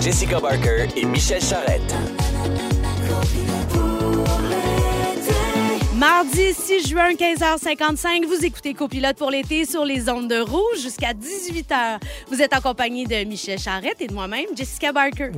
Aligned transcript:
Jessica 0.00 0.40
Barker 0.40 0.88
et 0.96 1.04
Michel 1.04 1.42
Charrette. 1.42 2.09
Mardi 6.00 6.54
6 6.54 6.88
juin, 6.88 7.12
15h55, 7.12 8.24
vous 8.26 8.42
écoutez 8.42 8.72
Copilote 8.72 9.16
pour 9.18 9.30
l'été 9.30 9.66
sur 9.66 9.84
les 9.84 10.08
ondes 10.08 10.28
de 10.30 10.40
rouge 10.40 10.80
jusqu'à 10.82 11.12
18h. 11.12 11.98
Vous 12.30 12.40
êtes 12.40 12.54
en 12.56 12.62
compagnie 12.62 13.04
de 13.04 13.22
Michel 13.24 13.58
Charrette 13.58 14.00
et 14.00 14.06
de 14.06 14.14
moi-même, 14.14 14.46
Jessica 14.56 14.92
Barker. 14.92 15.28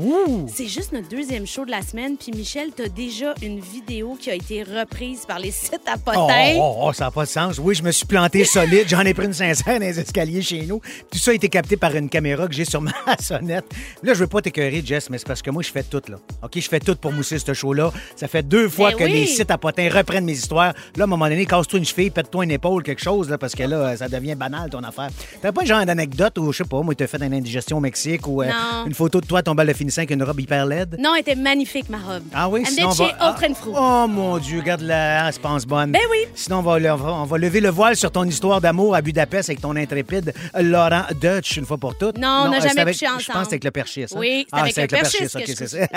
C'est 0.47 0.69
juste 0.69 0.93
notre 0.93 1.09
deuxième 1.09 1.49
show 1.49 1.65
de 1.65 1.73
la 1.73 1.83
semaine, 1.83 2.17
puis 2.17 2.31
Michel, 2.31 2.71
t'as 2.77 2.87
déjà 2.87 3.35
une 3.43 3.59
vidéo 3.59 4.17
qui 4.21 4.31
a 4.31 4.37
été 4.37 4.63
reprise 4.63 5.25
par 5.27 5.41
les 5.41 5.51
sites 5.51 5.81
à 5.89 5.95
Oh, 5.97 5.99
potins. 6.05 6.55
oh, 6.57 6.77
oh, 6.85 6.93
ça 6.93 7.07
n'a 7.07 7.11
pas 7.11 7.25
de 7.25 7.31
sens. 7.31 7.59
Oui, 7.59 7.75
je 7.75 7.83
me 7.83 7.91
suis 7.91 8.07
planté 8.07 8.45
solide. 8.45 8.85
J'en 8.87 9.01
ai 9.01 9.15
pris 9.15 9.27
une 9.27 9.33
sincère 9.33 9.81
dans 9.81 9.85
les 9.85 9.99
escaliers 9.99 10.43
chez 10.43 10.63
nous. 10.65 10.81
Tout 11.11 11.19
ça 11.19 11.33
a 11.33 11.35
été 11.35 11.49
capté 11.49 11.77
par 11.77 11.93
une 11.97 12.09
caméra 12.09 12.47
que 12.47 12.55
j'ai 12.55 12.67
sur 12.67 12.81
ma 12.81 12.93
sonnette. 13.21 13.65
Là, 14.05 14.15
je 14.15 14.21
veux 14.21 14.29
pas 14.29 14.41
t'écœurer, 14.41 14.81
Jess, 14.87 15.11
mais 15.11 15.19
c'est 15.19 15.27
parce 15.27 15.43
que 15.43 15.51
moi, 15.51 15.65
je 15.65 15.73
fais 15.73 15.83
tout, 15.83 16.03
là. 16.09 16.19
OK, 16.45 16.53
je 16.55 16.69
fais 16.69 16.79
tout 16.79 16.95
pour 16.95 17.11
mousser 17.11 17.41
ce 17.41 17.53
show-là. 17.53 17.93
Ça 18.15 18.29
fait 18.29 18.47
deux 18.47 18.69
fois 18.69 18.91
Ben 18.93 18.97
que 18.99 19.05
oui. 19.05 19.13
les 19.13 19.27
sites 19.27 19.51
à 19.51 19.59
potins 19.59 19.89
reprennent 19.93 20.25
mes 20.25 20.31
histoires. 20.35 20.52
Là, 20.53 20.73
à 21.01 21.03
un 21.03 21.07
moment 21.07 21.29
donné, 21.29 21.47
casse-toi 21.47 21.79
une 21.79 21.85
cheville, 21.85 22.11
pète-toi 22.11 22.45
une 22.45 22.51
épaule, 22.51 22.83
quelque 22.83 23.03
chose, 23.03 23.29
là, 23.31 23.39
parce 23.39 23.55
que 23.55 23.63
là, 23.63 23.97
ça 23.97 24.09
devient 24.09 24.35
banal, 24.35 24.71
ton 24.71 24.83
affaire. 24.83 25.09
T'as 25.41 25.53
pas 25.53 25.63
un 25.63 25.65
genre 25.65 25.85
d'anecdote 25.87 26.39
où, 26.39 26.53
je 26.53 26.59
sais 26.59 26.65
pas, 26.65 26.81
moi, 26.83 26.95
t'as 26.95 27.07
fait 27.07 27.23
une 27.23 27.35
indigestion 27.35 27.79
au 27.79 27.81
Mexique 27.81 28.27
ou 28.27 28.43
euh, 28.43 28.49
une 28.87 28.95
photo 28.95 29.21
de 29.21 29.27
toi 29.27 29.43
tombant 29.43 29.65
le 29.65 29.73
finissant 29.73 30.01
avec 30.03 30.11
une 30.11 30.23
robe 30.23 30.41
hyper 30.41 30.67
laide? 30.67 30.97
Non, 30.99 31.15
elle 31.15 31.21
était 31.21 31.35
magnifique, 31.35 31.89
ma 31.89 31.99
robe. 31.99 32.23
Ah 32.35 32.49
oui, 32.49 32.63
And 32.63 32.71
sinon 32.71 32.89
on 32.89 32.93
va... 32.93 33.55
fruit. 33.55 33.73
Oh 33.77 34.07
mon 34.09 34.39
Dieu, 34.39 34.61
regarde 34.61 34.83
la 34.83 35.27
elle 35.29 35.33
se 35.35 35.39
pense 35.41 35.67
bonne. 35.67 35.93
Ben 35.93 36.01
oui. 36.11 36.19
Sinon, 36.35 36.59
on 36.59 36.63
va, 36.63 36.97
on 36.97 37.25
va- 37.25 37.39
lever 37.39 37.61
le 37.61 37.71
voile 37.71 37.97
sur 37.97 38.11
ton 38.11 38.25
histoire 38.25 38.61
d'amour 38.61 38.95
à 38.95 39.03
Budapest 39.03 39.49
avec 39.51 39.61
ton 39.61 39.75
intrépide 39.77 40.33
Laurent 40.59 41.05
Dutch 41.21 41.57
une 41.57 41.67
fois 41.67 41.79
pour 41.79 41.97
toutes. 41.97 42.19
Non, 42.19 42.45
on 42.47 42.49
n'a 42.51 42.59
euh, 42.59 42.61
jamais 42.61 42.85
couché 42.93 43.07
Je 43.07 43.13
ensemble. 43.13 43.23
pense 43.33 43.43
que 43.45 43.49
c'est 43.51 43.55
avec 43.55 43.65
le 43.65 43.71
perchis, 43.71 44.05
ça. 44.09 44.19
Oui, 44.19 44.47
c'est 44.49 44.57
Ah, 44.57 44.61
avec, 44.63 44.77
le 44.77 44.83
je 44.83 45.19
couche. 45.19 45.29
ça. 45.29 45.39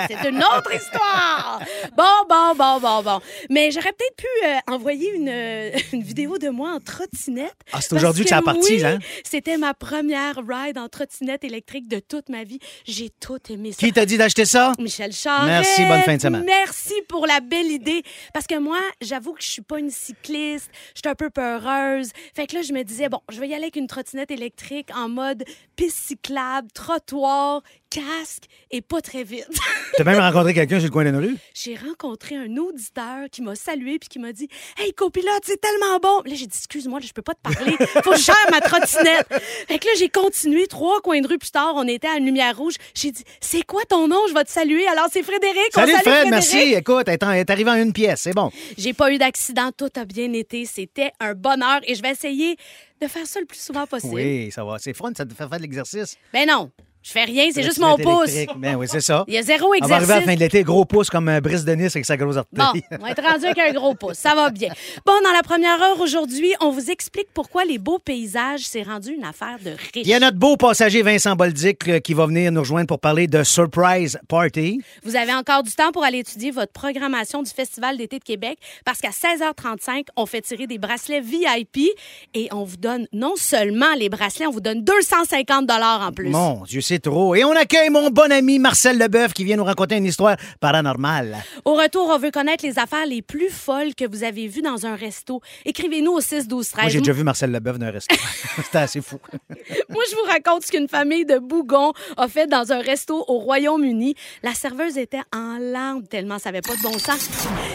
C'est 0.08 0.28
une 0.30 0.38
autre 0.38 0.72
histoire. 0.74 1.60
Bon, 1.96 2.04
bon, 2.28 2.54
bon, 2.56 2.80
bon, 2.80 3.02
bon. 3.02 3.20
Mais 3.50 3.70
j'aurais 3.70 3.92
peut-être 3.92 4.16
pu 4.16 4.45
euh, 4.46 4.72
envoyer 4.72 5.12
une, 5.14 5.28
euh, 5.28 5.70
une 5.92 6.02
vidéo 6.02 6.38
de 6.38 6.48
moi 6.48 6.72
en 6.72 6.80
trottinette. 6.80 7.56
Ah, 7.72 7.80
c'est 7.80 7.92
aujourd'hui 7.94 8.24
que 8.24 8.30
ça 8.30 8.38
a 8.38 8.42
parti, 8.42 8.74
oui, 8.74 8.84
hein? 8.84 8.98
C'était 9.24 9.58
ma 9.58 9.74
première 9.74 10.36
ride 10.46 10.78
en 10.78 10.88
trottinette 10.88 11.44
électrique 11.44 11.88
de 11.88 11.98
toute 11.98 12.28
ma 12.28 12.44
vie. 12.44 12.58
J'ai 12.84 13.10
tout 13.10 13.38
aimé 13.50 13.72
ça. 13.72 13.78
Qui 13.78 13.92
t'a 13.92 14.06
dit 14.06 14.16
d'acheter 14.16 14.44
ça? 14.44 14.72
Michel 14.78 15.12
Charest. 15.12 15.46
Merci, 15.46 15.84
bonne 15.86 16.02
fin 16.02 16.16
de 16.16 16.22
semaine. 16.22 16.44
Merci 16.46 16.94
pour 17.08 17.26
la 17.26 17.40
belle 17.40 17.66
idée. 17.70 18.02
Parce 18.32 18.46
que 18.46 18.58
moi, 18.58 18.78
j'avoue 19.00 19.32
que 19.32 19.42
je 19.42 19.48
suis 19.48 19.62
pas 19.62 19.78
une 19.78 19.90
cycliste. 19.90 20.70
Je 20.94 21.00
suis 21.00 21.08
un 21.08 21.14
peu 21.14 21.30
peureuse. 21.30 22.10
Fait 22.34 22.46
que 22.46 22.54
là, 22.54 22.62
je 22.62 22.72
me 22.72 22.82
disais, 22.82 23.08
bon, 23.08 23.20
je 23.30 23.40
vais 23.40 23.48
y 23.48 23.54
aller 23.54 23.64
avec 23.64 23.76
une 23.76 23.86
trottinette 23.86 24.30
électrique 24.30 24.90
en 24.94 25.08
mode 25.08 25.44
piste 25.74 25.98
cyclable, 25.98 26.68
trottoir, 26.72 27.62
casque 27.96 28.44
et 28.70 28.82
pas 28.82 29.00
très 29.00 29.24
vite. 29.24 29.46
T'as 29.96 30.04
même 30.04 30.18
rencontré 30.18 30.52
quelqu'un 30.52 30.78
sur 30.78 30.88
le 30.88 30.92
coin 30.92 31.04
d'une 31.04 31.16
rue? 31.16 31.36
J'ai 31.54 31.76
rencontré 31.76 32.36
un 32.36 32.56
auditeur 32.56 33.28
qui 33.30 33.42
m'a 33.42 33.54
salué 33.54 33.98
puis 33.98 34.08
qui 34.08 34.18
m'a 34.18 34.32
dit 34.32 34.48
Hey, 34.76 34.92
copilote, 34.92 35.42
c'est 35.44 35.60
tellement 35.60 35.98
bon. 35.98 36.22
Là, 36.26 36.34
j'ai 36.34 36.46
dit 36.46 36.56
Excuse-moi, 36.56 37.00
je 37.02 37.12
peux 37.12 37.22
pas 37.22 37.34
te 37.34 37.40
parler. 37.40 37.76
Faut 38.04 38.10
que 38.10 38.16
je 38.16 38.22
gère 38.24 38.34
ma 38.50 38.60
trottinette. 38.60 39.26
Fait 39.68 39.78
que 39.78 39.86
là, 39.86 39.92
j'ai 39.98 40.08
continué. 40.08 40.66
Trois 40.66 41.00
coins 41.00 41.20
de 41.20 41.28
rue 41.28 41.38
plus 41.38 41.50
tard, 41.50 41.72
on 41.76 41.86
était 41.86 42.08
à 42.08 42.16
une 42.16 42.26
lumière 42.26 42.56
rouge. 42.56 42.74
J'ai 42.94 43.10
dit 43.12 43.24
C'est 43.40 43.62
quoi 43.62 43.82
ton 43.88 44.08
nom? 44.08 44.20
Je 44.28 44.34
vais 44.34 44.44
te 44.44 44.50
saluer. 44.50 44.86
Alors, 44.88 45.06
c'est 45.10 45.22
Frédéric. 45.22 45.70
On 45.76 45.80
Salut 45.80 45.92
salue 45.92 46.02
Fred, 46.02 46.28
Frédéric. 46.28 46.30
merci. 46.30 46.74
Écoute, 46.74 47.08
est 47.08 47.50
arrivée 47.50 47.70
en 47.70 47.76
une 47.76 47.92
pièce, 47.92 48.22
c'est 48.22 48.34
bon. 48.34 48.50
J'ai 48.76 48.92
pas 48.92 49.12
eu 49.12 49.18
d'accident. 49.18 49.70
Tout 49.76 49.90
a 49.96 50.04
bien 50.04 50.32
été. 50.32 50.66
C'était 50.66 51.12
un 51.20 51.34
bonheur 51.34 51.80
et 51.84 51.94
je 51.94 52.02
vais 52.02 52.10
essayer 52.10 52.56
de 53.00 53.06
faire 53.06 53.26
ça 53.26 53.40
le 53.40 53.46
plus 53.46 53.60
souvent 53.60 53.86
possible. 53.86 54.14
Oui, 54.14 54.50
ça 54.50 54.64
va. 54.64 54.78
C'est 54.78 54.94
fun, 54.94 55.10
ça 55.16 55.24
te 55.24 55.30
fait 55.34 55.48
faire 55.48 55.56
de 55.56 55.62
l'exercice. 55.62 56.16
Ben 56.32 56.46
non, 56.48 56.70
je 57.06 57.12
fais 57.12 57.22
rien. 57.22 57.48
C'est 57.54 57.62
juste 57.62 57.78
mon 57.78 57.96
pouce. 57.96 58.32
Ben 58.56 58.74
oui, 58.74 58.86
c'est 58.90 59.00
ça. 59.00 59.24
Il 59.28 59.34
y 59.34 59.38
a 59.38 59.42
zéro 59.42 59.66
On 59.80 59.86
va 59.86 59.94
arriver 59.94 59.94
à 59.94 59.98
la 59.98 60.02
exercice. 60.02 60.24
fin 60.26 60.34
de 60.34 60.40
l'été, 60.40 60.62
gros 60.64 60.84
pouce 60.84 61.08
comme 61.08 61.28
un 61.28 61.40
brise 61.40 61.64
de 61.64 61.72
Nice 61.72 61.94
avec 61.94 62.04
sa 62.04 62.16
grosse 62.16 62.34
Bon, 62.52 62.64
orteille. 62.64 62.82
on 62.90 62.96
va 63.04 63.10
être 63.12 63.22
rendu 63.22 63.44
avec 63.44 63.58
un 63.58 63.72
gros 63.72 63.94
pouce. 64.00 64.16
Ça 64.16 64.34
va 64.34 64.50
bien. 64.50 64.72
Bon, 65.06 65.12
dans 65.22 65.30
la 65.30 65.44
première 65.44 65.80
heure 65.80 66.00
aujourd'hui, 66.00 66.52
on 66.60 66.70
vous 66.70 66.90
explique 66.90 67.28
pourquoi 67.32 67.64
les 67.64 67.78
beaux 67.78 68.00
paysages 68.00 68.62
s'est 68.62 68.82
rendu 68.82 69.12
une 69.12 69.22
affaire 69.22 69.58
de 69.64 69.70
riches. 69.70 69.90
Il 69.94 70.08
y 70.08 70.14
a 70.14 70.18
notre 70.18 70.36
beau 70.36 70.56
passager 70.56 71.02
Vincent 71.02 71.36
Boldic 71.36 71.86
euh, 71.88 72.00
qui 72.00 72.12
va 72.12 72.26
venir 72.26 72.50
nous 72.50 72.60
rejoindre 72.62 72.88
pour 72.88 72.98
parler 72.98 73.28
de 73.28 73.44
Surprise 73.44 74.18
Party. 74.26 74.80
Vous 75.04 75.14
avez 75.14 75.32
encore 75.32 75.62
du 75.62 75.70
temps 75.70 75.92
pour 75.92 76.02
aller 76.02 76.18
étudier 76.18 76.50
votre 76.50 76.72
programmation 76.72 77.40
du 77.44 77.50
Festival 77.52 77.98
d'été 77.98 78.18
de 78.18 78.24
Québec 78.24 78.58
parce 78.84 78.98
qu'à 79.00 79.10
16h35, 79.10 80.06
on 80.16 80.26
fait 80.26 80.40
tirer 80.40 80.66
des 80.66 80.78
bracelets 80.78 81.20
VIP 81.20 81.90
et 82.34 82.48
on 82.50 82.64
vous 82.64 82.78
donne 82.78 83.06
non 83.12 83.34
seulement 83.36 83.94
les 83.96 84.08
bracelets, 84.08 84.48
on 84.48 84.50
vous 84.50 84.60
donne 84.60 84.82
250 84.82 85.70
en 85.70 86.12
plus. 86.12 86.30
Mon 86.30 86.62
Dieu, 86.64 86.80
c'est 86.80 86.95
trop. 87.00 87.34
Et 87.34 87.44
on 87.44 87.52
accueille 87.52 87.90
mon 87.90 88.10
bon 88.10 88.30
ami 88.30 88.58
Marcel 88.58 88.98
Leboeuf 88.98 89.32
qui 89.32 89.44
vient 89.44 89.56
nous 89.56 89.64
raconter 89.64 89.96
une 89.96 90.04
histoire 90.04 90.36
paranormale. 90.60 91.36
Au 91.64 91.74
retour, 91.74 92.08
on 92.08 92.18
veut 92.18 92.30
connaître 92.30 92.64
les 92.64 92.78
affaires 92.78 93.06
les 93.06 93.22
plus 93.22 93.50
folles 93.50 93.94
que 93.94 94.04
vous 94.08 94.24
avez 94.24 94.48
vues 94.48 94.62
dans 94.62 94.86
un 94.86 94.96
resto. 94.96 95.40
Écrivez-nous 95.64 96.12
au 96.12 96.20
6 96.20 96.48
12 96.48 96.68
13. 96.70 96.82
Moi, 96.82 96.90
j'ai 96.90 96.98
déjà 96.98 97.12
vu 97.12 97.24
Marcel 97.24 97.50
Leboeuf 97.50 97.78
d'un 97.78 97.90
restaurant. 97.90 98.20
C'était 98.62 98.78
assez 98.78 99.00
fou. 99.00 99.18
Moi, 99.88 100.02
je 100.10 100.14
vous 100.14 100.30
raconte 100.30 100.64
ce 100.64 100.72
qu'une 100.72 100.88
famille 100.88 101.24
de 101.24 101.38
bougons 101.38 101.92
a 102.16 102.28
fait 102.28 102.46
dans 102.46 102.72
un 102.72 102.80
resto 102.80 103.24
au 103.28 103.38
Royaume-Uni. 103.38 104.14
La 104.42 104.54
serveuse 104.54 104.98
était 104.98 105.22
en 105.34 105.58
larmes 105.58 106.06
tellement 106.06 106.38
ça 106.38 106.50
n'avait 106.50 106.62
pas 106.62 106.76
de 106.76 106.82
bon 106.82 106.98
sens. 106.98 107.28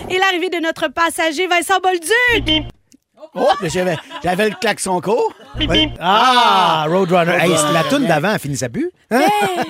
Et 0.09 0.17
l'arrivée 0.17 0.49
de 0.49 0.57
notre 0.57 0.87
passager 0.87 1.47
Vincent 1.47 1.79
Bolduc. 1.81 2.71
Oh, 3.35 3.47
j'avais, 3.63 3.95
j'avais 4.23 4.49
le 4.49 4.55
klaxon 4.55 4.99
court. 5.01 5.33
Ouais. 5.59 5.91
Ah, 5.99 6.85
Roadrunner. 6.89 7.37
Hey, 7.39 7.51
la 7.73 7.83
toune 7.83 8.05
d'avant, 8.05 8.33
elle 8.33 8.39
finissait 8.39 8.69
plus. 8.69 8.91
Hein? 9.09 9.19
Hey, 9.21 9.63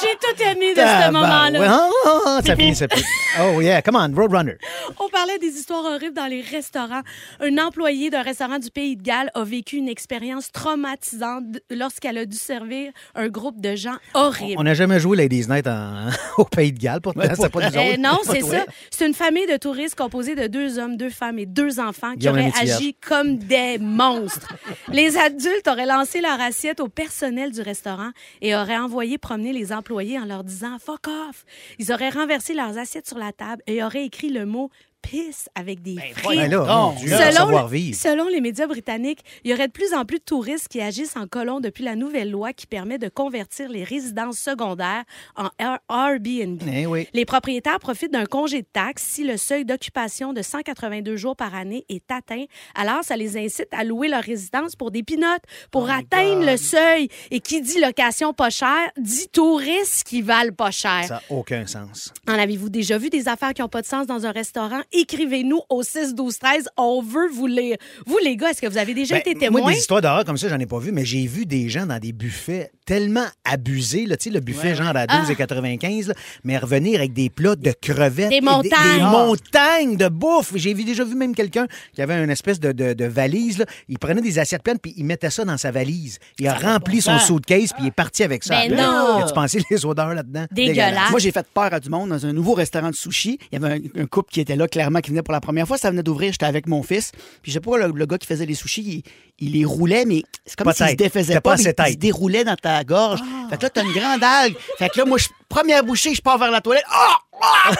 j'ai 0.00 0.16
tout 0.20 0.42
aimé 0.42 0.74
de 0.74 0.80
ce 0.80 1.10
moment-là. 1.10 1.58
Ouais, 1.60 1.66
ah, 1.68 1.88
ah, 2.26 2.40
ça 2.44 2.56
finissait 2.56 2.88
plus. 2.88 3.02
Oh 3.40 3.60
yeah, 3.60 3.82
come 3.82 3.96
on, 3.96 4.14
Roadrunner. 4.14 4.56
On 5.00 5.08
parlait 5.08 5.38
des 5.38 5.48
histoires 5.48 5.84
horribles 5.84 6.14
dans 6.14 6.26
les 6.26 6.40
restaurants. 6.40 7.00
Un 7.40 7.58
employé 7.58 8.10
d'un 8.10 8.22
restaurant 8.22 8.58
du 8.58 8.70
Pays 8.70 8.96
de 8.96 9.02
Galles 9.02 9.30
a 9.34 9.42
vécu 9.44 9.76
une 9.76 9.88
expérience 9.88 10.52
traumatisante 10.52 11.44
lorsqu'elle 11.70 12.18
a 12.18 12.26
dû 12.26 12.36
servir 12.36 12.92
un 13.14 13.28
groupe 13.28 13.60
de 13.60 13.74
gens 13.74 13.96
horribles. 14.14 14.56
On 14.58 14.62
n'a 14.64 14.74
jamais 14.74 15.00
joué 15.00 15.16
Ladies 15.16 15.46
Night 15.48 15.66
en- 15.66 16.08
au 16.38 16.44
Pays 16.44 16.72
de 16.72 16.78
Galles, 16.78 17.00
pourtant. 17.00 17.22
C'est 17.34 17.48
pas 17.50 17.70
nous 17.70 17.76
Euh, 17.76 17.96
non, 17.98 18.18
c'est 18.22 18.40
ça. 18.42 18.64
C'est 18.90 19.06
une 19.06 19.14
famille 19.14 19.46
de 19.46 19.56
touristes 19.56 19.96
composée 19.96 20.34
de 20.34 20.46
deux 20.46 20.78
hommes, 20.78 20.96
deux 20.96 21.10
femmes 21.10 21.38
et 21.38 21.46
deux 21.46 21.80
enfants 21.80 22.14
qui 22.18 22.28
auraient 22.28 22.40
Lemaitre. 22.42 22.58
Comme 23.00 23.38
des 23.38 23.78
monstres. 23.78 24.54
Les 24.88 25.16
adultes 25.16 25.68
auraient 25.68 25.86
lancé 25.86 26.20
leur 26.20 26.40
assiette 26.40 26.80
au 26.80 26.88
personnel 26.88 27.52
du 27.52 27.60
restaurant 27.60 28.10
et 28.40 28.54
auraient 28.54 28.78
envoyé 28.78 29.18
promener 29.18 29.52
les 29.52 29.72
employés 29.72 30.18
en 30.18 30.24
leur 30.24 30.44
disant 30.44 30.78
fuck 30.78 31.08
off. 31.08 31.44
Ils 31.78 31.92
auraient 31.92 32.10
renversé 32.10 32.54
leurs 32.54 32.78
assiettes 32.78 33.08
sur 33.08 33.18
la 33.18 33.32
table 33.32 33.62
et 33.66 33.82
auraient 33.82 34.04
écrit 34.04 34.30
le 34.30 34.46
mot 34.46 34.70
pisse 35.08 35.48
avec 35.54 35.82
des 35.82 35.96
frites. 36.14 36.38
Ben 36.40 36.50
là, 36.50 36.92
Dieu, 36.98 37.08
Selon, 37.08 37.30
savoir-vivre. 37.32 37.96
selon 37.96 38.28
les 38.28 38.40
médias 38.40 38.66
britanniques, 38.66 39.20
il 39.44 39.50
y 39.50 39.54
aurait 39.54 39.68
de 39.68 39.72
plus 39.72 39.92
en 39.94 40.04
plus 40.04 40.18
de 40.18 40.24
touristes 40.24 40.68
qui 40.68 40.80
agissent 40.80 41.16
en 41.16 41.26
colons 41.26 41.60
depuis 41.60 41.84
la 41.84 41.94
nouvelle 41.96 42.30
loi 42.30 42.52
qui 42.52 42.66
permet 42.66 42.98
de 42.98 43.08
convertir 43.08 43.68
les 43.68 43.84
résidences 43.84 44.38
secondaires 44.38 45.04
en 45.36 45.48
Air- 45.58 45.78
Airbnb. 45.90 46.62
Eh 46.72 46.86
oui. 46.86 47.08
Les 47.12 47.24
propriétaires 47.24 47.78
profitent 47.80 48.12
d'un 48.12 48.24
congé 48.26 48.62
de 48.62 48.66
taxes 48.72 49.04
si 49.04 49.24
le 49.24 49.36
seuil 49.36 49.64
d'occupation 49.64 50.32
de 50.32 50.42
182 50.42 51.16
jours 51.16 51.36
par 51.36 51.54
année 51.54 51.84
est 51.88 52.10
atteint. 52.10 52.44
Alors, 52.74 53.04
ça 53.04 53.16
les 53.16 53.36
incite 53.36 53.68
à 53.72 53.84
louer 53.84 54.08
leur 54.08 54.22
résidence 54.22 54.76
pour 54.76 54.90
des 54.90 55.02
pinottes, 55.02 55.42
pour 55.70 55.90
atteindre 55.90 56.44
le 56.50 56.56
seuil. 56.56 57.08
Et 57.30 57.40
qui 57.40 57.60
dit 57.60 57.80
location 57.80 58.32
pas 58.32 58.50
chère, 58.50 58.90
dit 58.98 59.28
touristes 59.28 60.04
qui 60.04 60.22
valent 60.22 60.52
pas 60.52 60.70
cher. 60.70 61.04
Ça 61.04 61.14
n'a 61.14 61.22
aucun 61.30 61.66
sens. 61.66 62.12
En 62.28 62.34
avez-vous 62.38 62.70
déjà 62.70 62.98
vu 62.98 63.10
des 63.10 63.28
affaires 63.28 63.52
qui 63.54 63.62
n'ont 63.62 63.68
pas 63.68 63.82
de 63.82 63.86
sens 63.86 64.06
dans 64.06 64.26
un 64.26 64.30
restaurant? 64.32 64.80
Écrivez-nous 64.94 65.60
au 65.68 65.82
6 65.82 66.14
12 66.14 66.38
13 66.38 66.68
On 66.76 67.02
veut 67.02 67.28
vous 67.28 67.46
lire. 67.46 67.76
Vous, 68.06 68.18
les 68.22 68.36
gars, 68.36 68.50
est-ce 68.50 68.60
que 68.62 68.66
vous 68.66 68.78
avez 68.78 68.94
déjà 68.94 69.16
Ben, 69.16 69.20
été 69.20 69.34
témoins? 69.34 69.60
Moi, 69.62 69.72
des 69.72 69.78
histoires 69.78 70.00
d'horreur 70.00 70.24
comme 70.24 70.36
ça, 70.38 70.48
j'en 70.48 70.58
ai 70.58 70.66
pas 70.66 70.78
vu, 70.78 70.92
mais 70.92 71.04
j'ai 71.04 71.26
vu 71.26 71.46
des 71.46 71.68
gens 71.68 71.86
dans 71.86 71.98
des 71.98 72.12
buffets 72.12 72.70
tellement 72.84 73.24
abusés, 73.44 74.06
là, 74.06 74.16
tu 74.16 74.24
sais, 74.24 74.30
le 74.30 74.40
buffet 74.40 74.74
genre 74.74 74.92
à 74.94 75.06
12 75.06 75.30
et 75.30 75.34
95, 75.36 76.08
là, 76.08 76.14
mais 76.44 76.58
revenir 76.58 76.98
avec 77.00 77.12
des 77.12 77.30
plats 77.30 77.56
de 77.56 77.72
crevettes. 77.80 78.30
Des 78.30 78.40
montagnes. 78.40 78.70
Des, 78.70 79.00
Ah. 79.00 79.10
montagnes 79.10 79.96
de 79.96 80.08
bouffe. 80.08 80.52
J'ai 80.54 80.74
déjà 80.74 81.04
vu 81.04 81.14
même 81.14 81.34
quelqu'un 81.34 81.66
qui 81.94 82.02
avait 82.02 82.22
une 82.22 82.30
espèce 82.30 82.60
de, 82.60 82.72
de- 82.72 82.92
de 82.92 83.04
valise, 83.06 83.58
là. 83.58 83.66
Il 83.88 83.98
prenait 83.98 84.20
des 84.22 84.38
assiettes 84.38 84.62
pleines, 84.62 84.78
puis 84.78 84.92
il 84.96 85.04
mettait 85.04 85.30
ça 85.30 85.44
dans 85.44 85.56
sa 85.56 85.70
valise. 85.70 86.18
Il 86.38 86.46
a 86.48 86.54
rempli 86.54 87.00
son 87.00 87.18
suitcase, 87.18 87.72
puis 87.72 87.84
il 87.84 87.86
est 87.88 87.90
parti 87.90 88.22
avec 88.22 88.44
ça. 88.44 88.54
Ben 88.66 88.74
non. 88.76 89.18
As-tu 89.22 89.34
pensé 89.34 89.62
les 89.70 89.86
odeurs 89.86 90.14
là-dedans? 90.14 90.46
Dégueulasse. 90.52 91.10
Moi, 91.10 91.20
j'ai 91.20 91.32
fait 91.32 91.46
peur 91.54 91.72
à 91.72 91.80
du 91.80 91.88
monde 91.88 92.10
dans 92.10 92.26
un 92.26 92.32
nouveau 92.32 92.54
restaurant 92.54 92.90
de 92.90 92.94
sushi. 92.94 93.38
Il 93.52 93.60
y 93.60 93.64
avait 93.64 93.74
un, 93.96 94.02
un 94.02 94.06
couple 94.06 94.30
qui 94.32 94.40
était 94.40 94.56
là, 94.56 94.68
clairement, 94.68 95.00
qui 95.00 95.10
venait 95.10 95.22
pour 95.22 95.32
la 95.32 95.40
première 95.40 95.66
fois. 95.66 95.78
Ça 95.78 95.90
venait 95.90 96.02
d'ouvrir. 96.02 96.32
J'étais 96.32 96.46
avec 96.46 96.66
mon 96.66 96.82
fils. 96.82 97.12
Puis, 97.42 97.50
je 97.50 97.54
sais 97.54 97.60
pas, 97.60 97.78
le, 97.78 97.92
le 97.94 98.06
gars 98.06 98.18
qui 98.18 98.26
faisait 98.26 98.46
les 98.46 98.54
sushis, 98.54 99.02
il, 99.38 99.46
il 99.46 99.52
les 99.54 99.64
roulait, 99.64 100.04
mais 100.04 100.22
c'est 100.46 100.56
comme 100.56 100.72
s'il 100.72 100.86
se 100.88 100.94
défaisait 100.94 101.34
pas. 101.34 101.56
pas 101.56 101.56
mais 101.56 101.72
il 101.88 101.92
se 101.92 101.98
déroulait 101.98 102.44
dans 102.44 102.56
ta 102.56 102.73
gorge. 102.82 103.20
Fait 103.50 103.56
que 103.58 103.62
là, 103.62 103.70
t'as 103.70 103.82
une 103.84 103.92
grande 103.92 104.24
algue. 104.24 104.56
Fait 104.78 104.88
que 104.88 104.98
là, 104.98 105.04
moi, 105.04 105.18
je- 105.18 105.28
première 105.48 105.84
bouchée, 105.84 106.14
je 106.14 106.20
pars 106.22 106.38
vers 106.38 106.50
la 106.50 106.60
toilette. 106.60 106.84
Ah! 106.90 107.16
Ah! 107.40 107.46
Ah! 107.66 107.72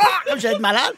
Ah! 0.00 0.06
Comme 0.28 0.40
j'allais 0.40 0.54
être 0.56 0.60
malade. 0.60 0.92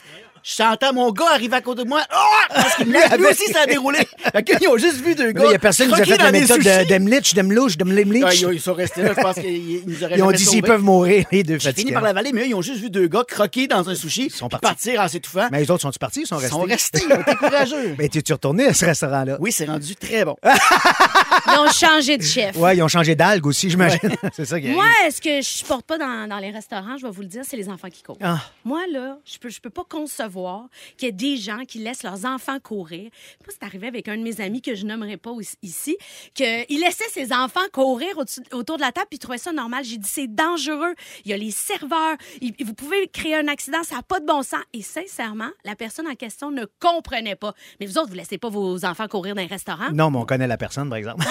J'entends 0.56 0.92
mon 0.92 1.10
gars 1.10 1.24
arriver 1.32 1.56
à 1.56 1.60
côté 1.60 1.82
de 1.82 1.88
moi. 1.88 2.02
Ah! 2.08 2.24
Parce 2.54 2.76
qu'il 2.76 2.86
me 2.86 2.92
lève, 2.92 3.12
lui 3.18 3.26
aussi, 3.26 3.50
ça 3.52 3.62
a 3.62 3.66
déroulé. 3.66 3.98
Fait 4.32 4.44
qu'ils 4.44 4.68
ont 4.68 4.76
juste 4.78 4.98
vu 5.04 5.16
deux 5.16 5.32
gars. 5.32 5.46
Il 5.46 5.50
y 5.50 5.54
a 5.56 5.58
personne 5.58 5.88
qui 5.88 5.94
nous 5.94 6.00
a 6.02 6.04
fait 6.04 6.16
la 6.18 6.30
méthode 6.30 6.58
de 6.58 6.62
sushis. 6.62 6.86
Demlitch, 6.86 7.34
Demlouche, 7.34 7.76
Demlimlich. 7.76 8.22
Ah, 8.24 8.32
ils, 8.32 8.54
ils 8.54 8.60
sont 8.60 8.74
restés 8.74 9.02
là, 9.02 9.12
je 9.16 9.20
pense 9.20 9.34
qu'ils 9.34 9.82
nous 9.86 10.04
auraient 10.04 10.16
Ils 10.18 10.22
ont 10.22 10.30
dit 10.30 10.44
s'ils 10.44 10.62
peuvent 10.62 10.82
mourir, 10.82 11.26
les 11.32 11.42
deux 11.42 11.54
J'ai 11.54 11.58
fini 11.72 11.72
fatigués. 11.72 11.92
par 11.94 12.02
la 12.02 12.12
vallée, 12.12 12.30
mais 12.32 12.42
eux, 12.42 12.46
ils 12.46 12.54
ont 12.54 12.62
juste 12.62 12.80
vu 12.80 12.90
deux 12.90 13.08
gars 13.08 13.24
croquer 13.26 13.66
dans 13.66 13.88
un 13.90 13.94
sushi 13.96 14.30
sont 14.30 14.48
puis 14.48 14.58
partis. 14.60 14.86
partir 14.90 15.00
en 15.00 15.08
s'étouffant. 15.08 15.48
Mais 15.50 15.58
les 15.58 15.70
autres 15.70 15.82
sont-ils 15.82 15.98
partis? 15.98 16.20
Ils 16.20 16.26
sont 16.28 16.36
Ils 16.38 16.42
restés. 16.42 16.50
sont 16.54 16.62
restés, 16.62 17.02
ils 17.08 17.12
ont 17.12 17.20
été 17.22 17.34
courageux. 17.34 17.94
Mais 17.98 18.08
tu 18.08 18.18
es 18.18 18.32
retourné 18.32 18.66
à 18.66 18.74
ce 18.74 18.84
restaurant-là? 18.84 19.38
Oui, 19.40 19.50
c'est 19.50 19.64
rendu 19.66 19.96
très 19.96 20.24
bon. 20.24 20.36
Ils 20.44 21.58
ont 21.58 21.70
changé 21.72 22.18
de 22.18 22.22
chef. 22.22 22.56
Ouais, 22.56 22.76
ils 22.76 22.82
ont 22.84 22.88
changé 22.88 23.16
d'algue 23.16 23.46
aussi, 23.46 23.68
j'imagine. 23.68 23.98
c'est 24.32 24.44
ça 24.44 24.60
qui 24.60 24.68
Moi, 24.68 24.84
ce 25.10 25.20
que 25.20 25.38
je 25.40 25.48
supporte 25.48 25.86
pas 25.86 25.98
dans, 25.98 26.28
dans 26.28 26.38
les 26.38 26.50
restaurants, 26.52 26.96
je 26.98 27.04
vais 27.04 27.12
vous 27.12 27.22
le 27.22 27.28
dire, 27.28 27.42
c'est 27.48 27.56
les 27.56 27.68
enfants 27.68 27.88
qui 27.90 28.04
courent. 28.04 28.18
Ah. 28.22 28.38
Moi, 28.64 28.82
là, 28.92 29.18
je 29.24 29.38
peux, 29.38 29.48
je 29.48 29.60
peux 29.60 29.70
pas 29.70 29.84
concevoir 29.88 30.35
qu'il 30.96 31.06
y 31.06 31.08
ait 31.08 31.12
des 31.12 31.36
gens 31.36 31.64
qui 31.66 31.78
laissent 31.78 32.02
leurs 32.02 32.24
enfants 32.24 32.58
courir. 32.60 33.02
Moi, 33.44 33.48
c'est 33.48 33.62
arrivé 33.64 33.86
avec 33.86 34.08
un 34.08 34.16
de 34.16 34.22
mes 34.22 34.40
amis 34.40 34.62
que 34.62 34.74
je 34.74 34.84
nommerai 34.86 35.16
pas 35.16 35.32
ici, 35.62 35.96
qu'il 36.34 36.80
laissait 36.80 37.08
ses 37.12 37.32
enfants 37.32 37.60
courir 37.72 38.08
autour 38.52 38.76
de 38.76 38.82
la 38.82 38.92
table 38.92 39.06
puis 39.10 39.16
il 39.16 39.18
trouvait 39.18 39.38
ça 39.38 39.52
normal. 39.52 39.84
J'ai 39.84 39.98
dit, 39.98 40.08
c'est 40.10 40.32
dangereux. 40.32 40.94
Il 41.24 41.30
y 41.30 41.34
a 41.34 41.36
les 41.36 41.50
serveurs. 41.50 42.16
Il- 42.40 42.54
vous 42.64 42.74
pouvez 42.74 43.08
créer 43.08 43.34
un 43.36 43.48
accident, 43.48 43.82
ça 43.82 43.96
n'a 43.96 44.02
pas 44.02 44.20
de 44.20 44.26
bon 44.26 44.42
sens. 44.42 44.60
Et 44.72 44.82
sincèrement, 44.82 45.50
la 45.64 45.74
personne 45.76 46.06
en 46.08 46.14
question 46.14 46.50
ne 46.50 46.64
comprenait 46.80 47.36
pas. 47.36 47.54
Mais 47.80 47.86
vous 47.86 47.98
autres, 47.98 48.08
vous 48.08 48.14
laissez 48.14 48.38
pas 48.38 48.48
vos 48.48 48.84
enfants 48.84 49.08
courir 49.08 49.34
dans 49.34 49.40
les 49.42 49.46
restaurants? 49.48 49.90
Non, 49.92 50.10
mais 50.10 50.18
on 50.18 50.24
connaît 50.26 50.46
la 50.46 50.56
personne, 50.58 50.88
par 50.88 50.98
exemple. 50.98 51.24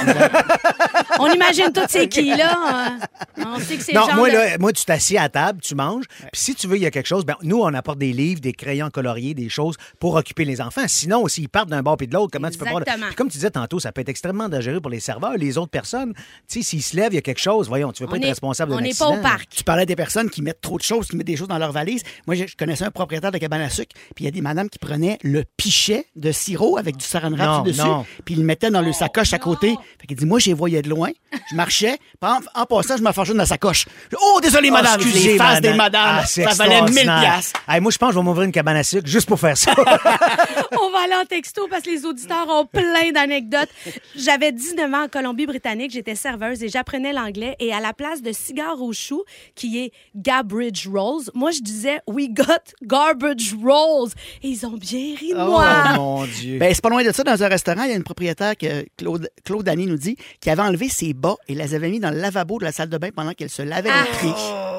On 1.20 1.28
imagine 1.32 1.72
tous 1.74 1.86
c'est 1.90 2.10
qui, 2.10 2.26
là. 2.36 2.90
Euh, 3.38 3.44
On 3.46 3.60
sait 3.60 3.78
que 3.78 3.84
c'est 3.84 3.94
moi, 3.94 4.30
de- 4.30 4.34
là, 4.34 4.58
moi, 4.58 4.72
tu 4.74 4.86
t'assieds 4.86 5.18
à 5.18 5.30
table, 5.30 5.62
tu 5.62 5.76
manges. 5.76 6.06
Puis 6.32 6.42
si 6.42 6.56
tu 6.56 6.68
veux, 6.68 6.76
il 6.78 6.82
y 6.84 6.86
a 6.86 6.92
quelque 6.92 7.06
chose, 7.08 7.26
ben, 7.26 7.36
nous, 7.42 7.60
on 7.62 7.74
apporte 7.74 8.00
des 8.00 8.12
livres, 8.14 8.42
des 8.42 8.54
crayons 8.54 8.85
coloriés, 8.90 9.34
des 9.34 9.50
choses 9.50 9.76
pour 10.00 10.16
occuper 10.16 10.46
les 10.46 10.62
enfants. 10.62 10.84
Sinon, 10.88 11.28
s'ils 11.28 11.50
partent 11.50 11.70
d'un 11.70 11.84
bord 11.84 11.98
puis 11.98 12.08
de 12.08 12.14
l'autre, 12.14 12.32
comment 12.32 12.50
tu 12.50 12.58
peux 12.58 12.66
pas. 12.66 12.82
Puis 12.82 13.16
comme 13.16 13.28
tu 13.30 13.38
disais 13.38 13.52
tantôt, 13.52 13.80
ça 13.80 13.92
peut 13.92 14.02
être 14.02 14.10
extrêmement 14.10 14.50
dangereux 14.50 14.80
pour 14.82 14.90
les 14.92 15.00
serveurs, 15.00 15.36
les 15.38 15.58
autres 15.58 15.72
personnes. 15.72 16.14
Tu 16.48 16.60
sais, 16.60 16.62
s'ils 16.64 16.84
se 16.84 16.96
lèvent, 16.96 17.12
il 17.14 17.16
y 17.16 17.20
a 17.20 17.22
quelque 17.22 17.42
chose. 17.42 17.68
Voyons, 17.68 17.92
tu 17.92 18.04
veux 18.04 18.08
pas 18.10 18.16
On 18.16 18.18
être 18.18 18.26
est- 18.26 18.30
responsable 18.30 18.72
d'un 18.72 18.78
On 18.78 18.82
n'est 18.82 18.94
pas 18.94 19.08
au 19.10 19.22
parc. 19.22 19.50
Tu 19.50 19.64
parlais 19.64 19.86
des 19.86 19.96
personnes 19.96 20.30
qui 20.30 20.42
mettent 20.42 20.62
trop 20.62 20.78
de 20.78 20.84
choses, 20.84 21.08
qui 21.08 21.16
mettent 21.16 21.28
des 21.28 21.38
choses 21.38 21.48
dans 21.48 21.58
leur 21.58 21.72
valise. 21.72 22.02
Moi, 22.28 22.36
je 22.36 22.46
je 22.48 22.56
connaissais 22.56 22.86
un 22.86 22.92
propriétaire 22.92 23.32
de 23.32 23.38
cabane 23.38 23.62
à 23.62 23.70
sucre, 23.70 23.94
puis 24.16 24.24
il 24.24 24.26
y 24.26 24.28
a 24.28 24.32
des 24.32 24.42
madames 24.42 24.70
qui 24.70 24.80
prenaient 24.80 25.18
le 25.24 25.44
pichet 25.58 26.06
de 26.16 26.32
sirop 26.32 26.78
avec 26.78 26.96
du 26.96 27.04
saran 27.06 27.32
wrap 27.32 27.66
dessus, 27.66 27.82
non. 27.82 28.06
puis 28.24 28.36
ils 28.36 28.40
le 28.40 28.46
mettaient 28.46 28.70
dans 28.72 28.82
le 28.82 28.94
sacoche 28.94 29.34
à 29.34 29.40
côté. 29.40 29.76
Fait 30.00 30.08
qu'il 30.08 30.16
dit, 30.16 30.26
moi, 30.26 30.40
je 30.40 30.46
les 30.48 30.54
voyais 30.54 30.82
de 30.82 30.90
loin. 30.90 31.10
Je 31.52 31.56
marchais, 31.56 31.98
puis 32.22 32.30
en, 32.32 32.40
en 32.62 32.66
passant, 32.66 32.98
je 32.98 33.02
m'affargeais 33.04 33.34
dans 33.34 33.40
la 33.40 33.46
sacoche. 33.46 33.86
Oh, 34.20 34.40
désolé, 34.42 34.70
Ah, 34.70 34.74
madame. 34.82 35.02
excusez, 35.02 35.34
les 35.34 35.38
faces 35.38 35.60
des 35.62 35.74
madame. 35.74 35.78
madames, 35.78 36.20
Ah, 36.24 36.26
ça 36.26 36.54
valait 36.54 36.82
1000 36.82 36.90
extraordinaire. 36.90 37.20
piastres. 37.22 37.60
Hey, 37.68 37.82
moi, 37.82 37.92
je 37.92 37.98
pense 37.98 38.10
que 38.10 38.14
je 38.16 38.20
vais 38.20 38.24
m'ouvrir 38.26 38.44
une 38.46 38.52
cabane 38.52 38.75
à 38.76 38.84
sucre 38.84 39.08
juste 39.08 39.28
pour 39.28 39.40
faire 39.40 39.58
ça. 39.58 39.74
On 40.82 40.92
va 40.92 41.00
aller 41.06 41.16
en 41.16 41.26
texto 41.26 41.68
parce 41.70 41.84
que 41.84 41.90
les 41.90 42.06
auditeurs 42.06 42.48
ont 42.50 42.66
plein 42.66 43.12
d'anecdotes. 43.14 43.70
J'avais 44.16 44.52
19 44.52 44.94
ans 44.94 45.04
en 45.04 45.08
Colombie-Britannique, 45.08 45.92
j'étais 45.92 46.16
serveuse 46.16 46.64
et 46.64 46.70
j'apprenais 46.70 47.14
l'anglais. 47.14 47.56
Et 47.60 47.74
à 47.74 47.80
la 47.80 47.94
place 47.94 48.22
de 48.22 48.32
cigare 48.32 48.82
au 48.82 48.94
chou, 48.94 49.24
qui 49.56 49.80
est 49.80 49.92
Garbage 50.16 50.88
Rolls, 50.88 51.24
moi, 51.34 51.52
je 51.52 51.62
disais 51.62 52.00
We 52.08 52.28
got 52.30 52.46
garbage 52.84 53.56
rolls. 53.64 54.12
Et 54.44 54.50
ils 54.50 54.66
ont 54.66 54.78
bien 54.78 55.16
ri 55.20 55.30
de 55.32 55.36
moi. 55.36 55.66
Oh, 55.92 55.96
mon 55.96 56.26
Dieu. 56.26 56.58
Ben, 56.60 56.74
c'est 56.74 56.82
pas 56.84 56.90
loin 56.90 57.04
de 57.04 57.12
ça. 57.12 57.24
Dans 57.24 57.42
un 57.42 57.48
restaurant, 57.48 57.84
il 57.84 57.90
y 57.90 57.94
a 57.94 57.96
une 57.96 58.04
propriétaire 58.04 58.56
que 58.58 58.86
Claude, 58.98 59.30
Claude 59.44 59.68
Annie 59.70 59.88
nous 59.88 59.98
dit 59.98 60.18
qui 60.42 60.50
avait 60.50 60.62
enlevé 60.62 60.90
ses 60.90 61.14
bas 61.14 61.36
et 61.48 61.56
les 61.56 61.74
avait 61.74 61.90
mis 61.90 62.00
dans 62.00 62.12
le 62.12 62.18
lavabo 62.20 62.60
de 62.60 62.66
la 62.66 62.72
salle 62.72 62.90
de 62.90 62.98
bain 62.98 63.10
pendant 63.16 63.34
qu'elle 63.34 63.50
se 63.50 63.62
lavait 63.62 63.90
Ah. 63.92 64.04
les 64.12 64.20
pieds. 64.20 64.34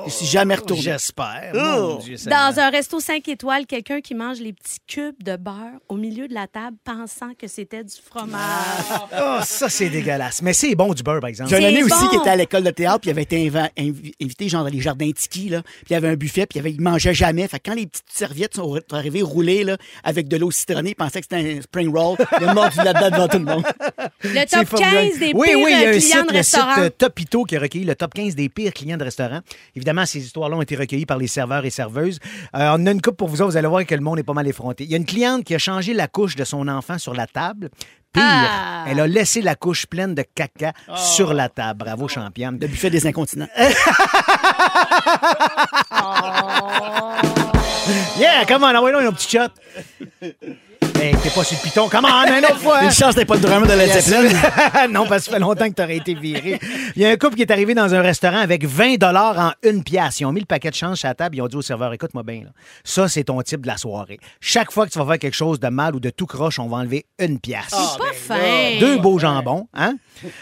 Je 0.06 0.11
suis 0.12 0.26
jamais 0.26 0.55
retourné. 0.55 0.82
J'espère. 0.82 1.53
Oh. 1.55 1.99
Dans 2.26 2.55
un 2.61 2.70
resto 2.70 3.00
5 3.00 3.26
étoiles, 3.29 3.67
quelqu'un 3.67 4.00
qui 4.00 4.14
mange 4.14 4.38
les 4.41 4.53
petits 4.53 4.79
cubes 4.87 5.23
de 5.23 5.37
beurre 5.37 5.79
au 5.88 5.97
milieu 5.97 6.29
de 6.29 6.35
la 6.35 6.47
table 6.47 6.76
pensant 6.85 7.32
que 7.38 7.47
c'était 7.49 7.82
du 7.85 7.94
fromage. 8.05 8.38
Oh, 9.19 9.38
ça, 9.44 9.69
c'est 9.69 9.88
dégueulasse. 9.88 10.43
Mais 10.43 10.53
c'est 10.53 10.75
bon 10.75 10.93
du 10.94 11.03
beurre, 11.03 11.20
par 11.20 11.29
exemple. 11.29 11.50
J'ai 11.50 11.56
un 11.56 11.61
C'est 11.61 11.67
ami 11.67 11.82
aussi 11.82 12.03
bon. 12.05 12.08
qui 12.11 12.17
était 12.17 12.31
à 12.31 12.37
l'école 12.37 12.62
de 12.64 12.70
théâtre, 12.70 13.00
puis 13.00 13.08
il 13.11 13.12
avait 13.12 13.23
été 13.23 13.50
invité 14.20 14.49
genre 14.49 14.64
dans 14.64 14.70
les 14.70 14.81
jardins 14.81 15.11
Tiki, 15.11 15.49
là. 15.49 15.62
Puis 15.62 15.85
il 15.91 15.93
y 15.93 15.97
avait 15.97 16.09
un 16.09 16.17
buffet, 16.17 16.47
puis 16.47 16.59
il, 16.59 16.61
avait, 16.61 16.73
il 16.73 16.81
mangeait 16.81 17.14
jamais. 17.14 17.47
Fait 17.49 17.59
que 17.59 17.70
quand 17.70 17.76
les 17.76 17.87
petites 17.87 18.05
serviettes 18.12 18.55
sont 18.56 18.79
arrivées 18.93 19.23
roulées 19.23 19.64
là, 19.64 19.76
avec 20.05 20.29
de 20.29 20.37
l'eau 20.37 20.50
citronnée, 20.50 20.91
il 20.91 20.94
pensait 20.94 21.20
que 21.20 21.26
c'était 21.31 21.59
un 21.59 21.62
spring 21.62 21.93
roll. 21.94 22.17
Il 22.41 22.49
a 22.49 22.55
mordu 22.55 22.76
là-dedans 22.79 23.11
devant 23.11 23.29
tout 23.29 23.38
le 23.38 23.44
monde. 23.44 23.64
Le 24.23 24.49
top 24.49 24.67
formidable. 24.67 25.09
15 25.11 25.19
des 25.19 25.32
oui, 25.35 25.49
pires 25.49 25.59
oui, 25.59 25.70
il 25.75 25.81
y 25.81 25.85
a 25.85 25.88
un 25.88 25.93
clients 25.93 26.00
site, 26.00 26.29
de 26.31 26.37
le 26.37 26.43
site 26.43 26.55
restaurants. 26.56 26.81
euh, 26.82 26.91
Topito 26.91 27.44
qui 27.44 27.56
a 27.56 27.61
recueilli 27.61 27.85
le 27.85 27.94
top 27.94 28.14
15 28.14 28.35
des 28.35 28.49
pires 28.49 28.73
clients 28.73 28.97
de 28.97 29.05
restaurants. 29.05 29.41
Évidemment, 29.75 29.95
ces 30.04 30.19
histoires-là 30.19 30.56
ont 30.56 30.62
été 30.62 30.76
recueillies 30.76 31.06
par 31.06 31.16
les 31.16 31.28
serveurs 31.28 31.64
et 31.64 31.70
serveuses. 31.70 32.19
Euh, 32.54 32.69
on 32.70 32.82
en 32.82 32.87
a 32.87 32.90
une 32.90 33.00
coupe 33.00 33.16
pour 33.16 33.28
vous 33.28 33.40
autres, 33.40 33.52
vous 33.52 33.56
allez 33.56 33.69
voir 33.69 33.87
que 33.87 33.94
le 33.94 34.00
monde 34.02 34.19
est 34.19 34.22
pas 34.25 34.34
mal 34.34 34.46
effronté. 34.48 34.84
Il 34.84 34.90
y 34.90 34.94
a 34.94 34.98
une 34.98 35.06
cliente 35.06 35.44
qui 35.44 35.54
a 35.54 35.58
changé 35.58 35.94
la 35.94 36.08
couche 36.08 36.37
de 36.37 36.44
son 36.44 36.69
enfant 36.69 36.98
sur 36.98 37.14
la 37.14 37.26
table. 37.26 37.70
Pire, 38.12 38.22
Ah. 38.25 38.84
elle 38.88 38.98
a 39.00 39.06
laissé 39.06 39.40
la 39.43 39.54
couche 39.54 39.87
pleine 39.87 40.14
de 40.14 40.22
caca 40.34 40.72
sur 40.96 41.32
la 41.34 41.48
table. 41.48 41.78
Bravo, 41.84 42.08
championne. 42.08 42.58
Le 42.60 42.66
buffet 42.66 42.90
des 42.90 43.06
incontinents. 43.06 43.48
Yeah, 48.19 48.44
come 48.46 48.64
on, 48.64 48.75
envoyez-nous 48.75 49.06
un 49.08 49.12
petit 49.12 49.37
shot. 49.37 49.50
Hey, 51.00 51.14
t'es 51.22 51.31
pas 51.31 51.44
sur 51.44 51.56
le 51.58 51.62
piton. 51.62 51.88
Come 51.88 52.06
on, 52.06 52.38
une 52.38 52.44
autre 52.44 52.58
fois. 52.58 52.82
Une 52.82 52.90
chance 52.90 53.14
d'être 53.14 53.28
pas 53.28 53.34
le 53.34 53.40
drummer 53.40 53.66
de 53.66 53.72
la. 53.75 53.87
Zeppelin. 53.87 54.88
non, 54.90 55.06
parce 55.06 55.25
que 55.25 55.31
ça 55.31 55.32
fait 55.32 55.38
longtemps 55.40 55.69
que 55.69 55.75
tu 55.75 55.82
aurais 55.82 55.96
été 55.96 56.14
viré. 56.14 56.58
Il 56.96 57.02
y 57.02 57.06
a 57.06 57.10
un 57.10 57.16
couple 57.16 57.37
qui 57.37 57.43
est 57.43 57.50
arrivé 57.50 57.75
dans 57.75 57.94
un 57.94 58.00
restaurant 58.00 58.38
avec 58.38 58.64
20 58.64 59.02
en 59.02 59.52
une 59.62 59.84
pièce. 59.84 60.20
Ils 60.20 60.25
ont 60.25 60.32
mis 60.32 60.40
le 60.40 60.46
paquet 60.46 60.70
de 60.70 60.75
change 60.75 60.98
sur 60.98 61.08
la 61.08 61.14
table. 61.14 61.37
Ils 61.37 61.43
ont 61.43 61.48
dit 61.48 61.56
au 61.56 61.62
serveur, 61.62 61.93
écoute-moi 61.93 62.22
bien, 62.22 62.43
là. 62.44 62.50
ça, 62.84 63.08
c'est 63.08 63.25
ton 63.25 63.40
type 63.43 63.60
de 63.62 63.66
la 63.66 63.76
soirée. 63.76 64.19
Chaque 64.40 64.72
fois 64.72 64.87
que 64.87 64.93
tu 64.93 64.98
vas 64.98 65.04
faire 65.06 65.19
quelque 65.19 65.34
chose 65.37 65.60
de 65.60 65.69
mal 65.69 65.94
ou 65.94 66.00
de 66.00 66.10
tout 66.10 66.26
croche, 66.26 66.58
on 66.58 66.69
va 66.69 66.78
enlever 66.78 67.04
une 67.19 67.38
pièce. 67.40 67.64
C'est 67.69 67.99
pas 67.99 68.12
fin. 68.14 68.78
Deux 68.81 68.99
beaux 68.99 69.19
jambons, 69.19 69.69
hein? 69.75 69.96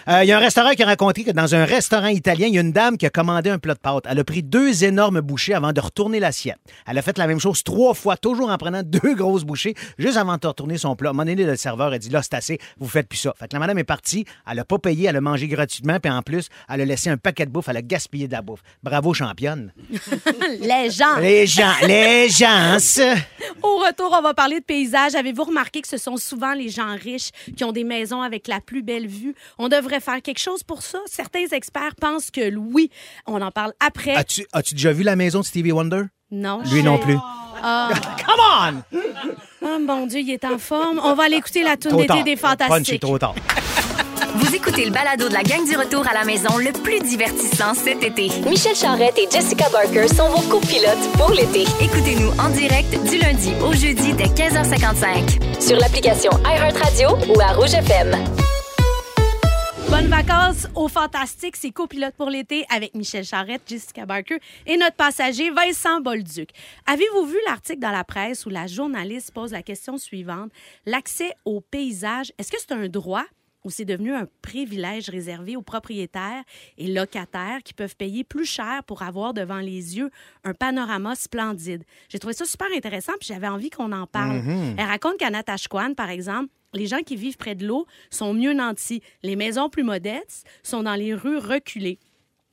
Euh, 0.08 0.20
Il 0.22 0.28
y 0.28 0.32
a 0.32 0.36
un 0.36 0.40
restaurant 0.40 0.70
qui 0.70 0.82
a 0.82 0.86
raconté 0.86 1.24
que 1.24 1.32
dans 1.32 1.54
un 1.54 1.64
restaurant 1.64 2.06
italien, 2.06 2.46
il 2.46 2.54
y 2.54 2.58
a 2.58 2.60
une 2.60 2.72
dame 2.72 2.96
qui 2.96 3.06
a 3.06 3.10
commandé 3.10 3.50
un 3.50 3.58
plat 3.58 3.74
de 3.74 3.80
pâtes. 3.80 4.04
Elle 4.08 4.18
a 4.20 4.24
pris 4.24 4.42
deux 4.42 4.84
énormes 4.84 5.20
bouchées 5.20 5.54
avant 5.54 5.72
de 5.72 5.80
retourner 5.80 6.20
l'assiette. 6.20 6.58
Elle 6.86 6.96
a 6.98 7.02
fait 7.02 7.18
la 7.18 7.26
même 7.26 7.40
chose 7.40 7.64
trois 7.64 7.94
fois, 7.94 8.16
toujours 8.16 8.50
en 8.50 8.56
prenant 8.56 8.82
deux 8.84 9.14
grosses 9.16 9.44
bouchées, 9.44 9.74
juste 9.98 10.16
avant 10.16 10.34
de 10.34 10.44
retourner 10.49 10.79
son 10.79 10.96
plat. 10.96 11.08
À 11.08 11.11
un 11.11 11.14
moment 11.14 11.25
donné, 11.25 11.44
le 11.44 11.56
serveur 11.56 11.93
a 11.93 11.99
dit 11.99 12.11
là, 12.11 12.23
c'est 12.23 12.35
assez, 12.35 12.58
vous 12.79 12.88
faites 12.88 13.08
plus 13.08 13.19
ça. 13.19 13.35
Fait 13.38 13.49
que 13.49 13.55
la 13.55 13.61
madame 13.61 13.79
est 13.79 13.85
partie, 13.85 14.25
elle 14.50 14.58
a 14.58 14.64
pas 14.64 14.79
payé, 14.79 15.08
elle 15.08 15.17
a 15.17 15.20
mangé 15.20 15.49
gratuitement, 15.49 15.99
puis 16.00 16.11
en 16.11 16.23
plus, 16.23 16.49
elle 16.69 16.81
a 16.81 16.85
laissé 16.85 17.11
un 17.11 17.17
paquet 17.17 17.46
de 17.46 17.50
bouffe, 17.50 17.69
elle 17.69 17.76
a 17.76 17.82
gaspillé 17.82 18.26
de 18.26 18.32
la 18.32 18.43
bouffe. 18.43 18.62
Bravo, 18.82 19.14
championne. 19.14 19.73
Les 20.61 20.91
gens. 20.91 21.17
Les 21.20 21.46
gens, 21.46 21.73
les 21.82 22.29
gens. 22.29 22.76
Au 23.62 23.76
retour, 23.79 24.11
on 24.12 24.23
va 24.23 24.35
parler 24.35 24.61
de 24.61 24.64
paysage. 24.64 25.14
Avez-vous 25.14 25.44
remarqué 25.44 25.81
que 25.82 25.88
ce 25.88 25.96
sont 25.96 26.17
souvent 26.17 26.55
les 26.55 26.69
gens 26.69 26.96
riches 26.96 27.31
qui 27.56 27.64
ont 27.64 27.73
des 27.73 27.85
maisons 27.85 28.23
avec 28.23 28.49
la 28.49 28.61
plus 28.61 28.82
belle 28.82 29.06
vue? 29.06 29.35
On 29.58 29.69
devrait 29.69 30.00
faire 30.00 30.20
quelque 30.23 30.38
chose 30.38 30.62
pour 30.62 30.82
ça? 30.82 30.99
Certains 31.06 31.46
experts 31.52 31.94
pensent 32.00 32.31
que 32.31 32.55
oui. 32.56 32.91
On 33.27 33.41
en 33.43 33.51
parle 33.51 33.72
après. 33.81 34.15
As-tu 34.15 34.46
as-tu 34.53 34.74
déjà 34.74 34.93
vu 34.93 35.03
la 35.03 35.17
maison 35.17 35.41
de 35.41 35.44
Stevie 35.44 35.72
Wonder? 35.72 36.05
Non. 36.31 36.63
Lui 36.72 36.82
non 36.82 36.98
plus. 36.98 37.17
Ah. 37.63 37.91
Come 38.27 38.41
on! 38.41 38.98
Oh 39.64 39.78
mon 39.80 40.06
Dieu, 40.06 40.20
il 40.20 40.30
est 40.30 40.44
en 40.44 40.58
forme. 40.58 41.00
On 41.02 41.14
va 41.14 41.24
aller 41.24 41.36
écouter 41.36 41.62
la 41.62 41.76
Trop 41.76 41.96
d'été 41.96 42.22
des 42.22 42.36
Fantastiques. 42.36 43.00
trop 43.00 43.18
tard. 43.18 43.34
Vous 44.36 44.54
écoutez 44.54 44.84
le 44.84 44.90
balado 44.90 45.28
de 45.28 45.32
la 45.32 45.42
gang 45.42 45.64
du 45.64 45.76
retour 45.76 46.06
à 46.08 46.12
la 46.12 46.24
maison 46.24 46.58
le 46.58 46.72
plus 46.72 46.98
divertissant 47.00 47.72
cet 47.74 48.02
été. 48.02 48.30
Michel 48.48 48.74
Charrette 48.74 49.16
et 49.18 49.28
Jessica 49.30 49.68
Barker 49.70 50.08
sont 50.08 50.28
vos 50.28 50.42
copilotes 50.48 51.12
pour 51.16 51.30
l'été. 51.30 51.62
Écoutez-nous 51.80 52.30
en 52.40 52.48
direct 52.50 52.92
du 53.08 53.18
lundi 53.18 53.52
au 53.64 53.72
jeudi 53.72 54.12
dès 54.12 54.24
15h55. 54.24 55.60
Sur 55.62 55.76
l'application 55.78 56.30
iHeartRadio 56.44 57.10
ou 57.34 57.40
à 57.40 57.52
Rouge 57.52 57.74
FM. 57.74 58.10
Bonnes 59.91 60.08
vacances 60.08 60.67
au 60.74 60.88
Fantastique. 60.88 61.56
C'est 61.56 61.70
copilote 61.70 62.14
pour 62.17 62.31
l'été 62.31 62.64
avec 62.69 62.94
Michel 62.94 63.24
Charrette, 63.24 63.62
Jessica 63.67 64.06
Barker 64.06 64.38
et 64.67 64.76
notre 64.76 64.96
passager 64.96 65.50
Vincent 65.50 66.00
Bolduc. 66.00 66.50
Avez-vous 66.86 67.26
vu 67.26 67.36
l'article 67.46 67.81
dans 67.81 67.91
la 67.91 68.05
presse 68.05 68.46
où 68.46 68.50
la 68.50 68.67
journaliste 68.67 69.32
pose 69.32 69.53
la 69.53 69.62
question 69.62 69.96
suivante? 69.96 70.50
L'accès 70.86 71.32
au 71.44 71.60
paysage, 71.60 72.32
est-ce 72.38 72.50
que 72.50 72.58
c'est 72.60 72.72
un 72.72 72.88
droit? 72.88 73.24
ou 73.64 73.70
c'est 73.70 73.86
devenu 73.86 74.12
un 74.12 74.29
privilège 74.43 75.08
réservé 75.08 75.56
aux 75.56 75.62
propriétaires 75.62 76.44
et 76.76 76.86
locataires 76.86 77.62
qui 77.64 77.72
peuvent 77.72 77.96
payer 77.96 78.22
plus 78.22 78.44
cher 78.44 78.84
pour 78.86 79.03
avoir 79.03 79.32
devant 79.32 79.60
les 79.60 79.96
yeux 79.96 80.10
un 80.44 80.53
panorama 80.53 81.14
splendide? 81.14 81.82
J'ai 82.10 82.19
trouvé 82.19 82.34
ça 82.34 82.44
super 82.44 82.67
intéressant 82.76 83.14
puis 83.19 83.29
j'avais 83.29 83.48
envie 83.48 83.70
qu'on 83.70 83.93
en 83.93 84.06
parle. 84.06 84.43
Elle 84.76 84.84
raconte 84.86 85.17
qu'à 85.17 85.31
Natashquan, 85.31 85.94
par 85.94 86.10
exemple, 86.10 86.50
les 86.74 86.86
gens 86.86 87.00
qui 87.00 87.16
vivent 87.16 87.36
près 87.36 87.54
de 87.54 87.66
l'eau 87.66 87.86
sont 88.10 88.34
mieux 88.34 88.52
nantis. 88.52 89.02
Les 89.22 89.36
maisons 89.36 89.69
plus 89.69 89.82
modestes 89.84 90.46
sont 90.62 90.82
dans 90.82 90.94
les 90.94 91.14
rues 91.14 91.38
reculées. 91.38 91.98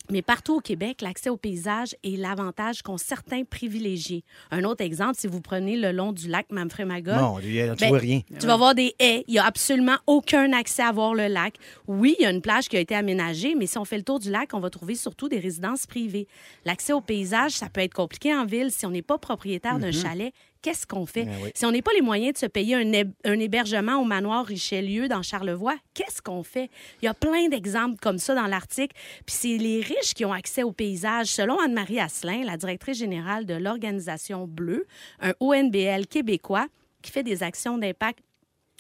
Mais 0.10 0.22
partout 0.22 0.56
au 0.56 0.60
Québec, 0.60 1.02
l'accès 1.02 1.30
au 1.30 1.38
paysage 1.38 1.96
est 2.04 2.18
l'avantage 2.18 2.82
qu'ont 2.82 2.98
certains 2.98 3.44
privilégiés. 3.46 4.26
Un 4.52 4.66
autre 4.66 4.84
exemple, 4.84 5.16
si 5.18 5.28
vous 5.28 5.40
prenez 5.40 5.78
le 5.78 5.94
long 5.94 6.12
du 6.12 6.28
lac 6.28 6.48
Mamfremaga, 6.52 7.36
Dieu, 7.42 7.72
tu 7.78 7.82
ben, 7.82 7.88
vois 7.88 7.98
rien. 8.00 8.22
Tu 8.38 8.46
vas 8.46 8.58
voir 8.58 8.76
des 8.76 8.94
haies. 9.00 9.24
Il 9.28 9.34
n'y 9.34 9.40
a 9.40 9.46
absolument 9.46 9.98
aucun 10.08 10.52
accès 10.52 10.82
à 10.82 10.92
voir 10.92 11.14
le 11.14 11.28
lac. 11.28 11.56
Oui, 11.88 12.16
il 12.20 12.24
y 12.24 12.26
a 12.26 12.32
une 12.32 12.42
plage 12.42 12.68
qui 12.68 12.76
a 12.76 12.82
été 12.82 12.94
aménagée, 12.94 13.56
mais 13.56 13.68
si 13.68 13.78
on 13.78 13.86
fait 13.86 13.98
le 13.98 14.04
tour 14.04 14.20
du 14.20 14.30
lac, 14.30 14.50
on 14.54 14.60
va 14.60 14.70
trouver 14.70 14.96
surtout 14.96 15.30
des 15.30 15.40
résidences 15.40 15.86
privées. 15.86 16.28
L'accès 16.66 16.92
au 16.92 17.02
paysage, 17.02 17.52
ça 17.52 17.70
peut 17.70 17.82
être 17.82 17.94
compliqué 17.94 18.36
en 18.36 18.46
ville 18.46 18.70
si 18.70 18.86
on 18.86 18.92
n'est 18.92 19.02
pas 19.02 19.18
propriétaire 19.18 19.80
d'un 19.80 19.92
chalet 19.92 20.34
qu'est-ce 20.62 20.86
qu'on 20.88 21.06
fait? 21.06 21.26
Ben 21.26 21.36
oui. 21.44 21.52
Si 21.56 21.66
on 21.66 21.72
n'est 21.72 21.82
pas 21.82 21.92
les 21.94 22.02
moyens 22.02 22.34
de 22.34 22.38
se 22.38 22.46
payer 22.46 22.76
un, 22.76 22.92
hé- 22.94 23.06
un 23.26 23.40
hébergement 23.40 23.96
au 23.98 24.04
manoir 24.06 24.46
Richelieu 24.46 25.08
dans 25.08 25.22
Charlevoix, 25.22 25.76
qu'est-ce 25.94 26.22
qu'on 26.22 26.44
fait? 26.44 26.70
Il 27.02 27.06
y 27.06 27.08
a 27.08 27.14
plein 27.14 27.48
d'exemples 27.50 27.98
comme 28.02 28.18
ça 28.18 28.36
dans 28.36 28.48
l'article. 28.48 28.96
Puis 29.26 29.36
c'est 29.36 29.58
les 29.58 29.82
riches 29.82 30.14
qui 30.14 30.26
ont 30.26 30.34
accès 30.34 30.64
au 30.64 30.72
paysage. 30.72 31.28
Selon 31.28 31.60
Anne-Marie 31.60 32.00
Asselin, 32.00 32.44
la 32.44 32.58
directrice 32.58 32.98
générale 32.98 33.46
de 33.46 33.54
l'organisation 33.56 34.48
Bleue, 34.48 34.86
un 35.20 35.34
ONBL 35.40 36.08
québécois 36.08 36.68
qui 37.02 37.12
fait 37.12 37.24
des 37.24 37.42
actions 37.44 37.78
d'impact 37.78 38.20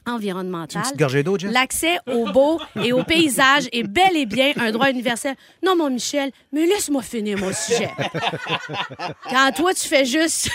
environnemental. 0.06 0.78
Une 0.78 0.84
petite 0.84 1.00
gorgée 1.00 1.24
d'eau, 1.24 1.38
Jess? 1.38 1.52
L'accès 1.52 1.98
au 2.12 2.32
beau 2.32 2.60
et 2.84 2.94
au 2.94 3.04
paysage 3.04 3.68
est 3.72 3.84
bel 3.84 4.16
et 4.16 4.26
bien 4.26 4.52
un 4.60 4.72
droit 4.72 4.90
universel. 4.90 5.36
Non, 5.64 5.76
mon 5.76 5.90
Michel, 5.90 6.32
mais 6.52 6.66
laisse-moi 6.66 7.02
finir 7.02 7.38
mon 7.38 7.52
sujet. 7.54 7.92
Quand 9.30 9.52
toi, 9.56 9.74
tu 9.74 9.88
fais 9.88 10.06
juste 10.06 10.50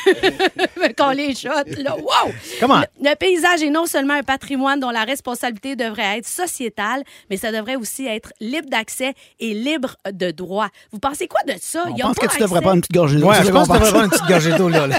coller 0.96 1.28
les 1.28 1.34
shots, 1.34 1.48
là, 1.82 1.96
wow! 1.96 2.32
Comment? 2.60 2.80
Le, 3.00 3.10
le 3.10 3.14
paysage 3.16 3.62
est 3.62 3.70
non 3.70 3.86
seulement 3.86 4.14
un 4.14 4.22
patrimoine 4.22 4.80
dont 4.80 4.90
la 4.90 5.04
responsabilité 5.04 5.76
devrait 5.76 6.18
être 6.18 6.26
sociétale, 6.26 7.02
mais 7.30 7.36
ça 7.36 7.52
devrait 7.52 7.76
aussi 7.76 8.06
être 8.06 8.32
libre 8.40 8.68
d'accès 8.68 9.14
et 9.40 9.54
libre 9.54 9.96
de 10.10 10.30
droit. 10.30 10.68
Vous 10.92 10.98
pensez 10.98 11.26
quoi 11.28 11.40
de 11.46 11.54
ça? 11.60 11.84
On 11.86 11.94
Ils 11.96 12.04
ont 12.04 12.08
pense 12.08 12.18
que 12.18 12.26
pas 12.26 12.34
tu 12.34 12.40
devrais 12.40 12.60
prendre 12.60 12.76
une 12.76 12.80
petite 12.80 12.94
gorgée 12.94 13.18
d'eau. 13.18 13.28
Ouais, 13.28 13.36
je 13.44 13.50
pense 13.50 13.68
qu'on 13.68 13.74
que 13.74 13.78
tu 13.78 13.84
devrais 13.84 13.90
prendre 13.92 14.04
une 14.04 14.10
petite 14.10 14.28
gorgée 14.28 14.52
d'eau, 14.52 14.68
là. 14.68 14.86
là. 14.86 14.98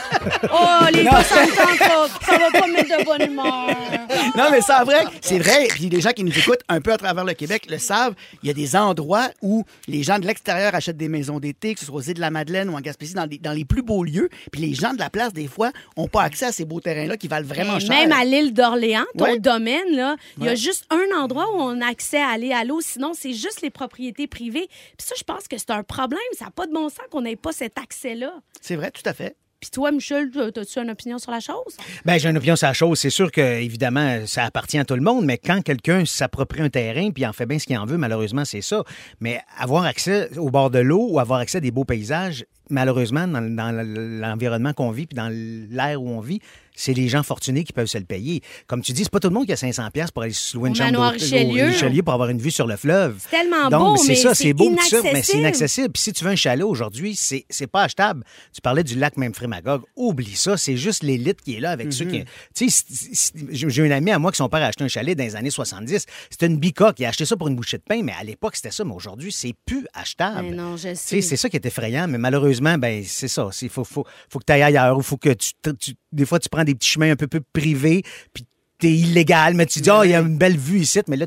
Oh, 0.51 0.86
les 0.94 1.04
gars, 1.04 1.24
ça 1.24 1.46
me 1.46 1.50
tente 1.56 1.80
pas. 1.80 2.08
Ça 2.25 2.38
va 2.38 2.60
pas 2.60 2.68
me 2.68 2.74
mettre 2.74 2.98
de 2.98 3.04
bonne 3.06 3.22
humeur. 3.22 3.68
Non, 4.38 4.50
mais 4.51 4.62
c'est 4.62 4.84
vrai, 4.84 5.03
c'est 5.22 5.39
vrai. 5.39 5.67
Puis 5.70 5.89
les 5.89 6.01
gens 6.01 6.12
qui 6.12 6.24
nous 6.24 6.38
écoutent 6.38 6.62
un 6.70 6.79
peu 6.82 6.94
à 6.94 6.98
travers 6.98 7.25
le 7.25 7.34
Québec 7.34 7.67
le 7.70 7.77
savent. 7.77 8.13
Il 8.44 8.48
y 8.48 8.50
a 8.50 8.53
des 8.53 8.75
endroits 8.75 9.27
où 9.41 9.63
les 9.88 10.03
gens 10.03 10.20
de 10.20 10.25
l'extérieur 10.27 10.74
achètent 10.75 10.98
des 10.98 11.10
maisons 11.10 11.39
d'été, 11.39 11.74
que 11.74 11.79
ce 11.79 11.86
soit 11.88 11.96
aux 11.96 12.01
îles 12.01 12.13
de 12.15 12.22
la 12.22 12.32
Madeleine 12.32 12.70
ou 12.70 12.75
en 12.75 12.82
Gaspésie, 12.82 13.13
dans, 13.13 13.27
des- 13.27 13.38
dans 13.39 13.51
les 13.53 13.65
plus 13.65 13.82
beaux 13.82 14.03
lieux. 14.03 14.29
Puis 14.51 14.62
les 14.62 14.74
gens 14.74 14.94
de 14.94 15.00
la 15.00 15.10
place, 15.10 15.34
des 15.34 15.48
fois, 15.48 15.72
n'ont 15.98 16.08
pas 16.08 16.22
accès 16.24 16.46
à 16.46 16.51
ces 16.51 16.65
beaux 16.65 16.79
terrains-là 16.79 17.17
qui 17.17 17.27
valent 17.27 17.48
vraiment 17.48 17.79
cher. 17.79 17.89
Même 17.89 18.12
à 18.12 18.24
l'île 18.25 18.53
d'Orléans, 18.53 19.06
ton 19.17 19.25
Ouais. 19.25 19.39
domaine, 19.39 19.96
là, 19.96 20.15
il 20.38 20.46
y 20.46 20.50
a 20.50 20.56
juste 20.56 20.86
un 20.89 21.17
endroit 21.20 21.50
où 21.53 21.60
on 21.60 21.82
a 21.82 21.88
accès 21.88 22.22
à 22.22 22.27
aller 22.29 22.51
à 22.53 22.63
l'eau. 22.63 22.79
Sinon, 22.82 23.12
c'est 23.13 23.34
juste 23.34 23.62
les 23.62 23.70
propriétés 23.70 24.27
privées. 24.27 24.67
Puis 24.98 25.08
ça, 25.08 25.15
je 25.17 25.24
pense 25.24 25.48
que 25.48 25.58
c'est 25.58 25.72
un 25.72 25.84
problème. 25.84 26.20
Ça 26.38 26.46
n'a 26.46 26.51
pas 26.51 26.67
de 26.67 26.74
bon 26.74 26.89
sens 26.89 27.00
qu'on 27.12 27.22
n'ait 27.22 27.36
pas 27.36 27.51
cet 27.51 27.77
accès-là. 27.77 28.34
C'est 28.62 28.75
vrai, 28.75 28.91
tout 28.91 29.01
à 29.06 29.13
fait. 29.13 29.36
Puis 29.60 29.72
toi, 29.72 29.92
Michel, 29.92 30.30
as-tu 30.56 30.80
une 30.80 30.92
opinion 30.92 31.18
sur 31.18 31.32
la 31.32 31.40
chose? 31.40 31.78
Ben, 32.06 32.20
j'ai 32.20 32.30
une 32.30 32.38
opinion 32.38 32.56
sur 32.56 32.68
la 32.68 32.74
chose. 32.74 33.00
C'est 33.00 33.10
sûr 33.10 33.32
que, 33.32 33.42
évidemment, 33.42 34.26
ça 34.28 34.44
appartient 34.44 34.78
à 34.78 34.86
tout 34.86 34.94
le 34.94 35.02
monde, 35.02 35.26
mais 35.26 35.40
quand 35.40 35.64
quelqu'un 35.64 36.06
s'approprie 36.06 36.62
un 36.62 36.70
terrain 36.70 37.10
puis 37.10 37.26
en 37.26 37.34
fait 37.34 37.48
bien 37.48 37.58
ce 37.58 37.66
qu'il 37.66 37.78
en 37.78 37.86
veut, 37.86 37.98
malheureusement, 37.98 38.46
c'est 38.46 38.62
ça. 38.62 38.84
Mais 39.20 39.42
avoir 39.58 39.86
accès 39.86 40.30
au 40.38 40.52
bord 40.52 40.70
de 40.70 40.80
l'eau 40.80 41.08
ou 41.10 41.20
avoir 41.20 41.40
accès 41.40 41.58
à 41.58 41.62
des 41.62 41.72
beaux 41.72 41.86
paysages, 41.86 42.46
malheureusement, 42.70 43.28
dans, 43.28 43.42
dans 43.42 43.72
l'environnement 43.72 44.74
qu'on 44.74 44.92
vit 44.92 45.08
puis 45.08 45.16
dans 45.16 45.30
l'air 45.32 46.02
où 46.02 46.08
on 46.08 46.20
vit, 46.20 46.40
c'est 46.79 46.93
les 46.93 47.10
gens 47.10 47.24
fortunés 47.24 47.63
qui 47.65 47.74
peuvent 47.74 47.88
se 47.88 47.98
le 47.98 48.05
payer. 48.05 48.41
Comme 48.67 48.81
tu 48.81 48.93
dis, 48.93 49.03
c'est 49.03 49.10
pas 49.12 49.19
tout 49.19 49.27
le 49.27 49.34
monde 49.34 49.46
qui 49.48 49.51
a 49.51 49.57
500 49.57 49.89
pièces 49.91 50.12
pour 50.12 50.24
aller 50.24 50.31
se 50.31 50.55
louer 50.55 50.69
une 50.69 50.75
chambre 50.75 51.00
Richelieu. 51.10 51.63
au 51.65 51.67
Richelieu 51.67 52.03
pour 52.03 52.13
avoir 52.13 52.29
une 52.29 52.38
vue 52.39 52.51
sur 52.51 52.67
le 52.67 52.77
fleuve. 52.77 53.17
C'est 53.19 53.36
tellement 53.38 53.69
Donc, 53.69 53.98
beau, 53.98 54.03
c'est 54.03 54.15
ça, 54.15 54.34
c'est 54.36 54.53
beau, 54.53 54.74
ça, 54.88 54.98
mais 55.03 55.24
c'est 55.24 55.39
inaccessible. 55.39 55.89
Puis 55.89 56.03
si 56.03 56.13
tu 56.13 56.24
veux 56.24 56.29
un 56.31 56.36
chalet 56.36 56.63
aujourd'hui, 56.63 57.15
c'est 57.15 57.46
c'est 57.50 57.67
pas 57.67 57.84
achetable. 57.84 58.24
Tu 58.53 58.62
parlais 58.62 58.84
du 58.84 58.96
lac 58.96 59.17
Memphremagog. 59.17 59.81
Oublie 59.96 60.36
ça, 60.36 60.55
c'est 60.55 60.77
juste 60.77 61.03
l'élite 61.03 61.41
qui 61.41 61.55
est 61.55 61.60
là 61.60 61.72
avec 61.72 61.91
ceux 61.91 62.05
qui. 62.05 62.24
Tu 62.55 62.69
sais, 62.69 63.31
j'ai 63.50 63.69
j'ai 63.69 63.86
un 63.88 63.91
ami 63.91 64.12
à 64.12 64.19
moi 64.19 64.31
qui 64.31 64.38
son 64.38 64.48
père 64.50 64.62
a 64.62 64.67
acheté 64.67 64.84
un 64.84 64.88
chalet 64.88 65.17
dans 65.17 65.24
les 65.24 65.36
années 65.36 65.50
70. 65.50 66.05
C'était 66.29 66.46
une 66.46 66.57
bicoque. 66.57 67.00
Il 67.00 67.05
a 67.05 67.10
acheté 67.10 67.25
ça 67.25 67.36
pour 67.36 67.48
une 67.48 67.55
bouchée 67.55 67.77
de 67.77 67.84
pain, 67.84 68.01
mais 68.03 68.13
à 68.19 68.24
l'époque, 68.24 68.55
c'était 68.55 68.72
ça. 68.72 68.84
Mais 68.84 68.93
aujourd'hui, 68.93 69.31
c'est 69.31 69.53
plus 69.65 69.86
achetable. 69.93 70.50
Mais 70.50 70.55
non, 70.55 70.77
je 70.77 70.93
sais. 70.93 70.96
sais, 70.96 71.22
C'est 71.22 71.38
ça 71.38 71.50
qui 71.50 71.55
est 71.57 71.65
effrayant, 71.65 72.07
mais 72.07 72.17
malheureusement, 72.17 72.77
ben 72.77 73.03
c'est 73.05 73.27
ça. 73.27 73.50
Il 73.62 73.69
faut, 73.69 73.84
faut, 73.84 74.05
faut 74.29 74.39
que 74.39 74.46
tu 74.46 74.53
ailles 74.53 74.63
ailleurs 74.63 74.98
ou 74.98 75.01
faut 75.01 75.17
que 75.17 75.34
tu, 75.34 75.51
tu- 75.79 75.93
Des 76.12 76.25
fois, 76.25 76.39
tu 76.39 76.50
prends 76.50 76.63
des 76.68 76.76
petits 76.76 76.90
chemins 76.90 77.12
un 77.12 77.16
peu 77.16 77.28
plus 77.28 77.42
privés, 77.42 78.04
puis 78.34 78.46
t'es 78.80 78.92
illégal, 78.92 79.56
mais 79.56 79.66
tu 79.66 79.80
dis, 79.80 79.90
ah, 79.90 80.02
il 80.04 80.12
y 80.12 80.14
a 80.14 80.20
une 80.20 80.38
belle 80.38 80.58
vue 80.58 80.80
ici, 80.82 81.00
mais 81.08 81.18
là, 81.18 81.26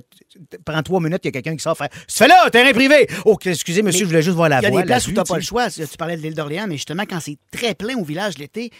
prends 0.65 0.83
trois 0.83 1.01
minutes, 1.01 1.21
il 1.25 1.27
y 1.27 1.29
a 1.29 1.33
quelqu'un 1.33 1.57
qui 1.57 1.63
sort 1.63 1.77
faire 1.77 1.89
Tu 1.91 2.17
fais 2.17 2.29
là, 2.29 2.49
terrain 2.51 2.73
privé! 2.73 3.07
Oh, 3.25 3.37
excusez, 3.45 3.83
monsieur, 3.83 4.01
Mais 4.01 4.05
je 4.05 4.05
voulais 4.07 4.23
juste 4.23 4.37
voir 4.37 4.49
la 4.49 4.59
Il 4.61 4.63
y 4.65 4.67
a 4.67 4.71
voie. 4.71 4.81
des 4.83 4.87
places 4.87 5.05
la 5.07 5.11
où 5.11 5.13
tu 5.13 5.19
n'as 5.19 5.25
pas 5.25 5.37
le 5.37 5.43
choix. 5.43 5.71
Tu 5.71 5.85
parlais 5.99 6.17
de 6.17 6.23
l'île 6.23 6.35
d'Orléans, 6.35 6.67
mais 6.69 6.77
justement, 6.77 7.05
quand 7.09 7.21
c'est 7.21 7.39
très 7.51 7.75
plein 7.75 7.97
au 7.97 8.05
village 8.05 8.39
l'été, 8.39 8.71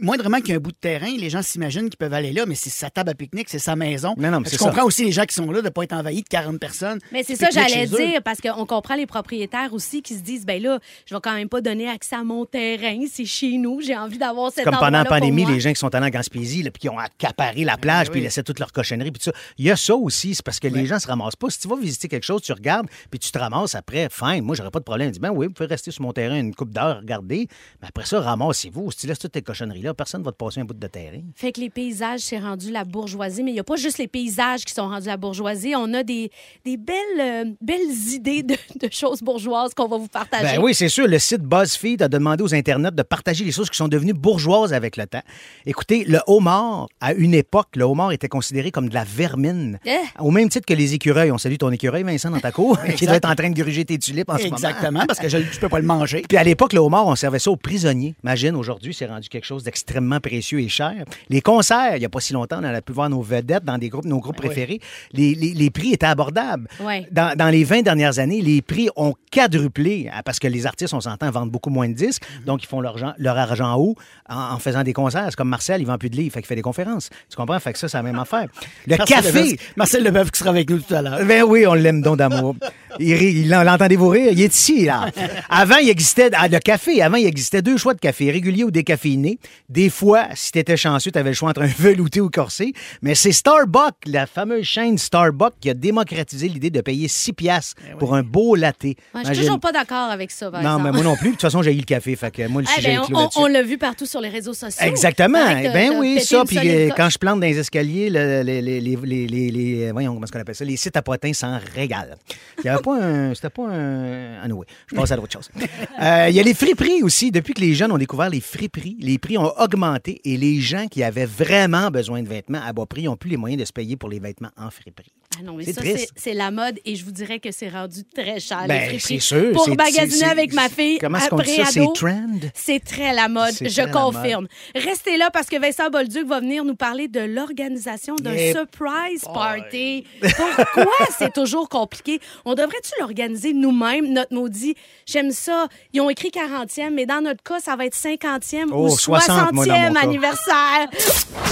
moindrement 0.00 0.38
qu'il 0.38 0.50
y 0.50 0.52
a 0.52 0.56
un 0.56 0.60
bout 0.60 0.72
de 0.72 0.76
terrain, 0.76 1.10
les 1.16 1.30
gens 1.30 1.42
s'imaginent 1.42 1.88
qu'ils 1.88 1.96
peuvent 1.96 2.12
aller 2.12 2.32
là, 2.32 2.46
mais 2.46 2.54
c'est 2.54 2.70
sa 2.70 2.90
table 2.90 3.10
à 3.10 3.14
pique-nique, 3.14 3.48
c'est 3.48 3.58
sa 3.58 3.76
maison. 3.76 4.14
Non, 4.16 4.30
non, 4.30 4.40
mais 4.40 4.46
je 4.46 4.50
c'est 4.50 4.58
ça. 4.58 4.64
comprends 4.66 4.84
aussi 4.84 5.04
les 5.04 5.12
gens 5.12 5.24
qui 5.24 5.34
sont 5.34 5.50
là 5.50 5.60
de 5.60 5.66
ne 5.66 5.70
pas 5.70 5.82
être 5.84 5.92
envahis 5.92 6.22
de 6.22 6.28
40 6.28 6.58
personnes. 6.58 6.98
Mais 7.12 7.22
c'est 7.24 7.36
ça, 7.36 7.48
j'allais 7.50 7.86
dire, 7.86 8.22
parce 8.24 8.40
qu'on 8.40 8.66
comprend 8.66 8.94
les 8.94 9.06
propriétaires 9.06 9.72
aussi 9.72 10.02
qui 10.02 10.14
se 10.14 10.20
disent, 10.20 10.46
ben 10.46 10.62
là, 10.62 10.78
je 11.06 11.14
vais 11.14 11.20
quand 11.22 11.34
même 11.34 11.48
pas 11.48 11.60
donner 11.60 11.88
accès 11.88 12.16
à 12.16 12.24
mon 12.24 12.44
terrain, 12.44 12.98
c'est 13.12 13.24
chez 13.24 13.58
nous, 13.58 13.80
j'ai 13.80 13.96
envie 13.96 14.18
d'avoir 14.18 14.52
cet 14.52 14.64
Comme 14.64 14.74
pendant 14.74 14.98
la 14.98 15.04
pandémie, 15.04 15.44
les 15.44 15.60
gens 15.60 15.70
qui 15.70 15.78
sont 15.80 15.94
allés 15.94 16.06
en 16.06 16.10
Gaspésie, 16.10 16.62
là, 16.62 16.70
puis 16.70 16.80
qui 16.80 16.88
ont 16.88 16.98
accaparé 16.98 17.64
la 17.64 17.76
plage, 17.76 18.06
oui. 18.06 18.12
puis 18.12 18.20
ils 18.20 18.24
laissaient 18.24 18.42
toute 18.42 18.58
leur 18.58 18.72
cochonnerie, 18.72 19.10
puis 19.10 19.18
tout 19.18 19.30
ça. 19.30 19.36
Il 19.58 19.64
y 19.64 19.70
a 19.70 19.76
ça 19.76 19.94
aussi, 19.94 20.34
c'est 20.34 20.44
parce 20.44 20.60
que 20.60 20.68
les 20.68 20.86
gens 20.86 20.98
se 20.98 21.07
ramassent 21.08 21.36
pas. 21.36 21.50
Si 21.50 21.60
tu 21.60 21.68
vas 21.68 21.76
visiter 21.76 22.08
quelque 22.08 22.24
chose, 22.24 22.42
tu 22.42 22.52
regardes, 22.52 22.86
puis 23.10 23.18
tu 23.18 23.30
te 23.30 23.38
ramasses 23.38 23.74
après, 23.74 24.08
fine, 24.10 24.42
moi, 24.42 24.54
j'aurais 24.54 24.70
pas 24.70 24.78
de 24.78 24.84
problème. 24.84 25.10
Dis, 25.10 25.18
ben 25.18 25.30
oui, 25.30 25.46
vous 25.46 25.52
pouvez 25.52 25.68
rester 25.68 25.90
sur 25.90 26.02
mon 26.02 26.12
terrain 26.12 26.38
une 26.38 26.54
coupe 26.54 26.70
d'heures, 26.70 26.98
regarder, 26.98 27.48
mais 27.80 27.88
après 27.88 28.04
ça, 28.04 28.20
ramassez-vous. 28.20 28.90
Si 28.92 28.98
tu 28.98 29.06
laisses 29.06 29.18
toutes 29.18 29.32
tes 29.32 29.42
cochonneries-là, 29.42 29.94
personne 29.94 30.22
va 30.22 30.32
te 30.32 30.36
passer 30.36 30.60
un 30.60 30.64
bout 30.64 30.74
de 30.74 30.86
terrain. 30.86 31.20
Fait 31.34 31.52
que 31.52 31.60
les 31.60 31.70
paysages, 31.70 32.20
c'est 32.20 32.38
rendu 32.38 32.70
la 32.70 32.84
bourgeoisie, 32.84 33.42
mais 33.42 33.50
il 33.50 33.54
n'y 33.54 33.60
a 33.60 33.64
pas 33.64 33.76
juste 33.76 33.98
les 33.98 34.08
paysages 34.08 34.64
qui 34.64 34.72
sont 34.72 34.88
rendus 34.88 35.06
la 35.06 35.16
bourgeoisie. 35.16 35.74
On 35.76 35.92
a 35.94 36.02
des, 36.02 36.30
des 36.64 36.76
belles, 36.76 36.96
euh, 37.20 37.44
belles 37.60 38.12
idées 38.12 38.42
de, 38.42 38.56
de 38.86 38.92
choses 38.92 39.22
bourgeoises 39.22 39.74
qu'on 39.74 39.88
va 39.88 39.96
vous 39.96 40.08
partager. 40.08 40.56
Ben 40.56 40.62
oui, 40.62 40.74
c'est 40.74 40.88
sûr. 40.88 41.06
Le 41.06 41.18
site 41.18 41.42
BuzzFeed 41.42 42.02
a 42.02 42.08
demandé 42.08 42.42
aux 42.42 42.54
Internets 42.54 42.90
de 42.90 43.02
partager 43.02 43.44
les 43.44 43.52
choses 43.52 43.70
qui 43.70 43.76
sont 43.76 43.88
devenues 43.88 44.14
bourgeoises 44.14 44.72
avec 44.72 44.96
le 44.96 45.06
temps. 45.06 45.22
Écoutez, 45.66 46.04
le 46.04 46.20
homard, 46.26 46.88
à 47.00 47.12
une 47.12 47.34
époque, 47.34 47.68
le 47.76 47.84
homard 47.84 48.12
était 48.12 48.28
considéré 48.28 48.70
comme 48.70 48.88
de 48.88 48.94
la 48.94 49.04
vermine. 49.04 49.78
Eh? 49.84 49.96
Au 50.18 50.30
même 50.30 50.48
titre 50.48 50.66
que 50.66 50.74
les 50.74 50.94
écureuils. 50.98 51.30
On 51.32 51.38
salue 51.38 51.56
ton 51.56 51.70
écureuil, 51.70 52.02
Vincent, 52.02 52.30
dans 52.30 52.40
ta 52.40 52.52
cour, 52.52 52.78
qui 52.96 53.06
doit 53.06 53.16
être 53.16 53.28
en 53.28 53.34
train 53.34 53.50
de 53.50 53.54
gruger 53.60 53.84
tes 53.84 53.98
tulipes 53.98 54.28
en 54.30 54.36
ce 54.38 54.44
moment. 54.44 54.56
Exactement, 54.56 55.04
parce 55.06 55.18
que 55.18 55.28
je 55.28 55.38
ne 55.38 55.42
peux 55.60 55.68
pas 55.68 55.78
le 55.80 55.86
manger. 55.86 56.22
Puis 56.28 56.36
à 56.38 56.44
l'époque, 56.44 56.72
le 56.72 56.80
homard, 56.80 57.06
on 57.06 57.16
servait 57.16 57.38
ça 57.38 57.50
aux 57.50 57.56
prisonniers. 57.56 58.14
Imagine, 58.22 58.54
aujourd'hui, 58.56 58.92
c'est 58.94 59.06
rendu 59.06 59.28
quelque 59.28 59.44
chose 59.46 59.62
d'extrêmement 59.64 60.20
précieux 60.20 60.60
et 60.60 60.68
cher. 60.68 60.92
Les 61.28 61.40
concerts, 61.40 61.96
il 61.96 62.00
n'y 62.00 62.04
a 62.04 62.08
pas 62.08 62.20
si 62.20 62.32
longtemps, 62.32 62.58
on 62.60 62.64
a 62.64 62.82
pu 62.82 62.92
voir 62.92 63.08
nos 63.10 63.22
vedettes 63.22 63.64
dans 63.64 63.78
des 63.78 63.88
groupes, 63.88 64.04
nos 64.04 64.18
groupes 64.20 64.36
préférés. 64.36 64.80
Les, 65.12 65.34
les- 65.34 65.54
les 65.54 65.70
prix 65.70 65.92
étaient 65.92 66.06
abordables. 66.06 66.68
Ouais. 66.80 67.06
Dans, 67.10 67.34
dans 67.36 67.48
les 67.48 67.64
20 67.64 67.82
dernières 67.82 68.18
années, 68.18 68.40
les 68.42 68.60
prix 68.62 68.88
ont 68.96 69.14
quadruplé 69.32 70.10
hein, 70.12 70.20
parce 70.24 70.38
que 70.38 70.46
les 70.48 70.66
artistes, 70.66 70.94
on 70.94 71.00
s'entend, 71.00 71.30
vendent 71.30 71.50
beaucoup 71.50 71.70
moins 71.70 71.88
de 71.88 71.94
disques. 71.94 72.22
Donc, 72.44 72.62
ils 72.62 72.66
font 72.66 72.80
leur, 72.80 72.92
argent- 72.94 73.14
leur 73.18 73.38
argent 73.38 73.76
haut 73.78 73.94
en, 74.28 74.54
en 74.54 74.58
faisant 74.58 74.82
des 74.82 74.92
concerts. 74.92 75.26
C'est 75.30 75.36
comme 75.36 75.48
Marcel, 75.48 75.80
il 75.80 75.86
vend 75.86 75.96
plus 75.98 76.10
de 76.10 76.16
livres, 76.16 76.32
fait 76.34 76.40
qu'il 76.40 76.46
fait 76.48 76.56
des 76.56 76.62
conférences. 76.62 77.08
Tu 77.30 77.36
comprends? 77.36 77.58
Fait 77.60 77.72
que 77.72 77.78
ça, 77.78 77.88
c'est 77.88 77.96
la 77.96 78.02
même 78.02 78.18
affaire. 78.18 78.46
Le 78.86 78.96
Marcel 78.96 79.16
café. 79.16 79.30
Leboeuf- 79.44 79.60
Marcel 79.76 80.04
Leboeuf 80.04 80.30
qui 80.30 80.38
sera 80.38 80.50
avec 80.50 80.68
nous 80.70 80.77
tout 80.82 80.94
à 80.94 81.02
l'heure. 81.02 81.24
Ben 81.24 81.42
oui, 81.42 81.66
on 81.66 81.74
l'aime 81.74 82.02
donc 82.02 82.18
d'amour. 82.18 82.54
Il 83.00 83.14
rit, 83.14 83.32
il- 83.32 83.48
l'entendez-vous 83.48 84.08
rire? 84.08 84.32
Il 84.32 84.40
est 84.40 84.54
ici, 84.54 84.84
là. 84.86 85.06
Avant, 85.50 85.76
il 85.76 85.88
existait, 85.88 86.30
ah, 86.32 86.48
le 86.48 86.58
café, 86.58 87.00
avant, 87.02 87.16
il 87.16 87.26
existait 87.26 87.62
deux 87.62 87.76
choix 87.76 87.94
de 87.94 88.00
café, 88.00 88.30
régulier 88.30 88.64
ou 88.64 88.70
décaféiné. 88.70 89.38
Des 89.68 89.88
fois, 89.90 90.24
si 90.34 90.52
t'étais 90.52 90.76
chanceux, 90.76 91.10
t'avais 91.10 91.30
le 91.30 91.34
choix 91.34 91.50
entre 91.50 91.62
un 91.62 91.66
velouté 91.78 92.20
ou 92.20 92.30
corsé. 92.30 92.72
Mais 93.02 93.14
c'est 93.14 93.32
Starbucks, 93.32 93.94
la 94.06 94.26
fameuse 94.26 94.64
chaîne 94.64 94.98
Starbucks, 94.98 95.54
qui 95.60 95.70
a 95.70 95.74
démocratisé 95.74 96.48
l'idée 96.48 96.70
de 96.70 96.80
payer 96.80 97.08
6 97.08 97.32
piastres 97.34 97.76
pour 97.98 98.14
un 98.14 98.22
beau 98.22 98.54
latte. 98.56 98.82
Ouais, 98.84 98.94
je 99.26 99.32
suis 99.34 99.42
toujours 99.42 99.60
pas 99.60 99.72
d'accord 99.72 100.10
avec 100.10 100.30
ça, 100.30 100.50
par 100.50 100.62
Non, 100.62 100.70
exemple. 100.76 100.84
mais 100.84 100.92
moi 100.92 101.02
non 101.04 101.16
plus. 101.16 101.28
De 101.28 101.32
toute 101.32 101.42
façon, 101.42 101.62
j'ai 101.62 101.72
eu 101.74 101.78
le 101.78 101.82
café. 101.82 102.16
Fait 102.16 102.30
que 102.30 102.46
moi, 102.48 102.62
le 102.62 102.68
Eh 102.70 102.74
sujet 102.80 102.96
ben, 103.10 103.28
on, 103.36 103.46
l'a 103.46 103.62
vu 103.62 103.78
partout 103.78 104.06
sur 104.06 104.20
les 104.20 104.28
réseaux 104.28 104.54
sociaux. 104.54 104.84
Exactement. 104.86 105.38
Que 105.38 105.72
Ben 105.72 105.92
oui, 105.98 106.20
ça. 106.20 106.42
Puis 106.46 106.58
euh, 106.64 106.90
quand 106.96 107.08
je 107.10 107.18
plante 107.18 107.40
dans 107.40 107.46
les 107.46 107.58
escaliers, 107.58 108.10
le- 108.10 108.42
les, 108.42 108.60
les, 108.62 108.80
les, 108.80 108.96
les, 108.96 109.26
les- 109.26 109.50
les- 109.50 109.92
voyons, 109.92 110.14
comment 110.14 110.24
est-ce 110.24 110.32
qu'on 110.32 110.40
appelle 110.40 110.54
ça, 110.54 110.64
les 110.68 110.76
sites 110.76 110.96
à 110.96 111.02
potins 111.02 111.32
s'en 111.32 111.58
régalent. 111.74 112.16
Il 112.58 112.66
y 112.66 112.68
avait 112.68 112.82
pas 112.82 113.02
un, 113.02 113.34
c'était 113.34 113.50
pas 113.50 113.66
un, 113.68 114.40
anyway, 114.42 114.66
je 114.86 114.94
passe 114.94 115.10
à 115.12 115.16
d'autres 115.16 115.32
choses. 115.32 115.50
Euh, 116.00 116.26
il 116.28 116.36
y 116.36 116.40
a 116.40 116.42
les 116.44 116.54
friperies 116.54 117.02
aussi. 117.02 117.32
Depuis 117.32 117.54
que 117.54 117.60
les 117.60 117.74
jeunes 117.74 117.90
ont 117.90 117.98
découvert 117.98 118.30
les 118.30 118.40
friperies, 118.40 118.96
les 119.00 119.18
prix 119.18 119.36
ont 119.36 119.52
augmenté 119.58 120.20
et 120.24 120.36
les 120.36 120.60
gens 120.60 120.86
qui 120.86 121.02
avaient 121.02 121.26
vraiment 121.26 121.90
besoin 121.90 122.22
de 122.22 122.28
vêtements 122.28 122.60
à 122.64 122.72
bas 122.72 122.86
prix 122.86 123.04
n'ont 123.04 123.16
plus 123.16 123.30
les 123.30 123.36
moyens 123.36 123.60
de 123.60 123.66
se 123.66 123.72
payer 123.72 123.96
pour 123.96 124.08
les 124.08 124.20
vêtements 124.20 124.50
en 124.56 124.70
friperie. 124.70 125.12
Ah 125.36 125.42
non, 125.44 125.52
mais 125.54 125.64
C'est 125.64 125.74
ça, 125.74 125.82
c'est 126.16 126.32
la 126.32 126.50
mode 126.50 126.80
et 126.86 126.96
je 126.96 127.04
vous 127.04 127.10
dirais 127.12 127.38
que 127.38 127.52
c'est 127.52 127.68
rendu 127.68 128.02
très 128.02 128.40
cher. 128.40 128.64
Ben, 128.66 128.98
c'est 128.98 129.18
sûr. 129.20 129.52
Pour 129.52 129.68
magasiner 129.68 130.24
avec 130.24 130.54
ma 130.54 130.68
fille, 130.70 130.98
Comment 130.98 131.18
est-ce 131.18 131.28
qu'on 131.28 131.36
dit 131.36 131.54
ça? 131.54 131.66
C'est 131.66 131.86
trend? 131.94 132.26
C'est 132.54 132.82
très 132.82 133.12
la 133.12 133.28
mode, 133.28 133.52
je 133.60 133.92
confirme. 133.92 134.48
Restez 134.74 135.18
là 135.18 135.28
parce 135.30 135.46
que 135.48 135.60
Vincent 135.60 135.90
Bolduc 135.90 136.26
va 136.26 136.40
venir 136.40 136.64
nous 136.64 136.74
parler 136.74 137.08
de 137.08 137.20
l'organisation 137.20 138.16
d'un 138.16 138.34
Yep. 138.34 138.56
surprise 138.56 139.20
party. 139.32 140.04
Pourquoi 140.20 141.06
c'est 141.18 141.32
toujours 141.34 141.68
compliqué? 141.68 142.20
On 142.46 142.54
devrait-tu 142.54 142.90
l'organiser 142.98 143.52
nous-mêmes, 143.52 144.10
notre 144.12 144.32
maudit? 144.34 144.74
J'aime 145.06 145.30
ça. 145.30 145.68
Ils 145.92 146.00
ont 146.00 146.08
écrit 146.10 146.30
40e, 146.30 146.90
mais 146.94 147.04
dans 147.06 147.20
notre 147.20 147.42
cas, 147.42 147.60
ça 147.60 147.76
va 147.76 147.84
être 147.84 147.96
50e 147.96 148.68
Oh, 148.72 148.86
ou 148.86 148.96
60, 148.96 149.52
moi, 149.52 149.66
dans 149.66 149.72
mon 149.78 149.82
60e 149.90 149.92
cas. 149.94 150.00
anniversaire. 150.00 150.88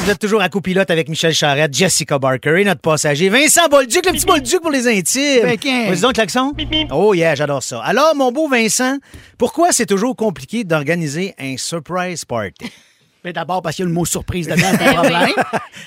Vous 0.02 0.10
êtes 0.10 0.18
toujours 0.18 0.40
à 0.40 0.48
copilote 0.48 0.90
avec 0.90 1.08
Michel 1.08 1.34
Charette, 1.34 1.74
Jessica 1.74 2.18
Barker 2.18 2.60
et 2.60 2.64
notre 2.64 2.80
passager 2.80 3.28
Vincent 3.28 3.65
Bolduc, 3.68 4.04
le 4.06 4.12
petit 4.12 4.26
Bolduc 4.26 4.60
pour 4.60 4.70
les 4.70 4.86
intimes. 4.88 5.42
Ben, 5.42 5.58
Vas-y 5.88 6.00
donc, 6.00 6.14
klaxon. 6.14 6.52
Oh 6.92 7.14
yeah, 7.14 7.34
j'adore 7.34 7.62
ça. 7.62 7.80
Alors, 7.82 8.14
mon 8.14 8.32
beau 8.32 8.48
Vincent, 8.48 8.98
pourquoi 9.38 9.72
c'est 9.72 9.86
toujours 9.86 10.14
compliqué 10.16 10.64
d'organiser 10.64 11.34
un 11.38 11.56
surprise 11.56 12.24
party? 12.24 12.70
Ben, 13.26 13.32
D'abord 13.32 13.60
parce 13.60 13.76
qu'il 13.76 13.82
y 13.82 13.86
a 13.86 13.88
le 13.88 13.94
mot 13.94 14.04
surprise 14.04 14.46
dedans, 14.46 14.62
c'est 14.78 14.86
un 14.86 14.92
problème. 14.94 15.30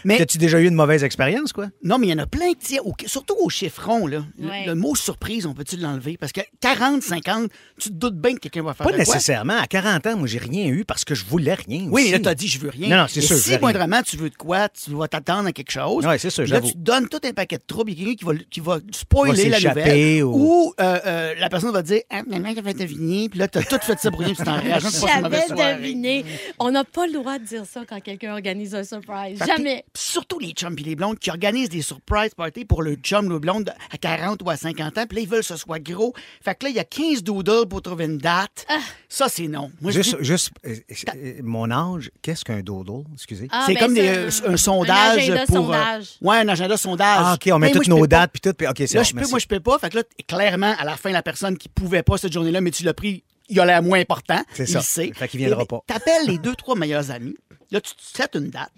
Mais 0.04 0.18
T'as-tu 0.18 0.38
déjà 0.38 0.60
eu 0.60 0.68
une 0.68 0.74
mauvaise 0.76 1.04
expérience, 1.04 1.54
quoi? 1.54 1.68
non, 1.84 1.98
mais 1.98 2.08
il 2.08 2.10
y 2.10 2.14
en 2.14 2.18
a 2.20 2.26
plein 2.28 2.52
qui 2.54 2.80
au- 2.80 2.94
surtout 3.06 3.36
au 3.40 3.50
chiffron, 3.50 4.08
là. 4.08 4.24
Le- 4.38 4.50
Ouais. 4.50 4.66
Le, 4.66 4.76
mot 4.76 4.96
surprise, 4.96 5.46
on 5.46 5.54
peut-tu 5.54 5.78
l'enlever? 5.78 6.18
Parce 6.18 6.32
que 6.32 6.42
40, 6.60 7.02
50, 7.04 7.50
tu 7.80 7.90
te 7.90 7.94
doutes 7.94 8.16
bien 8.20 8.34
que 8.34 8.40
quelqu'un 8.40 8.64
va 8.64 8.74
faire 8.74 8.86
Pas 8.86 8.92
de 8.92 9.04
quoi. 9.04 9.14
nécessairement. 9.16 9.58
À 9.58 9.68
40 9.68 10.06
ans, 10.08 10.18
moi, 10.18 10.28
j'ai 10.28 10.40
rien 10.40 10.68
eu 10.68 10.84
parce 10.86 11.06
que 11.06 11.14
je 11.16 11.24
voulais 11.26 11.54
rien. 11.54 11.84
Oui, 11.84 11.90
mais 11.92 12.02
aussi. 12.02 12.12
là, 12.12 12.20
t'as 12.20 12.36
dit, 12.36 12.48
je 12.48 12.60
veux 12.60 12.70
rien. 12.70 12.90
Non, 12.90 12.98
non, 13.04 13.06
c'est 13.08 13.22
sûr, 13.22 13.36
je 13.38 13.42
Si 13.42 13.50
rien. 13.52 13.60
moindrement 13.60 14.02
tu 14.02 14.18
veux 14.18 14.30
de 14.30 14.36
quoi, 14.36 14.68
tu 14.70 14.92
vas 14.92 15.08
t'attendre 15.08 15.48
à 15.48 15.52
quelque 15.54 15.72
chose. 15.72 16.06
Ouais, 16.06 16.18
c'est 16.18 16.30
sûr, 16.30 16.44
Puis 16.44 16.52
Là, 16.52 16.58
j'avoue. 16.58 16.68
tu 16.68 16.74
te 16.74 16.80
donnes 16.80 17.08
tout 17.08 17.20
un 17.24 17.32
paquet 17.32 17.58
de 17.58 17.64
troubles. 17.66 17.92
Il 17.92 18.00
y 18.00 18.02
a 18.02 18.06
quelqu'un 18.08 18.18
qui 18.18 18.26
va, 18.26 18.44
qui 18.50 18.60
va 18.60 18.76
Va 18.76 18.82
spoiler 18.92 19.50
la 19.50 19.58
s'échapper 19.58 19.82
nouvelle. 19.82 20.24
ou- 20.24 20.66
Ou 20.68 20.74
euh, 20.82 21.00
euh, 21.06 21.34
la 21.40 21.50
personne 21.50 21.72
va 21.72 21.82
dire, 21.84 22.02
ah, 22.10 22.22
maman, 22.28 22.50
j'ai 22.56 22.62
fait 22.64 22.74
deviner. 22.74 23.30
Puis 23.30 23.40
là, 23.40 23.48
t'as 23.48 23.62
tout 23.64 23.78
fait 23.82 24.00
ça 24.00 24.10
pour 24.10 24.20
rien. 24.22 24.30
Puis 24.34 24.38
tu 24.38 24.44
t'en 24.44 24.56
mauvaise 25.22 25.46
J'avais 25.56 25.76
deviné. 25.78 26.26
On 26.60 26.72
n'a 26.72 26.84
pas 26.84 27.06
le 27.08 27.14
droit 27.14 27.29
de 27.38 27.44
dire 27.46 27.66
ça 27.66 27.82
quand 27.88 28.00
quelqu'un 28.02 28.34
organise 28.34 28.74
un 28.74 28.84
surprise. 28.84 29.38
Jamais. 29.46 29.84
surtout 29.96 30.40
les 30.40 30.52
chums 30.52 30.76
et 30.80 30.84
les 30.84 30.96
blondes 30.96 31.20
qui 31.20 31.30
organisent 31.30 31.70
des 31.70 31.82
surprise 31.82 32.34
parties 32.34 32.66
pour 32.66 32.82
le 32.82 32.96
chum 32.96 33.32
ou 33.32 33.40
blonde 33.40 33.72
à 33.94 33.98
40 33.98 34.42
ou 34.44 34.50
à 34.50 34.58
50 34.58 34.98
ans. 34.98 35.06
Puis 35.08 35.18
là, 35.18 35.22
ils 35.22 35.28
veulent 35.30 35.42
que 35.42 35.46
ce 35.46 35.58
soit 35.58 35.80
gros. 35.80 36.14
Fait 36.44 36.56
que 36.56 36.66
là, 36.66 36.70
il 36.70 36.76
y 36.76 36.80
a 36.80 36.84
15 36.84 37.24
doodles 37.24 37.68
pour 37.70 37.82
trouver 37.82 38.06
une 38.06 38.18
date. 38.18 38.66
Ah. 38.70 38.80
Ça, 39.08 39.28
c'est 39.30 39.48
non. 39.48 39.72
Moi, 39.82 39.92
Juste, 39.92 40.18
dis- 40.18 40.26
juste 40.26 40.52
euh, 40.66 40.76
euh, 41.16 41.34
mon 41.44 41.70
âge, 41.70 42.10
qu'est-ce 42.22 42.44
qu'un 42.46 42.62
dodo? 42.62 43.06
Excusez. 43.14 43.48
Ah, 43.52 43.64
c'est 43.68 43.74
ben, 43.74 43.80
comme 43.80 43.94
des, 43.94 44.08
euh, 44.08 44.30
un, 44.48 44.58
sondage 44.58 45.18
Un 45.30 45.34
agenda 45.34 45.46
pour. 45.46 45.56
euh, 45.74 45.78
sondage. 45.78 46.08
ouais, 46.22 46.38
un 46.38 46.48
agenda 46.48 46.78
sondage. 46.78 47.18
Ah, 47.22 47.34
OK, 47.36 47.50
on 47.54 47.60
met 47.60 47.68
Hey, 47.68 47.74
moi, 47.74 47.80
toutes 47.80 47.86
je 47.86 47.92
peux 47.92 47.98
nos 48.00 48.08
dates 48.08 48.32
puis 48.32 48.42
tout. 48.42 48.54
Puis, 48.54 48.68
OK, 48.68 48.76
c'est 48.78 48.94
Là, 48.94 49.02
bon, 49.02 49.04
je 49.08 49.14
peux, 49.16 49.28
moi, 49.30 49.40
je 49.40 49.48
peux 49.48 49.60
pas. 49.60 49.78
Fait 49.80 49.90
que 49.90 49.98
là, 49.98 50.04
clairement, 50.28 50.74
à 50.80 50.86
la 50.86 50.96
fin, 50.98 51.12
la 51.12 51.22
personne 51.24 51.58
qui 51.58 51.70
pouvait 51.70 52.04
pas 52.04 52.18
cette 52.18 52.34
journée-là, 52.34 52.62
mais 52.62 52.72
tu 52.72 52.84
l'as 52.84 52.94
pris, 52.94 53.24
il 53.50 53.60
a 53.60 53.66
l'air 53.66 53.84
moins 53.84 54.00
important. 54.00 54.42
C'est 54.54 54.64
il 54.64 54.70
ça. 54.70 54.80
le 54.80 54.84
sait. 54.84 55.12
Fait 55.14 55.28
qu'il 55.28 55.40
viendra 55.40 55.64
Et- 55.64 55.66
pas. 55.66 55.82
T'appelles 55.88 56.28
les 56.28 56.38
deux, 56.38 56.56
trois 56.56 56.76
meilleurs 56.76 57.12
amis. 57.12 57.36
Là, 57.72 57.82
tu 57.82 57.94
te 57.94 58.02
sets 58.02 58.30
une 58.36 58.50
date. 58.50 58.72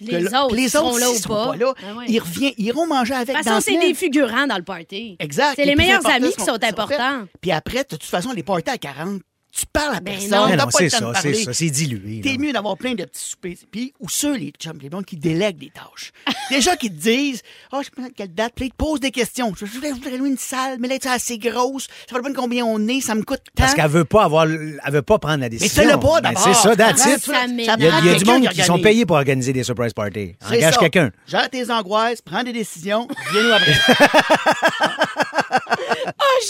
Les 0.00 0.20
là- 0.20 0.44
autres, 0.44 0.54
les 0.54 0.76
autres, 0.76 0.98
là 1.00 1.06
s'ils 1.06 1.16
ou 1.16 1.20
sont 1.22 1.28
pas. 1.28 1.46
pas 1.48 1.56
là, 1.56 1.74
Ah 1.82 1.94
ouais. 1.96 2.04
ils, 2.08 2.20
reviennent, 2.20 2.52
ils 2.56 2.66
iront 2.66 2.86
manger 2.86 3.14
avec 3.14 3.28
De 3.28 3.32
toute 3.34 3.44
façon, 3.44 3.60
c'est 3.60 3.80
des 3.80 3.94
figurants 3.94 4.46
dans 4.46 4.56
le 4.56 4.62
party. 4.62 5.16
Exact. 5.18 5.54
C'est 5.56 5.64
les 5.64 5.74
meilleurs 5.74 6.06
amis 6.08 6.30
qui 6.32 6.44
sont 6.44 6.52
faits. 6.54 6.64
importants. 6.78 7.24
Puis 7.40 7.50
après, 7.50 7.78
de 7.82 7.88
toute 7.96 8.04
façon, 8.04 8.30
les 8.32 8.44
parties 8.44 8.70
à 8.70 8.78
40, 8.78 9.20
tu 9.58 9.66
parles 9.72 9.96
à 9.96 10.00
Ben 10.00 10.12
personne. 10.14 10.30
non. 10.30 10.46
Mais 10.48 10.56
T'as 10.56 10.64
non, 10.64 10.70
pas 10.70 10.78
c'est 10.78 10.88
ça, 10.88 11.12
c'est 11.20 11.34
ça. 11.34 11.52
C'est 11.52 11.70
dilué. 11.70 12.20
T'es 12.22 12.38
mieux 12.38 12.52
d'avoir 12.52 12.76
plein 12.76 12.94
de 12.94 13.04
petits 13.04 13.24
soupers. 13.24 13.56
Puis, 13.70 13.92
ou 14.00 14.08
ceux, 14.08 14.36
les 14.36 14.52
chums, 14.58 14.78
les 14.80 14.88
qui 15.04 15.16
délèguent 15.16 15.58
des 15.58 15.70
tâches. 15.70 16.12
Des 16.50 16.60
gens 16.60 16.76
qui 16.76 16.90
te 16.90 16.94
disent, 16.96 17.42
ah, 17.72 17.78
je 17.80 17.86
sais 17.86 17.90
pas 17.94 18.08
quelle 18.16 18.34
date, 18.34 18.52
puis 18.54 18.66
ils 18.66 18.70
te 18.70 18.76
posent 18.76 19.00
des 19.00 19.10
questions. 19.10 19.52
Je 19.58 19.64
voudrais, 19.66 19.90
je 19.90 19.94
voudrais 19.94 20.16
louer 20.16 20.28
une 20.30 20.38
salle, 20.38 20.76
mais 20.80 20.88
là, 20.88 20.96
c'est 21.00 21.08
assez 21.08 21.38
grosse. 21.38 21.88
Ça 22.08 22.16
va 22.16 22.22
pas 22.22 22.32
combien 22.32 22.64
on 22.64 22.86
est, 22.88 23.00
ça 23.00 23.14
me 23.14 23.22
coûte 23.22 23.40
tant. 23.54 23.64
Parce 23.64 23.74
qu'elle 23.74 23.90
veut 23.90 24.04
pas 24.04 24.24
avoir, 24.24 24.46
le- 24.46 24.78
elle 24.84 24.92
veut 24.92 25.02
pas 25.02 25.18
prendre 25.18 25.40
la 25.40 25.48
décision. 25.48 25.82
fais-le 25.82 25.98
pas, 25.98 26.20
Ben, 26.20 26.32
d'abord. 26.32 26.42
C'est 26.42 26.54
ça, 26.54 26.76
that's 26.76 27.04
it. 27.06 27.26
Il 27.26 27.64
y 27.64 27.68
a, 27.68 27.76
il 28.00 28.06
y 28.06 28.08
a 28.10 28.14
du 28.14 28.24
monde 28.24 28.48
qui 28.48 28.62
sont 28.62 28.78
payés 28.80 29.04
pour 29.06 29.16
organiser 29.16 29.52
des 29.52 29.64
surprise 29.64 29.92
parties. 29.92 30.36
Engage 30.50 30.78
quelqu'un. 30.78 31.10
Gère 31.26 31.50
tes 31.50 31.70
angoisses, 31.70 32.22
prends 32.22 32.42
des 32.42 32.52
décisions, 32.52 33.06
viens-nous 33.32 33.52
après. 33.52 33.74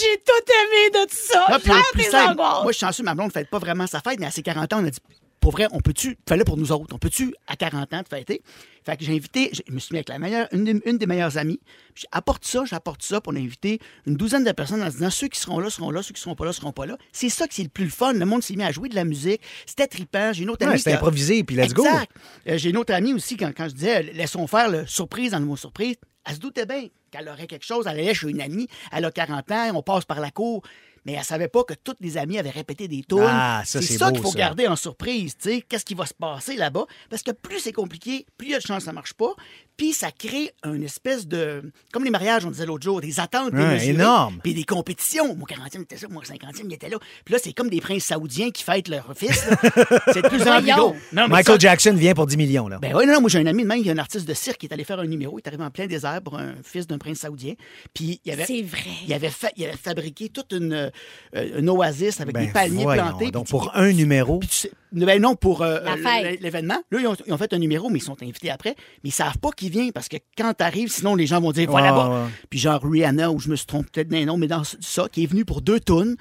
J'ai 0.00 0.18
tout 0.18 0.52
aimé 0.52 0.90
de 1.04 1.08
tout 1.08 1.16
ça. 1.32 1.46
Là, 1.48 1.58
puis, 1.58 1.72
Gère 1.72 1.82
plus 1.92 2.02
tes 2.04 2.10
simple, 2.10 2.32
angoisses. 2.40 2.62
moi, 2.62 2.72
je 2.72 2.76
suis 2.76 2.86
chanceux, 2.86 3.02
ma 3.02 3.14
blonde 3.14 3.28
ne 3.28 3.32
fête 3.32 3.50
pas 3.50 3.58
vraiment 3.58 3.86
sa 3.86 4.00
fête, 4.00 4.18
mais 4.20 4.26
à 4.26 4.30
ses 4.30 4.42
40 4.42 4.72
ans, 4.72 4.80
on 4.82 4.86
a 4.86 4.90
dit, 4.90 4.98
pour 5.40 5.52
vrai, 5.52 5.68
on 5.70 5.80
peut-tu, 5.80 6.18
fais-le 6.28 6.44
pour 6.44 6.56
nous 6.56 6.72
autres, 6.72 6.92
on 6.94 6.98
peut-tu, 6.98 7.32
à 7.46 7.56
40 7.56 7.94
ans, 7.94 8.02
te 8.02 8.08
fêter? 8.08 8.42
Fait 8.84 8.96
que 8.96 9.04
j'ai 9.04 9.14
invité, 9.14 9.50
je 9.52 9.72
me 9.72 9.78
suis 9.78 9.92
mis 9.92 9.98
avec 9.98 10.08
la 10.08 10.18
meilleure, 10.18 10.48
une, 10.52 10.64
des- 10.64 10.82
une 10.84 10.98
des 10.98 11.06
meilleures 11.06 11.38
amies. 11.38 11.60
J'ai 11.94 12.06
apporte 12.10 12.44
ça, 12.44 12.64
j'apporte 12.66 13.02
ça, 13.02 13.20
puis 13.20 13.32
on 13.32 13.36
a 13.36 13.38
invité 13.38 13.78
une 14.06 14.16
douzaine 14.16 14.42
de 14.44 14.50
personnes 14.52 14.82
en 14.82 14.86
se 14.90 14.96
disant, 14.96 15.10
ceux 15.10 15.28
qui 15.28 15.38
seront 15.38 15.60
là 15.60 15.70
seront 15.70 15.90
là, 15.90 16.02
ceux 16.02 16.12
qui 16.12 16.20
seront 16.20 16.34
pas 16.34 16.44
là 16.44 16.52
seront 16.52 16.72
pas 16.72 16.86
là. 16.86 16.96
C'est 17.12 17.28
ça 17.28 17.46
qui 17.46 17.56
c'est 17.56 17.62
le 17.62 17.68
plus 17.68 17.84
le 17.84 17.90
fun. 17.90 18.12
Le 18.14 18.26
monde 18.26 18.42
s'est 18.42 18.56
mis 18.56 18.64
à 18.64 18.72
jouer 18.72 18.88
de 18.88 18.94
la 18.96 19.04
musique. 19.04 19.40
C'était 19.64 19.86
trippant. 19.86 20.32
J'ai 20.32 20.42
une 20.42 20.50
autre 20.50 20.64
Ouais, 20.66 20.72
amie. 20.72 20.78
c'était 20.80 20.94
improvisé, 20.94 21.44
puis 21.44 21.54
let's 21.56 21.72
go. 21.72 21.84
Exact. 21.84 22.10
Euh, 22.48 22.58
J'ai 22.58 22.70
une 22.70 22.76
autre 22.76 22.92
amie 22.92 23.12
aussi, 23.12 23.36
quand, 23.36 23.52
quand 23.56 23.68
je 23.68 23.74
disais, 23.74 23.98
euh, 23.98 24.12
laissons 24.14 24.46
faire 24.48 24.68
le 24.70 24.86
surprise 24.86 25.30
dans 25.30 25.38
le 25.38 25.44
mot 25.46 25.56
surprise, 25.56 25.96
elle 26.26 26.34
se 26.34 26.40
doutait 26.40 26.66
bien 26.66 26.88
qu'elle 27.10 27.28
aurait 27.28 27.46
quelque 27.46 27.64
chose. 27.64 27.86
Elle 27.86 28.00
allait 28.00 28.14
chez 28.14 28.28
une 28.28 28.40
amie, 28.40 28.68
elle 28.92 29.04
a 29.04 29.10
40 29.10 29.50
ans, 29.52 29.70
on 29.74 29.82
passe 29.82 30.04
par 30.04 30.20
la 30.20 30.30
cour. 30.30 30.62
Mais 31.04 31.12
elle 31.12 31.24
savait 31.24 31.48
pas 31.48 31.64
que 31.64 31.74
toutes 31.74 32.00
les 32.00 32.18
amies 32.18 32.38
avaient 32.38 32.50
répété 32.50 32.86
des 32.86 33.02
tunes. 33.02 33.20
Ah, 33.22 33.62
ça, 33.64 33.80
c'est 33.80 33.96
ça 33.96 34.10
qu'il 34.10 34.20
faut 34.20 34.32
ça. 34.32 34.38
garder 34.38 34.66
en 34.66 34.76
surprise, 34.76 35.36
tu 35.40 35.48
sais. 35.48 35.62
Qu'est-ce 35.62 35.84
qui 35.84 35.94
va 35.94 36.04
se 36.04 36.12
passer 36.12 36.56
là-bas? 36.56 36.86
Parce 37.08 37.22
que 37.22 37.30
plus 37.30 37.60
c'est 37.60 37.72
compliqué, 37.72 38.26
plus 38.36 38.48
il 38.48 38.50
y 38.50 38.54
a 38.54 38.58
de 38.58 38.62
chances 38.62 38.78
que 38.78 38.84
ça 38.84 38.92
marche 38.92 39.14
pas. 39.14 39.34
Puis 39.78 39.92
ça 39.94 40.10
crée 40.10 40.52
une 40.64 40.82
espèce 40.82 41.26
de... 41.26 41.62
Comme 41.92 42.04
les 42.04 42.10
mariages, 42.10 42.44
on 42.44 42.50
disait 42.50 42.66
l'autre 42.66 42.82
jour, 42.84 43.00
des 43.00 43.18
attentes 43.20 43.52
Ouais, 43.54 43.58
démesurées, 43.60 43.88
énorme. 43.94 44.40
Puis 44.42 44.52
des 44.52 44.64
compétitions. 44.64 45.34
Mon 45.36 45.46
40e 45.46 45.82
était 45.82 45.96
ça, 45.96 46.08
mon 46.08 46.20
50e 46.20 46.62
il 46.64 46.74
était 46.74 46.88
là. 46.90 46.98
Puis 47.24 47.32
là, 47.32 47.40
c'est 47.42 47.52
comme 47.54 47.70
des 47.70 47.80
princes 47.80 48.04
saoudiens 48.04 48.50
qui 48.50 48.64
fêtent 48.64 48.88
leur 48.88 49.10
fils. 49.16 49.30
c'est 50.12 50.22
de 50.22 50.28
plus 50.28 50.42
en 50.46 50.60
plus 50.60 50.72
gros. 50.72 50.96
Michael 51.12 51.44
ça- 51.44 51.58
Jackson 51.58 51.94
vient 51.94 52.12
pour 52.12 52.26
10 52.26 52.36
millions, 52.36 52.68
là. 52.68 52.78
ben 52.78 52.92
oui, 52.94 53.06
non, 53.06 53.14
non, 53.14 53.20
moi 53.20 53.30
j'ai 53.30 53.38
un 53.38 53.46
ami 53.46 53.62
de 53.62 53.68
même, 53.68 53.78
il 53.78 53.86
y 53.86 53.90
a 53.90 53.92
un 53.92 53.98
artiste 53.98 54.26
de 54.28 54.34
cirque 54.34 54.58
qui 54.58 54.66
est 54.66 54.72
allé 54.72 54.82
faire 54.84 54.98
un 54.98 55.06
numéro, 55.06 55.38
il 55.38 55.42
est 55.42 55.48
arrivé 55.48 55.62
en 55.62 55.70
plein 55.70 55.86
désert 55.86 56.20
pour 56.22 56.36
un 56.38 56.54
fils 56.64 56.86
d'un 56.88 56.98
prince 56.98 57.18
saoudien. 57.20 57.54
Puis 57.94 58.20
il 58.24 58.32
avait, 58.32 58.46
C'est 58.46 58.62
vrai. 58.62 58.80
il 59.06 59.14
avait, 59.14 59.30
il 59.56 59.64
avait 59.64 59.76
fabriqué 59.76 60.28
toute 60.28 60.52
une, 60.52 60.72
euh, 60.72 61.58
une 61.58 61.70
oasis 61.70 62.20
avec 62.20 62.34
Ben, 62.34 62.46
des 62.46 62.52
palmiers 62.52 62.82
voyons 62.82 63.02
plantés. 63.08 63.30
donc, 63.30 63.46
pour 63.46 63.70
un 63.76 63.92
numéro. 63.92 64.40
puis 64.40 64.48
tu 64.48 64.54
sais- 64.56 64.72
ben 64.92 65.20
non, 65.20 65.34
pour 65.36 65.62
euh, 65.62 65.78
euh, 65.86 66.36
l'événement. 66.40 66.78
Là, 66.90 66.98
ils 67.00 67.06
ont, 67.06 67.16
ils 67.26 67.32
ont 67.32 67.38
fait 67.38 67.52
un 67.52 67.58
numéro, 67.58 67.88
mais 67.90 67.98
ils 67.98 68.02
sont 68.02 68.20
invités 68.22 68.50
après. 68.50 68.74
Mais 69.04 69.10
ils 69.10 69.12
savent 69.12 69.38
pas 69.38 69.50
qui 69.50 69.68
vient 69.70 69.90
parce 69.90 70.08
que 70.08 70.16
quand 70.36 70.52
t'arrives, 70.54 70.90
sinon 70.90 71.14
les 71.14 71.26
gens 71.26 71.40
vont 71.40 71.52
dire, 71.52 71.70
voilà 71.70 71.92
Ouais, 71.92 71.98
là-bas. 71.98 72.24
ouais. 72.24 72.30
Puis 72.50 72.58
genre 72.58 72.80
Rihanna, 72.82 73.30
ou 73.30 73.38
je 73.40 73.48
me 73.48 73.56
suis 73.56 73.66
trompé 73.66 73.88
peut-être 73.92 74.08
d'un 74.08 74.24
nom, 74.24 74.36
mais 74.36 74.46
dans 74.46 74.62
ça, 74.64 75.08
qui 75.10 75.24
est 75.24 75.26
venu 75.26 75.44
pour 75.44 75.60
deux 75.62 75.80
tunes 75.80 76.16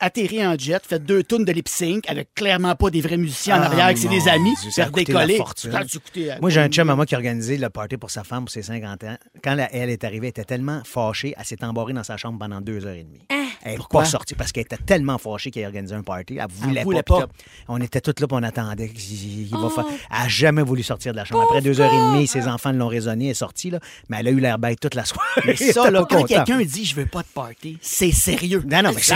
atterri 0.00 0.46
en 0.46 0.56
jet, 0.58 0.84
fait 0.86 0.98
deux 1.04 1.22
tunes 1.22 1.44
de 1.44 1.52
lip 1.52 1.68
sync 1.68 2.04
avec 2.08 2.34
clairement 2.34 2.74
pas 2.74 2.90
des 2.90 3.00
vrais 3.00 3.16
musiciens 3.16 3.58
en 3.58 3.62
Ah, 3.62 3.66
arrière, 3.66 3.92
que 3.94 3.98
c'est 4.00 4.08
des 4.08 4.28
amis, 4.28 4.52
Dieu, 4.60 4.70
faire 4.70 4.90
décoller. 4.90 5.38
euh, 5.40 6.34
Moi, 6.40 6.50
j'ai 6.50 6.60
un 6.60 6.68
chum 6.68 6.90
à 6.90 6.96
moi 6.96 7.06
qui 7.06 7.14
a 7.14 7.18
organisé 7.18 7.56
le 7.56 7.70
party 7.70 7.96
pour 7.96 8.10
sa 8.10 8.24
femme 8.24 8.44
pour 8.44 8.50
ses 8.52 8.62
50 8.62 9.04
ans. 9.04 9.16
Quand 9.42 9.54
la- 9.54 9.72
elle 9.74 9.90
est 9.90 10.04
arrivée, 10.04 10.26
elle 10.26 10.30
était 10.30 10.44
tellement 10.44 10.82
fâchée, 10.84 11.34
elle 11.38 11.44
s'est 11.44 11.62
embarrée 11.64 11.92
dans 11.92 12.04
sa 12.04 12.16
chambre 12.16 12.38
pendant 12.38 12.60
deux 12.60 12.84
heures 12.86 12.94
et 12.94 13.04
demie. 13.04 13.22
Elle 13.66 13.70
n'est 13.72 13.76
Pourquoi? 13.78 14.02
pas 14.02 14.06
sortie 14.08 14.34
parce 14.34 14.52
qu'elle 14.52 14.64
était 14.64 14.76
tellement 14.76 15.16
fâchée 15.16 15.50
qu'elle 15.50 15.64
a 15.64 15.68
organisé 15.68 15.94
un 15.94 16.02
party. 16.02 16.36
Elle 16.38 16.44
voulait, 16.50 16.82
voulait 16.82 17.02
pas. 17.02 17.20
pas. 17.20 17.26
puis 17.28 17.38
là, 17.60 17.64
On 17.68 17.80
était 17.80 18.02
toutes 18.02 18.20
là, 18.20 18.26
puis 18.26 18.36
on 18.38 18.42
attendait. 18.42 18.88
qu'il- 18.90 19.46
il 19.46 19.50
va 19.50 19.58
Oh. 19.62 19.70
faire- 19.70 19.86
Elle 19.88 20.18
n'a 20.24 20.28
jamais 20.28 20.62
voulu 20.62 20.82
sortir 20.82 21.12
de 21.12 21.16
la 21.16 21.24
chambre. 21.24 21.44
Après 21.44 21.62
deux 21.62 21.80
heures 21.80 21.92
et 21.92 21.96
demie, 22.16 22.26
ses 22.26 22.46
enfants 22.46 22.72
l'ont 22.72 22.88
raisonné, 22.88 23.26
elle 23.26 23.30
est 23.30 23.34
sortie, 23.34 23.70
là, 23.70 23.78
mais 24.10 24.18
elle 24.20 24.28
a 24.28 24.30
eu 24.32 24.40
l'air 24.40 24.58
bête 24.58 24.80
toute 24.80 24.94
la 24.94 25.04
soirée. 25.06 25.24
Mais 25.46 25.54
Elle 25.58 25.72
ça, 25.72 25.90
là, 25.90 26.04
quand 26.08 26.24
quelqu'un 26.24 26.60
dit 26.60 26.84
je 26.84 26.94
veux 26.94 27.06
pas 27.06 27.22
de 27.22 27.26
party, 27.32 27.78
c'est 27.80 28.12
sérieux. 28.12 28.62
Non, 28.70 28.82
non, 28.82 28.90
mais 28.94 29.00
c'est 29.00 29.14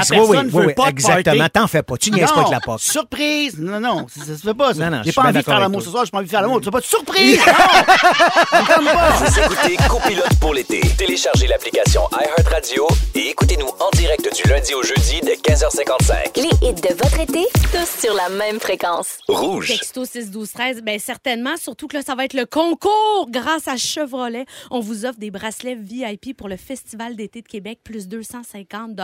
oui, 0.68 0.74
pas 0.74 0.88
exactement. 0.88 1.48
T'en 1.52 1.66
fais 1.66 1.82
pas. 1.82 1.96
Tu 1.96 2.10
niaises 2.10 2.30
pas 2.30 2.40
avec 2.40 2.50
la 2.52 2.60
porte. 2.60 2.80
Surprise! 2.82 3.58
Non, 3.58 3.80
non, 3.80 4.06
ça, 4.08 4.24
ça 4.24 4.36
se 4.36 4.42
fait 4.42 4.54
pas. 4.54 4.74
ça. 4.74 4.80
Non, 4.84 4.90
non, 4.96 4.98
je 4.98 5.04
J'ai 5.04 5.10
suis 5.10 5.16
pas 5.16 5.22
bien 5.22 5.30
envie 5.30 5.38
de 5.38 5.38
d'accord 5.38 5.44
faire 5.44 5.54
avec 5.54 5.62
l'amour 5.64 5.80
toi. 5.80 5.84
ce 5.86 5.90
soir, 5.90 6.04
j'ai 6.04 6.10
pas 6.10 6.18
envie 6.18 6.26
de 6.26 6.30
faire 6.30 6.42
l'amour. 6.42 6.60
Tu 6.60 6.70
pas 6.70 6.80
de 6.80 6.84
surprise! 6.84 7.40
Non! 7.48 8.66
Tente 8.66 8.84
pas. 8.84 9.10
Vous 9.10 9.38
écoutez 9.40 9.76
Copilote 9.88 10.38
pour 10.40 10.54
l'été. 10.54 10.80
Téléchargez 10.96 11.46
l'application 11.46 12.02
iHeartRadio 12.12 12.86
et 13.14 13.30
écoutez-nous 13.30 13.66
en 13.66 13.90
direct 13.96 14.28
du 14.34 14.48
lundi 14.48 14.74
au 14.74 14.82
jeudi 14.82 15.20
de 15.20 15.30
15h55. 15.30 16.36
Les 16.36 16.68
hits 16.68 16.74
de 16.74 16.94
votre 16.94 17.20
été, 17.20 17.46
tous 17.72 18.00
sur 18.06 18.14
la 18.14 18.28
même 18.28 18.60
fréquence. 18.60 19.18
Rouge. 19.28 19.68
Texto 19.68 20.04
6 20.04 20.30
12 20.30 20.50
13 20.52 20.82
bien 20.82 20.98
certainement, 20.98 21.56
surtout 21.56 21.88
que 21.88 21.96
là, 21.96 22.02
ça 22.02 22.14
va 22.14 22.24
être 22.24 22.34
le 22.34 22.46
concours 22.46 23.26
grâce 23.30 23.68
à 23.68 23.76
Chevrolet. 23.76 24.44
On 24.70 24.80
vous 24.80 25.04
offre 25.04 25.18
des 25.18 25.30
bracelets 25.30 25.74
VIP 25.76 26.36
pour 26.36 26.48
le 26.48 26.56
Festival 26.56 27.16
d'été 27.16 27.42
de 27.42 27.48
Québec, 27.48 27.80
plus 27.84 28.08
250 28.08 28.96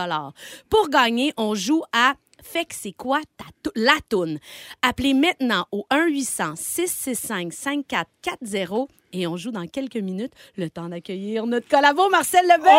Pour 0.69 0.89
gagner, 0.89 1.33
on 1.37 1.54
joue 1.55 1.81
à 1.91 2.13
fait 2.43 2.65
que 2.65 2.75
c'est 2.75 2.91
quoi 2.91 3.19
ta 3.37 3.45
la 3.75 3.95
toune? 4.09 4.39
Appelez 4.81 5.13
maintenant 5.13 5.67
au 5.71 5.85
1-800-665-5440 5.91 8.87
et 9.13 9.27
on 9.27 9.37
joue 9.37 9.51
dans 9.51 9.67
quelques 9.67 9.97
minutes. 9.97 10.33
Le 10.57 10.69
temps 10.69 10.89
d'accueillir 10.89 11.45
notre 11.47 11.67
collabo 11.67 12.09
Marcel 12.09 12.45
Lebel. 12.45 12.71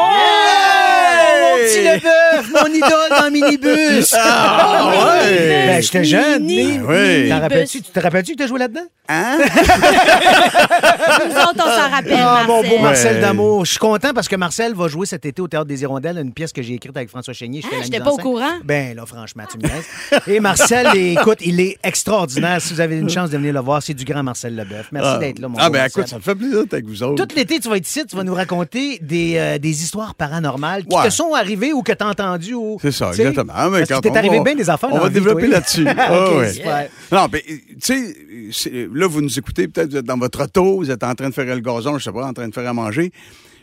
Mon 1.07 1.57
petit 1.65 1.83
Leboeuf, 1.83 2.63
mon 2.63 2.73
idole 2.75 3.11
dans 3.11 3.25
le 3.25 3.31
minibus. 3.31 4.15
Ah, 4.19 4.91
ouais. 5.23 5.67
Ben, 5.67 5.83
j'étais 5.83 6.05
jeune. 6.05 6.45
Mini- 6.45 6.79
mais- 6.79 7.23
oui. 7.25 7.29
T'en 7.29 7.41
rappelles-tu? 7.41 7.83
Tu 7.83 7.91
te 7.91 8.01
rappelles-tu 8.01 8.33
que 8.33 8.37
tu 8.39 8.43
as 8.43 8.47
joué 8.47 8.59
là-dedans? 8.59 8.83
Hein? 9.09 9.39
Nous 9.39 11.37
autres, 11.37 11.55
on 11.57 11.71
s'en 11.71 11.91
rappelle, 11.91 12.19
Ah, 12.19 12.45
mon 12.47 12.63
beau 12.63 12.79
Marcel. 12.79 12.83
Marcel 12.83 13.15
Ouais. 13.17 13.21
d'amour. 13.21 13.65
Je 13.65 13.71
suis 13.71 13.79
content 13.79 14.13
parce 14.15 14.29
que 14.29 14.37
Marcel 14.37 14.75
va 14.75 14.89
jouer 14.89 15.07
cet 15.07 15.25
été 15.27 15.41
au 15.43 15.49
Théâtre 15.49 15.67
des 15.67 15.83
Hirondelles, 15.83 16.19
une 16.19 16.33
pièce 16.33 16.53
que 16.53 16.63
j'ai 16.63 16.75
écrite 16.75 16.97
avec 16.97 17.09
François 17.09 17.33
Chénier. 17.35 17.61
Je 17.63 17.69
fais 17.69 17.75
Ah, 17.77 17.79
la 17.79 17.85
j'étais 17.85 17.99
mise 17.99 18.05
pas 18.05 18.13
au 18.13 18.17
scène. 18.17 18.25
courant. 18.25 18.53
Ben 18.65 18.97
là, 18.97 19.07
franchement, 19.07 19.45
tu 19.51 19.59
me 19.59 19.63
niaises. 19.63 20.21
Et 20.27 20.41
Marcel, 20.41 20.89
écoute, 20.97 21.39
il 21.41 21.61
est 21.61 21.79
extraordinaire. 21.85 22.61
Si 22.61 22.75
vous 22.75 22.81
avez 22.81 22.97
une 22.99 23.11
chance 23.11 23.31
de 23.31 23.37
venir 23.39 23.53
le 23.55 23.61
voir, 23.61 23.83
c'est 23.83 23.95
du 23.95 24.05
grand 24.05 24.23
Marcel 24.23 24.57
Leboeuf. 24.57 24.89
Merci 24.93 25.11
Ah. 25.15 25.19
d'être 25.19 25.39
là, 25.39 25.49
mon 25.49 25.57
Ah, 25.59 25.67
beau 25.67 25.73
ben 25.75 25.79
Marcel. 25.83 26.01
écoute, 26.03 26.11
ça 26.11 26.17
me 26.17 26.23
fait 26.23 26.35
plaisir 26.35 26.61
d'être 26.63 26.73
avec 26.75 26.87
vous 26.87 27.03
autres. 27.03 27.25
Tout 27.25 27.35
l'été, 27.37 27.61
tu 27.61 27.69
vas 27.69 27.77
être 27.77 27.87
ici, 27.89 28.05
tu 28.07 28.17
vas 28.17 28.25
nous 28.25 28.35
raconter 28.35 28.99
des, 29.01 29.35
euh, 29.37 29.59
des 29.59 29.83
histoires 29.83 30.15
paranormales 30.15 30.85
qui 30.85 30.96
Ouais. 30.99 31.05
te 31.09 31.11
sont 31.11 31.35
arrivées 31.35 31.73
ou 31.73 31.83
que 31.83 31.93
tu 31.93 32.03
as 32.05 32.09
entendues. 32.09 32.55
Ou, 32.55 32.79
C'est 32.81 32.93
ça, 32.93 33.09
exactement. 33.11 33.53
Ah, 33.55 33.69
mais 33.71 33.79
parce 33.81 33.91
quand 33.91 34.01
que 34.01 34.09
t'es 34.09 34.17
arrivé 34.19 34.39
va- 34.39 34.45
bien 34.45 34.55
des 34.55 34.69
affaires 34.71 34.91
On 34.93 34.99
va 34.99 35.09
vie, 35.09 35.15
développer 35.15 35.47
là-dessus. 35.47 35.87
Ah, 35.97 36.49
super. 36.53 36.89
Non, 37.13 37.27
ben, 37.27 37.41
tu 37.83 38.15
sais, 38.51 38.89
là, 38.93 39.07
vous 39.07 39.21
nous 39.23 39.39
écoutez, 39.39 39.69
peut-être 39.69 39.91
vous 39.91 39.97
êtes 39.97 40.05
dans 40.05 40.19
votre 40.19 40.43
auto, 40.45 40.77
vous 40.77 40.91
êtes 40.91 41.03
en 41.05 41.15
train 41.15 41.29
de 41.29 41.35
faire 41.35 41.45
le 41.47 41.61
gazon, 41.61 41.99
je 41.99 42.05
sais 42.05 42.13
pas, 42.13 42.27
en 42.27 42.33
train 42.33 42.49
de 42.49 42.55
faire 42.55 42.69
à 42.69 42.73
manger. 42.73 43.13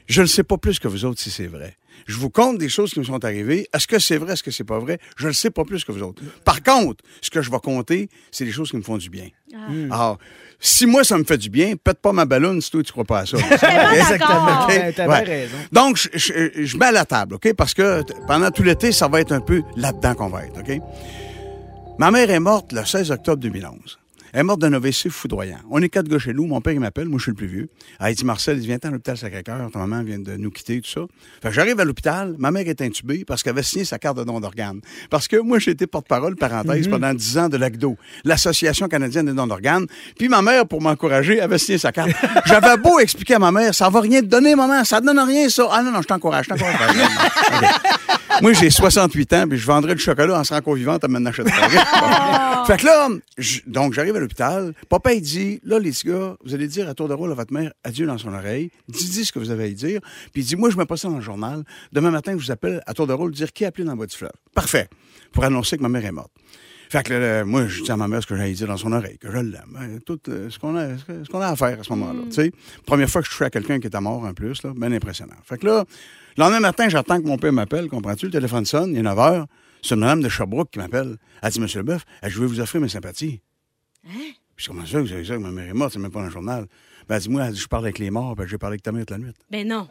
Je 0.08 0.22
ne 0.22 0.28
sais 0.28 0.44
pas 0.44 0.58
plus 0.58 0.80
que 0.80 0.88
vous 0.88 1.06
autres 1.06 1.20
si 1.22 1.32
c'est 1.32 1.48
vrai. 1.48 1.76
Je 2.08 2.18
vous 2.18 2.30
compte 2.30 2.58
des 2.58 2.70
choses 2.70 2.92
qui 2.94 3.00
me 3.00 3.04
sont 3.06 3.24
arrivées. 3.24 3.68
Est-ce 3.74 3.88
que 3.88 4.00
c'est 4.00 4.18
vrai, 4.18 4.34
est-ce 4.34 4.44
que 4.44 4.52
c'est 4.52 4.64
pas 4.64 4.80
vrai? 4.80 5.00
Je 5.18 5.28
le 5.28 5.34
sais 5.34 5.50
pas 5.52 5.64
plus 5.64 5.84
que 5.86 5.92
vous 5.92 6.02
autres. 6.04 6.22
Par 6.46 6.62
contre, 6.64 7.04
ce 7.22 7.30
que 7.30 7.42
je 7.42 7.50
vais 7.52 7.60
compter, 7.60 8.10
c'est 8.32 8.46
des 8.46 8.52
choses 8.52 8.70
qui 8.72 8.78
me 8.78 8.82
font 8.82 8.98
du 8.98 9.10
bien. 9.10 9.28
Alors, 9.92 10.18
si 10.60 10.86
moi, 10.86 11.04
ça 11.04 11.18
me 11.18 11.24
fait 11.24 11.38
du 11.38 11.50
bien, 11.50 11.76
pète 11.76 12.00
pas 12.02 12.12
ma 12.12 12.26
ballonne 12.26 12.60
si 12.62 12.72
toi, 12.72 12.82
tu 12.84 12.92
crois 12.92 13.04
pas 13.06 13.20
à 13.20 13.26
ça. 13.26 13.38
d'accord. 14.18 14.66
OK? 14.68 14.70
Ouais, 14.70 14.92
t'as 14.94 15.08
Ouais. 15.08 15.24
bien 15.24 15.34
raison. 15.34 15.56
Donc, 15.72 15.98
je, 15.98 16.10
je- 16.18 16.64
je 16.66 16.78
mets 16.78 16.88
à 16.88 16.92
la 16.92 17.06
table, 17.06 17.36
OK? 17.36 17.54
Parce 17.54 17.74
que 17.74 18.02
pendant 18.28 18.50
tout 18.52 18.64
l'été, 18.64 18.92
ça 18.92 19.08
va 19.08 19.22
être 19.22 19.32
un 19.32 19.42
peu 19.42 19.62
là-dedans 19.78 20.16
qu'on 20.16 20.30
va 20.30 20.46
être, 20.46 20.60
OK? 20.60 20.80
Ma 22.00 22.10
mère 22.12 22.30
est 22.32 22.40
morte 22.40 22.72
le 22.74 22.84
16 22.84 23.12
octobre 23.12 23.38
2011. 23.42 24.00
Elle 24.34 24.40
est 24.40 24.44
morte 24.44 24.60
d'un 24.62 24.74
AVC 24.74 25.10
foudroyant. 25.10 25.60
On 25.70 25.80
est 25.82 25.90
quatre 25.90 26.08
gars 26.08 26.18
chez 26.18 26.34
nous. 26.34 26.46
Mon 26.48 26.60
père, 26.60 26.74
il 26.74 26.80
m'appelle. 26.80 27.08
Moi, 27.08 27.20
je 27.20 27.24
suis 27.24 27.32
le 27.32 27.36
plus 27.36 27.46
vieux. 27.48 27.70
Ah, 28.00 28.10
il 28.10 28.16
dit, 28.16 28.26
Marcel, 28.26 28.58
il 28.60 28.66
vient 28.66 28.80
à 28.84 28.90
l'hôpital 28.90 29.16
Sacré-Cœur. 29.16 29.70
Ta 29.72 29.78
maman 29.80 30.02
vient 30.04 30.18
de 30.18 30.36
nous 30.38 30.50
quitter, 30.50 30.82
tout 30.82 30.90
ça. 30.90 31.02
Fait 31.42 31.50
que 31.50 31.54
j'arrive 31.54 31.80
à 31.80 31.86
l'hôpital. 31.86 32.36
Ma 32.40 32.50
mère 32.50 32.68
est 32.68 32.82
intubée 32.82 33.26
parce 33.26 33.44
qu'elle 33.44 33.52
avait 33.54 33.62
signé 33.62 33.86
sa 33.86 34.00
carte 34.00 34.18
de 34.18 34.24
don 34.24 34.40
d'organes. 34.40 34.82
Parce 35.12 35.28
que 35.28 35.38
moi, 35.38 35.60
j'ai 35.60 35.72
été 35.72 35.86
porte-parole, 35.86 36.36
parenthèse, 36.36 36.88
pendant 36.88 37.14
dix 37.14 37.38
ans 37.38 37.48
de 37.48 37.58
l'ACDO, 37.58 37.96
l'Association 38.24 38.88
canadienne 38.88 39.28
des 39.28 39.34
dons 39.34 39.46
d'organes. 39.46 39.86
Puis 40.18 40.30
ma 40.30 40.42
mère, 40.42 40.66
pour 40.68 40.82
m'encourager, 40.82 41.40
avait 41.40 41.60
signé 41.60 41.78
sa 41.78 41.92
carte. 41.92 42.10
J'avais 42.46 42.76
beau 42.78 42.98
expliquer 43.00 43.36
à 43.36 43.40
ma 43.40 43.52
mère, 43.52 43.76
ça 43.76 43.88
va 43.90 44.02
rien 44.02 44.22
te 44.22 44.26
donner, 44.26 44.56
maman. 44.56 44.84
Ça 44.84 45.00
ne 45.00 45.06
donne 45.06 45.20
rien, 45.20 45.48
ça. 45.50 45.68
Ah 45.72 45.84
non, 45.84 45.92
non, 45.92 46.02
je 46.02 46.08
t'encourage, 46.08 46.46
je 46.46 46.50
t'encourage. 46.56 46.96
Moi, 48.42 48.54
j'ai 48.54 48.72
68 48.72 49.34
ans, 49.34 49.46
puis 49.48 49.60
je 49.60 49.66
vendrais 49.68 49.94
du 49.94 50.02
chocolat 50.02 50.40
en 50.40 50.44
serant 50.44 50.60
encore 50.60 50.74
vivante 50.74 51.04
à 51.04 51.08
m'en 51.08 51.24
acheter. 51.26 51.52
fait 52.68 52.78
que 52.78 52.86
là, 52.86 53.10
je- 53.38 53.60
donc, 53.68 53.94
j'arrive 53.94 54.16
à 54.16 54.20
l'hôpital. 54.24 54.74
Papa, 54.90 55.14
il 55.14 55.22
dit, 55.22 55.60
là, 55.64 55.80
les 55.80 55.92
gars, 56.06 56.36
vous 56.44 56.54
allez 56.54 56.68
dire 56.68 56.90
à 56.90 56.94
tour 56.94 57.08
de 57.08 57.14
rôle 57.14 57.32
à 57.32 57.36
votre 57.36 57.54
mère, 57.54 57.72
adieu 57.84 58.06
dans 58.06 58.18
son 58.18 58.34
oreille. 58.34 58.72
Dis-dis 58.88 59.26
ce 59.26 59.32
que 59.32 59.40
vous 59.40 59.52
avez 59.52 59.66
à 59.66 59.70
dire. 59.70 60.02
Puis 60.34 60.42
il 60.42 60.46
dit, 60.46 60.56
moi, 60.56 60.70
je 60.70 60.78
mets 60.78 60.86
pas 60.86 60.98
ça 60.98 61.08
dans 61.10 61.16
le 61.18 61.22
journal. 61.22 61.64
Demain 61.92 62.12
matin, 62.12 62.32
je 62.38 62.44
vous 62.46 62.52
appelle 62.52 62.82
à 62.86 62.94
tour 62.94 63.08
de 63.08 63.14
rôle, 63.14 63.32
dire 63.32 63.52
qui 63.54 63.66
a 63.66 63.68
appelé 63.70 63.84
dans 63.86 63.96
votre 63.96 64.16
fleuve. 64.16 64.32
Parfait. 64.54 64.88
Pour 65.32 65.44
annoncer 65.44 65.78
que 65.78 65.82
ma 65.84 65.90
mère 65.90 66.06
est 66.06 66.12
morte. 66.12 66.32
Fait 66.90 67.02
que 67.02 67.14
là, 67.14 67.44
moi, 67.44 67.68
je 67.68 67.82
dis 67.82 67.90
à 67.92 67.98
ma 67.98 68.08
mère 68.08 68.22
ce 68.22 68.28
que 68.28 68.36
j'allais 68.36 68.54
dire 68.54 68.68
dans 68.68 68.78
son 68.78 68.92
oreille, 68.92 69.18
que 69.18 69.28
je 69.32 69.38
l'aime. 69.38 69.76
hein, 69.80 69.98
Tout 70.06 70.20
euh, 70.28 70.50
ce 70.52 70.60
qu'on 70.60 70.76
a, 70.76 70.96
ce 70.98 71.28
qu'on 71.32 71.42
a 71.42 71.48
à 71.48 71.56
faire 71.56 71.80
à 71.80 71.84
ce 71.84 71.90
moment-là. 71.94 72.20
Sais, 72.30 72.52
première 72.86 73.10
fois 73.10 73.22
que 73.22 73.28
je 73.28 73.32
touche 73.32 73.42
à 73.42 73.50
quelqu'un 73.50 73.80
qui 73.80 73.88
est 73.88 73.96
à 73.96 74.02
mort 74.02 74.24
en 74.24 74.34
plus, 74.36 74.62
là, 74.62 74.74
bien 74.76 74.92
impressionnant. 74.92 75.34
Fait 75.44 75.58
que 75.58 75.66
là, 75.66 75.86
le 76.38 76.44
lendemain 76.44 76.60
matin, 76.60 76.90
j'attends 76.90 77.20
que 77.20 77.26
mon 77.26 77.38
père 77.40 77.52
m'appelle, 77.52 77.88
comprends-tu? 77.90 78.28
Le 78.28 78.32
téléphone 78.32 78.66
sonne, 78.66 78.92
il 78.92 78.98
est 79.00 79.02
9 79.02 79.18
h. 79.18 79.46
C'est 79.82 79.96
une 79.96 80.02
madame 80.02 80.22
de 80.22 80.30
Sherbrooke 80.30 80.70
qui 80.72 80.78
m'appelle. 80.78 81.18
Elle 81.42 81.52
dit, 81.52 81.60
Monsieur 81.60 81.80
Leboeuf, 81.80 82.06
je 82.26 82.40
vais 82.40 82.46
vous 82.46 82.60
offrir 82.60 82.80
mes 82.80 82.90
sympathies. 82.90 83.42
Puis 84.04 84.36
je 84.58 84.64
dis, 84.64 84.68
comment 84.68 84.86
ça, 84.86 85.02
vous 85.02 85.12
avez 85.12 85.26
ça 85.26 85.36
que 85.36 85.40
ma 85.40 85.52
mère 85.52 85.70
est 85.70 85.74
morte, 85.74 85.94
c'est 85.94 86.00
même 86.00 86.12
pas 86.12 86.20
dans 86.20 86.26
le 86.26 86.32
journal. 86.32 86.68
Ben, 87.08 87.16
elle 87.16 87.22
dit, 87.22 87.30
moi, 87.30 87.46
elle 87.46 87.54
dit, 87.54 87.60
je 87.60 87.68
parle 87.68 87.86
avec 87.86 88.00
les 88.00 88.12
morts, 88.12 88.36
ben, 88.36 88.48
j'ai 88.48 88.58
parlé 88.58 88.74
avec 88.74 88.84
ta 88.84 88.92
mère 88.92 89.02
toute 89.06 89.12
la 89.12 89.18
nuit. 89.18 89.34
Ben 89.50 89.68
non. 89.68 89.88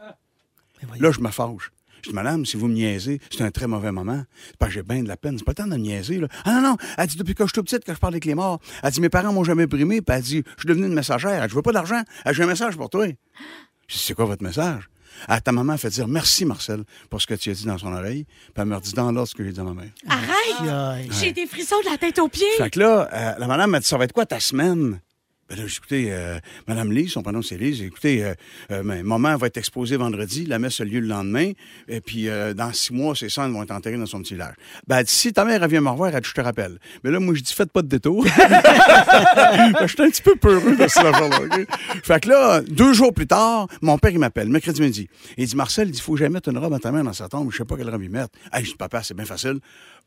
Là, 0.99 1.11
je 1.11 1.21
me 1.21 1.31
fâche. 1.31 1.71
Je 2.03 2.09
dis, 2.09 2.15
madame, 2.15 2.45
si 2.45 2.57
vous 2.57 2.67
me 2.67 2.75
niaisez, 2.75 3.21
c'est 3.31 3.43
un 3.43 3.53
très 3.53 3.69
mauvais 3.69 3.93
moment. 3.93 4.25
C'est 4.47 4.57
parce 4.57 4.71
que 4.71 4.75
j'ai 4.75 4.83
bien 4.83 5.03
de 5.05 5.09
la 5.09 5.17
peine. 5.17 5.39
C'est 5.39 5.45
pas 5.45 5.53
le 5.53 5.57
temps 5.57 5.67
de 5.67 5.71
me 5.71 5.77
niaiser, 5.77 6.19
là. 6.19 6.27
Ah 6.45 6.55
non, 6.55 6.71
non. 6.71 6.77
Elle 6.99 7.07
dit, 7.07 7.17
depuis 7.17 7.35
que 7.35 7.45
je 7.45 7.49
suis 7.49 7.55
tout 7.55 7.63
petite, 7.63 7.85
que 7.85 7.95
je 7.95 7.99
parle 7.99 8.15
avec 8.15 8.25
les 8.25 8.35
morts. 8.35 8.61
Elle 8.83 8.91
dit, 8.91 9.01
mes 9.01 9.09
parents 9.09 9.33
m'ont 9.33 9.45
jamais 9.45 9.67
brimé. 9.67 10.03
Puis 10.03 10.17
elle 10.17 10.23
dit, 10.23 10.43
je 10.57 10.61
suis 10.61 10.69
devenue 10.69 10.87
une 10.87 10.95
messagère. 10.95 11.31
Elle 11.31 11.43
dit, 11.43 11.51
je 11.51 11.55
veux 11.55 11.63
pas 11.63 11.73
d'argent. 11.73 12.03
Elle 12.25 12.33
dit, 12.33 12.37
j'ai 12.39 12.43
un 12.43 12.49
message 12.49 12.77
pour 12.77 12.91
toi. 12.91 13.07
Je 13.07 13.13
dis, 13.97 14.03
c'est 14.03 14.15
quoi 14.15 14.25
votre 14.25 14.43
message? 14.43 14.89
Ah, 15.29 15.41
ta 15.41 15.53
maman 15.53 15.77
fait 15.77 15.91
dire 15.91 16.09
merci, 16.09 16.45
Marcel, 16.45 16.85
pour 17.11 17.21
ce 17.21 17.27
que 17.27 17.35
tu 17.35 17.51
as 17.51 17.55
dit 17.55 17.65
dans 17.65 17.79
son 17.79 17.93
oreille. 17.93 18.25
Puis 18.25 18.53
elle 18.57 18.65
me 18.67 18.77
redit 18.77 18.93
dans 18.93 19.11
l'ordre 19.13 19.29
ce 19.29 19.35
que 19.35 19.45
j'ai 19.45 19.53
dit 19.53 19.61
à 19.61 19.65
ma 19.65 19.75
mère. 19.75 19.91
Arrête! 20.09 21.11
J'ai 21.21 21.33
des 21.33 21.47
frissons 21.47 21.81
de 21.85 21.91
la 21.91 21.99
tête 21.99 22.19
aux 22.19 22.29
pieds. 22.29 22.47
Fait 22.57 22.71
que 22.71 22.79
là, 22.81 23.09
euh, 23.13 23.35
la 23.39 23.47
madame 23.47 23.71
m'a 23.71 23.81
dit, 23.81 23.87
ça 23.87 23.97
va 23.99 24.05
être 24.05 24.13
quoi 24.13 24.27
ta 24.27 24.41
semaine? 24.41 25.01
Ben 25.53 25.59
là, 25.59 25.67
écouté, 25.69 26.07
euh, 26.11 26.39
Madame 26.67 26.91
Lise, 26.93 27.13
son 27.13 27.23
prénom 27.23 27.43
c'est 27.43 27.59
Lise, 27.59 27.83
écouté, 27.83 28.25
euh, 28.25 28.33
euh, 28.71 28.83
ma- 28.83 29.03
maman 29.03 29.37
va 29.37 29.49
être 29.49 29.59
exposée 29.59 29.99
vendredi, 29.99 30.47
la 30.47 30.59
messe 30.59 30.81
a 30.81 30.85
lieu 30.85 30.99
le 31.01 31.07
lendemain, 31.07 31.53
et 31.89 32.01
puis 32.01 32.31
euh, 32.31 32.55
dans 32.55 32.73
six 32.73 32.95
mois, 32.95 33.15
ses 33.15 33.29
cendres 33.29 33.53
vont 33.55 33.63
être 33.63 33.71
enterrées 33.71 33.99
dans 33.99 34.07
son 34.07 34.23
petit 34.23 34.33
village. 34.33 34.55
Ben, 34.87 35.03
si 35.07 35.31
ta 35.35 35.45
mère 35.45 35.63
elle 35.63 35.69
vient 35.71 35.83
me 35.83 35.91
revoir, 35.91 36.15
elle 36.15 36.25
je 36.25 36.33
te 36.33 36.41
rappelle. 36.41 36.79
Mais 37.05 37.11
là, 37.11 37.21
moi, 37.21 37.35
je 37.35 37.43
dis, 37.43 37.53
faites 37.53 37.71
pas 37.71 37.83
de 37.83 37.89
détour. 37.89 38.25
je 38.27 39.87
suis 39.89 40.03
un 40.03 40.09
petit 40.11 40.23
peu 40.23 40.37
peureux 40.37 40.75
de 40.75 40.87
cette 40.89 41.05
affaire-là, 41.05 41.39
OK? 41.43 41.67
Fait 42.03 42.21
que 42.23 42.29
là, 42.31 42.63
deux 42.63 42.95
jours 42.95 43.13
plus 43.13 43.27
tard, 43.27 43.67
mon 43.83 43.99
père, 43.99 44.11
il 44.11 44.19
m'appelle, 44.19 44.49
mercredi 44.49 44.81
midi. 44.81 45.09
Il 45.37 45.47
dit, 45.47 45.57
Marcel, 45.57 45.89
il 45.89 45.93
dit, 45.93 46.01
faut 46.01 46.17
j'aille 46.17 46.31
mettre 46.31 46.49
une 46.49 46.57
robe 46.59 46.73
à 46.73 46.79
ta 46.79 46.91
mère 46.93 47.05
dans 47.05 47.13
sa 47.13 47.29
tombe, 47.29 47.51
je 47.53 47.59
sais 47.59 47.65
pas 47.67 47.77
quelle 47.77 47.91
robe 47.91 48.03
y 48.03 48.09
mettre. 48.09 48.31
Hey, 48.53 48.65
je 48.65 48.71
dis, 48.71 48.77
papa, 48.77 49.03
c'est 49.03 49.15
bien 49.15 49.27
facile. 49.27 49.59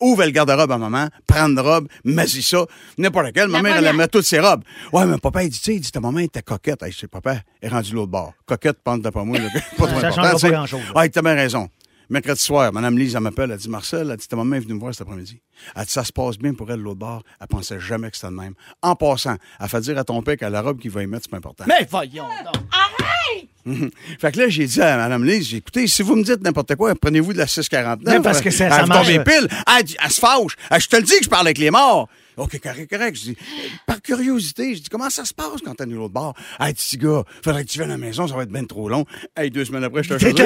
Ouvre 0.02 0.26
le 0.26 0.32
garde-robe 0.32 0.72
à 0.72 0.78
maman, 0.78 1.08
prends 1.26 1.48
une 1.48 1.60
robe, 1.60 1.88
mets-y 2.04 2.42
ça, 2.42 2.66
n'importe 2.98 3.26
laquelle. 3.26 3.48
Ma 3.48 3.58
La 3.62 3.64
mère, 3.64 3.78
elle 3.78 3.96
met 3.96 4.08
toutes 4.08 4.26
ses 4.26 4.40
robes. 4.40 4.64
Ouais, 4.92 5.06
mais 5.06 5.18
papa, 5.18 5.44
il 5.44 5.50
dit, 5.50 5.58
tu 5.58 5.64
sais, 5.64 5.76
il 5.76 5.80
dit, 5.82 5.92
ta 5.92 6.00
maman 6.00 6.20
était 6.20 6.42
coquette. 6.42 6.84
Hey, 6.84 6.92
sais, 6.94 7.08
papa, 7.08 7.38
elle 7.62 7.70
est 7.70 7.72
rendue 7.72 7.92
de 7.92 7.96
l'autre 7.96 8.12
bord. 8.12 8.34
Coquette, 8.46 8.78
pense 8.84 9.02
pas 9.02 9.24
moi, 9.24 9.38
là, 9.38 9.50
pas 9.78 9.88
trop 9.88 10.00
Ça 10.02 10.12
sais. 10.38 10.50
pas 10.50 10.56
grand-chose. 10.58 10.82
Ouais, 10.96 11.10
t'as 11.10 11.22
bien 11.22 11.36
raison. 11.36 11.70
Mercredi 12.10 12.40
soir, 12.42 12.72
Mme 12.72 13.00
Lise, 13.00 13.16
elle 13.16 13.22
m'appelle, 13.22 13.50
elle 13.52 13.58
dit, 13.58 13.70
Marcel, 13.70 14.10
elle 14.12 14.18
dit, 14.18 14.28
ta 14.28 14.36
maman 14.36 14.58
est 14.58 14.60
venue 14.60 14.76
me 14.76 14.80
voir 14.80 14.94
cet 14.94 15.02
après-midi. 15.08 15.42
Elle 15.76 15.86
dit, 15.86 15.92
ça 15.92 16.04
se 16.04 16.12
passe 16.12 16.38
bien 16.38 16.54
pour 16.54 16.70
elle 16.70 16.78
de 16.78 16.84
l'autre 16.84 17.00
bord. 17.00 17.24
Elle 17.42 17.48
pensait 17.48 17.80
jamais 17.80 18.12
que 18.12 18.18
c'était 18.18 18.30
le 18.30 18.36
même. 18.36 18.54
En 18.84 18.96
passant, 18.96 19.38
elle 19.60 19.70
fait 19.70 19.82
dire 19.82 19.98
à 19.98 20.04
ton 20.04 20.22
père 20.22 20.38
que 20.38 20.46
la 20.46 20.62
robe 20.62 20.80
qu'il 20.80 20.92
va 20.92 21.02
y 21.02 21.08
mettre, 21.08 21.24
c'est 21.24 21.32
pas 21.32 21.38
important. 21.38 21.64
Mais 21.68 21.88
voyons 21.90 22.26
donc. 22.44 22.64
Fait 24.20 24.32
que 24.32 24.40
là, 24.40 24.48
j'ai 24.50 24.66
dit 24.66 24.82
à 24.82 24.96
Mme 24.98 25.24
Lise, 25.26 25.48
j'ai 25.50 25.58
écoutez, 25.58 25.88
si 25.88 26.02
vous 26.04 26.16
me 26.16 26.24
dites 26.24 26.42
n'importe 26.44 26.76
quoi, 26.76 26.94
prenez-vous 26.96 27.34
de 27.34 27.40
la 27.40 27.48
649. 27.48 28.14
Mais 28.14 28.22
parce 28.22 28.42
que 28.42 28.50
ça- 28.52 28.66
elle, 28.66 28.72
ça 28.72 28.78
marche. 28.86 29.08
pile. 29.24 29.48
Elle, 29.78 29.84
dit- 29.84 29.98
elle 30.04 30.12
se 30.12 30.20
fâche. 30.20 30.56
Elle, 30.70 30.82
je 30.82 30.88
te 30.88 30.96
le 30.98 31.02
dis 31.04 31.18
que 31.18 31.24
je 31.26 31.30
parle 31.30 31.48
avec 31.48 31.58
les 31.58 31.72
morts. 31.72 32.08
OK, 32.38 32.60
correct, 32.62 32.90
correct. 32.90 33.16
Je 33.18 33.22
dis, 33.22 33.38
euh, 33.40 33.68
par 33.86 34.02
curiosité, 34.02 34.76
je 34.76 34.82
dis, 34.82 34.90
comment 34.90 35.10
ça 35.10 35.26
se 35.26 35.34
passe 35.34 35.62
quand 35.64 35.76
t'es 35.76 35.86
de 35.86 35.96
l'autre 35.96 36.14
bord? 36.14 36.34
Hey, 36.60 36.74
petit 36.74 36.98
gars, 36.98 37.24
faudrait 37.44 37.64
que 37.66 37.70
tu 37.70 37.78
viennes 37.80 37.92
à 37.92 37.94
la 37.94 37.98
maison, 37.98 38.28
ça 38.28 38.36
va 38.36 38.44
être 38.44 38.52
bien 38.52 38.66
trop 38.66 38.90
long. 38.90 39.06
Hey, 39.36 39.50
deux 39.50 39.66
semaines 39.66 39.84
après, 39.84 40.04
je 40.04 40.14
te 40.14 40.20
choisis. 40.20 40.38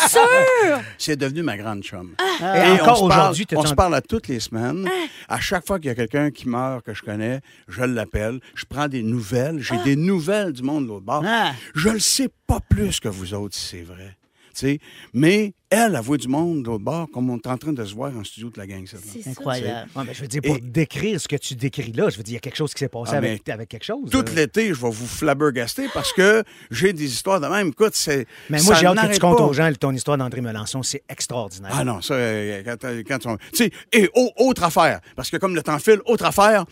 C'est 0.00 0.08
sûr! 0.08 0.80
C'est 0.98 1.16
devenu 1.16 1.42
ma 1.42 1.56
grande 1.56 1.82
chum. 1.82 2.14
Et 2.40 2.44
on 2.44 2.74
encore 2.74 3.02
aujourd'hui, 3.02 3.46
t'es 3.46 3.56
on 3.56 3.64
se 3.66 3.74
parle 3.74 3.94
à 3.94 4.00
toutes 4.00 4.28
les 4.28 4.40
semaines. 4.40 4.88
À 5.28 5.40
chaque 5.40 5.66
fois 5.66 5.78
qu'il 5.78 5.88
y 5.88 5.90
a 5.90 5.94
quelqu'un 5.94 6.30
qui 6.30 6.48
meurt 6.48 6.84
que 6.84 6.94
je 6.94 7.02
connais, 7.02 7.40
je 7.68 7.82
l'appelle. 7.82 8.40
Je 8.54 8.64
prends 8.64 8.88
des 8.88 9.02
nouvelles. 9.02 9.60
J'ai 9.60 9.78
des 9.84 9.96
nouvelles 9.96 10.52
du 10.52 10.62
monde 10.62 10.84
de 10.84 10.88
l'autre 10.88 11.04
bord. 11.06 11.22
Ah. 11.26 11.52
Je 11.74 11.88
le 11.88 11.98
sais 12.00 12.28
pas 12.46 12.60
plus 12.60 13.00
que 13.00 13.08
vous 13.08 13.34
autres, 13.34 13.56
si 13.56 13.66
c'est 13.66 13.82
vrai. 13.82 14.16
Tu 14.54 14.66
sais, 14.66 14.78
mais 15.14 15.54
elle, 15.72 15.96
a 15.96 16.00
voix 16.00 16.16
du 16.18 16.28
monde 16.28 16.62
de 16.62 16.68
l'autre 16.68 16.84
bord, 16.84 17.08
comme 17.12 17.30
on 17.30 17.36
est 17.36 17.46
en 17.46 17.56
train 17.56 17.72
de 17.72 17.84
se 17.84 17.94
voir 17.94 18.12
en 18.16 18.22
studio 18.24 18.50
de 18.50 18.58
la 18.58 18.66
gang. 18.66 18.84
C'est. 18.86 19.28
Incroyable. 19.28 19.88
Ouais, 19.96 20.02
mais 20.06 20.14
je 20.14 20.20
veux 20.22 20.28
dire, 20.28 20.42
pour 20.42 20.56
Et- 20.56 20.60
décrire 20.60 21.20
ce 21.20 21.26
que 21.28 21.36
tu 21.36 21.54
décris 21.54 21.92
là, 21.92 22.08
je 22.10 22.16
veux 22.16 22.22
dire, 22.22 22.32
il 22.32 22.34
y 22.34 22.36
a 22.36 22.40
quelque 22.40 22.56
chose 22.56 22.72
qui 22.74 22.80
s'est 22.80 22.88
passé 22.88 23.12
Ah, 23.14 23.18
avec, 23.18 23.42
mais 23.46 23.52
avec 23.52 23.68
quelque 23.68 23.84
chose. 23.84 24.10
Tout 24.10 24.24
l'été, 24.34 24.68
je 24.68 24.80
vais 24.80 24.90
vous 24.90 25.06
flabbergaster 25.06 25.86
parce 25.94 26.12
que 26.12 26.44
j'ai 26.70 26.92
des 26.92 27.04
histoires 27.12 27.40
de 27.40 27.46
même. 27.46 27.68
Écoute, 27.68 27.94
c'est. 27.94 28.26
Mais 28.50 28.60
moi, 28.62 28.74
j'ai 28.74 28.86
hâte 28.86 29.08
que 29.08 29.14
tu 29.14 29.20
comptes 29.20 29.38
pas. 29.38 29.44
aux 29.44 29.52
gens 29.52 29.70
ton 29.80 29.92
histoire 29.92 30.18
d'André 30.18 30.40
Melançon. 30.40 30.82
C'est 30.82 31.02
extraordinaire. 31.08 31.72
Ah 31.74 31.84
non, 31.84 32.00
ça, 32.02 32.14
euh, 32.14 32.62
quand, 32.64 32.84
euh, 32.84 33.02
quand 33.06 33.26
on... 33.26 33.36
Tu 33.36 33.42
sais, 33.64 33.70
et 33.92 34.08
au- 34.14 34.30
autre 34.36 34.64
affaire, 34.64 35.00
parce 35.16 35.30
que 35.30 35.36
comme 35.38 35.54
le 35.54 35.62
temps 35.62 35.78
file, 35.78 36.00
autre 36.06 36.24
affaire, 36.26 36.64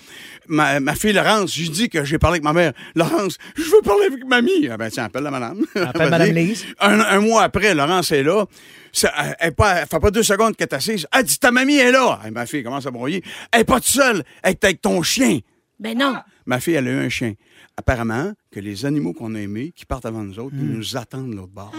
ma, 0.49 0.79
ma 0.81 0.95
fille 0.95 1.13
Laurence, 1.13 1.55
je 1.55 1.63
lui 1.63 1.71
dis 1.71 1.89
que 1.89 2.05
j'ai 2.05 2.19
parlé 2.19 2.35
avec 2.35 2.45
ma 2.45 2.53
mère. 2.53 2.73
Laurence, 2.95 3.37
je 3.57 3.63
veux 3.63 3.81
parler 3.83 4.07
avec 4.07 4.25
mamie. 4.27 4.69
Ah 4.71 4.77
ben 4.77 4.91
tiens, 4.91 5.05
appelle 5.05 5.23
la 5.25 5.31
madame. 5.31 5.65
Appelle. 5.75 6.11
Madame 6.11 6.31
Lise. 6.33 6.65
Un, 6.81 7.01
un 7.01 7.21
mois 7.21 7.43
après, 7.45 7.75
Laurence 7.75 8.13
est 8.13 8.23
là. 8.23 8.45
Ça, 8.93 9.13
elle, 9.39 9.55
elle, 9.59 9.87
fait 9.87 10.01
pas 10.01 10.11
deux 10.11 10.23
secondes 10.23 10.57
qu'elle 10.57 10.69
est 10.69 10.75
assise. 10.75 11.07
Elle 11.13 11.25
dit, 11.25 11.39
ta 11.39 11.51
mamie 11.51 11.77
est 11.77 11.93
là. 11.93 12.21
Et 12.27 12.31
ma 12.31 12.47
fille 12.47 12.63
commence 12.63 12.87
à 12.87 12.91
broyer. 12.91 13.23
Elle 13.53 13.61
est 13.63 13.65
pas 13.65 13.77
toute 13.77 13.85
seule. 13.85 14.25
Elle 14.43 14.53
est 14.53 14.65
avec 14.65 14.81
ton 14.83 15.03
chien. 15.03 15.39
Ben 15.79 15.97
non. 15.97 16.17
Ma 16.47 16.59
fille, 16.61 16.75
elle 16.75 16.89
a 16.89 16.91
eu 16.91 17.07
un 17.07 17.09
chien. 17.09 17.35
Apparemment, 17.77 18.33
que 18.51 18.61
les 18.61 18.85
animaux 18.85 19.13
qu'on 19.13 19.35
a 19.35 19.39
aimés, 19.41 19.73
qui 19.75 19.87
partent 19.87 20.05
avant 20.07 20.23
nous 20.23 20.39
autres, 20.39 20.57
Hmm. 20.57 20.77
nous 20.77 20.97
attendent 20.97 21.31
de 21.31 21.37
l'autre 21.37 21.53
bord. 21.53 21.73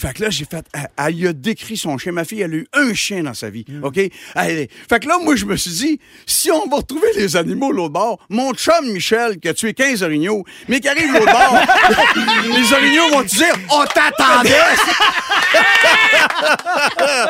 Fait 0.00 0.14
que 0.14 0.22
là, 0.22 0.30
j'ai 0.30 0.46
fait. 0.46 0.64
Elle, 0.96 1.26
a 1.26 1.32
décrit 1.34 1.76
son 1.76 1.98
chien. 1.98 2.12
Ma 2.12 2.24
fille, 2.24 2.40
elle 2.40 2.52
a 2.52 2.56
eu 2.56 2.66
un 2.72 2.94
chien 2.94 3.22
dans 3.22 3.34
sa 3.34 3.50
vie. 3.50 3.66
Hmm. 3.68 3.84
OK? 3.84 3.98
Elle- 3.98 4.68
fait 4.88 5.00
que 5.00 5.06
là, 5.06 5.18
moi, 5.22 5.36
je 5.36 5.44
me 5.44 5.56
suis 5.56 5.70
dit, 5.72 6.00
si 6.26 6.50
on 6.50 6.66
va 6.68 6.78
retrouver 6.78 7.08
les 7.16 7.36
animaux 7.36 7.70
l'autre 7.70 7.92
bord, 7.92 8.18
mon 8.30 8.54
chum 8.54 8.90
Michel, 8.92 9.38
qui 9.38 9.48
a 9.48 9.54
tué 9.54 9.74
15 9.74 10.02
orignaux, 10.02 10.44
mais 10.68 10.80
qui 10.80 10.88
arrive 10.88 11.12
de 11.12 11.18
l'autre 11.18 11.32
bord, 11.32 11.54
les 12.56 12.72
orignaux 12.72 13.10
vont 13.10 13.22
te 13.24 13.34
dire, 13.36 13.54
on 13.70 13.84
t'attendait! 13.84 14.50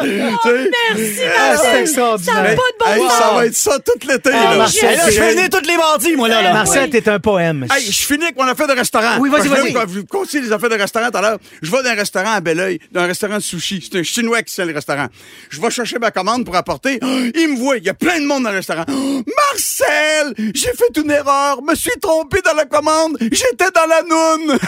Merci, 0.02 1.20
Ah, 1.38 1.56
c'est 1.56 1.80
Marcel. 1.80 1.88
Ça 1.88 2.18
pas 2.32 2.52
de 2.52 2.56
bon 2.78 2.86
Hey, 2.86 3.08
ça 3.10 3.32
va 3.34 3.46
être 3.46 3.54
ça 3.54 3.78
tout 3.78 4.06
l'été. 4.06 4.30
Ah, 4.32 4.50
là. 4.52 4.56
Marcel, 4.58 4.90
Hey, 4.90 4.96
là, 4.96 5.10
je 5.10 5.20
venir 5.20 5.48
tous 5.50 5.66
les 5.66 5.76
mardis, 5.76 6.16
moi, 6.16 6.28
là. 6.28 6.42
là. 6.42 6.52
Marcel, 6.52 6.90
t'es 6.90 7.08
un 7.08 7.18
poème. 7.18 7.66
Hey, 7.70 7.84
je 7.84 8.06
finis 8.06 8.24
avec 8.24 8.36
mon 8.36 8.46
affaire 8.46 8.66
de 8.66 8.72
restaurant. 8.72 9.18
Oui, 9.18 9.30
vas-y, 9.30 9.48
vas-y. 9.48 9.72
Vous 9.86 10.04
continuez 10.06 10.44
les 10.46 10.52
affaires 10.52 10.68
de 10.70 10.74
restaurant 10.76 11.10
tout 11.10 11.18
à 11.18 11.22
l'heure. 11.22 11.38
Je 11.62 11.70
vais 11.70 11.82
dans 11.82 11.90
un 11.90 11.94
restaurant 11.94 12.32
à 12.32 12.40
Belleuil, 12.40 12.59
dans 12.92 13.00
un 13.02 13.06
restaurant 13.06 13.36
de 13.36 13.40
sushi. 13.42 13.86
C'est 13.90 13.98
un 13.98 14.02
Chinois 14.02 14.42
qui 14.42 14.54
tient 14.54 14.64
le 14.64 14.74
restaurant. 14.74 15.06
Je 15.50 15.60
vais 15.60 15.70
chercher 15.70 15.98
ma 15.98 16.10
commande 16.10 16.44
pour 16.44 16.56
apporter. 16.56 16.98
Il 17.02 17.48
me 17.52 17.56
voit. 17.58 17.76
Il 17.78 17.84
y 17.84 17.88
a 17.88 17.94
plein 17.94 18.20
de 18.20 18.26
monde 18.26 18.44
dans 18.44 18.50
le 18.50 18.56
restaurant. 18.56 18.84
Marcel! 18.88 20.34
J'ai 20.54 20.72
fait 20.72 20.96
une 20.96 21.10
erreur. 21.10 21.62
Me 21.62 21.74
suis 21.74 21.90
trompé 22.00 22.40
dans 22.42 22.54
la 22.54 22.64
commande. 22.66 23.16
J'étais 23.20 23.70
dans 23.74 23.86
la 23.88 24.02
noune. 24.02 24.58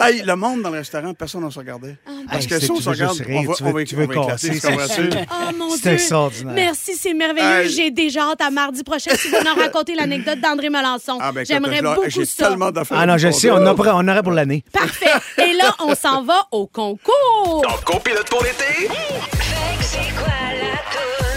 hey, 0.00 0.22
le 0.24 0.36
monde 0.36 0.62
dans 0.62 0.70
le 0.70 0.78
restaurant, 0.78 1.12
personne 1.14 1.44
ne 1.44 1.50
se 1.50 1.58
regardait. 1.58 1.96
Parce 2.30 2.44
Hey, 2.44 2.48
que 2.48 2.58
c'est- 2.58 2.64
si 2.66 2.70
on 2.70 2.76
tu 2.76 2.82
se 2.82 2.88
veux 2.88 2.94
regarde, 2.94 3.18
on 3.28 3.42
va, 3.42 3.54
tu 3.54 3.62
on 3.62 3.66
veux- 3.66 3.72
va, 3.72 3.84
tu 3.84 3.94
on 3.94 3.98
veux 3.98 4.06
va 4.06 4.12
éclater. 4.12 4.30
casser, 4.32 4.50
tu 4.50 4.60
comprends-tu? 4.60 4.88
c'est 4.94 5.10
sûr. 5.12 5.26
Oh 5.30 5.52
mon 5.58 5.76
Dieu. 5.76 5.92
extraordinaire. 5.92 6.54
Merci, 6.54 6.92
c'est 6.98 7.14
merveilleux. 7.14 7.64
Hey. 7.64 7.68
J'ai 7.70 7.90
déjà 7.90 8.22
hâte 8.30 8.40
à 8.40 8.50
mardi 8.50 8.82
prochain 8.82 9.12
si 9.16 9.28
vous 9.28 9.36
nous 9.44 9.54
racontez 9.62 9.94
l'anecdote 9.94 10.40
d'André 10.40 10.70
Melançon. 10.70 11.18
Ah, 11.20 11.32
ben, 11.32 11.44
J'aimerais 11.46 11.82
beaucoup 11.82 12.24
ça. 12.24 12.56
Ah 12.90 13.06
non, 13.06 13.18
je 13.18 13.30
sais, 13.30 13.50
on 13.50 13.64
aurait 13.66 14.22
pour 14.22 14.32
l'année. 14.32 14.63
Parfait. 14.72 15.12
Et 15.38 15.52
là, 15.54 15.74
on 15.80 15.94
s'en 15.94 16.22
va 16.22 16.46
au 16.50 16.66
concours. 16.66 17.62
Ton 17.62 17.76
copilote 17.84 18.28
pour 18.28 18.42
l'été? 18.42 18.88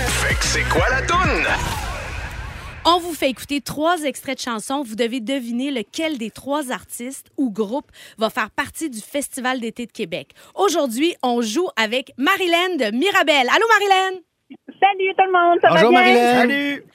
Fait 0.08 0.36
que 0.36 0.46
c'est 0.46 0.64
quoi 0.70 0.90
la 0.90 1.02
toune? 1.04 1.46
On 2.90 3.00
vous 3.00 3.14
fait 3.14 3.30
écouter 3.30 3.60
trois 3.60 4.04
extraits 4.04 4.38
de 4.38 4.44
chansons. 4.44 4.82
Vous 4.82 4.96
devez 4.96 5.20
deviner 5.20 5.72
lequel 5.72 6.18
des 6.18 6.32
trois 6.32 6.72
artistes 6.72 7.28
ou 7.36 7.52
groupes 7.52 7.92
va 8.18 8.30
faire 8.30 8.50
partie 8.50 8.90
du 8.90 9.02
Festival 9.02 9.60
d'été 9.60 9.86
de 9.86 9.92
Québec. 9.92 10.30
Aujourd'hui, 10.56 11.14
on 11.22 11.42
joue 11.42 11.68
avec 11.76 12.14
Marilyn 12.18 12.78
de 12.78 12.96
Mirabel. 12.96 13.50
Allô, 13.50 13.66
Marilyn? 13.68 14.22
Salut 14.50 15.12
tout 15.18 15.26
le 15.26 15.32
monde, 15.32 15.60
ça 15.62 15.70
Bonjour 15.70 15.92
va 15.92 16.04
bien? 16.04 16.14
Marilyn. 16.14 16.42
Salut! 16.42 16.86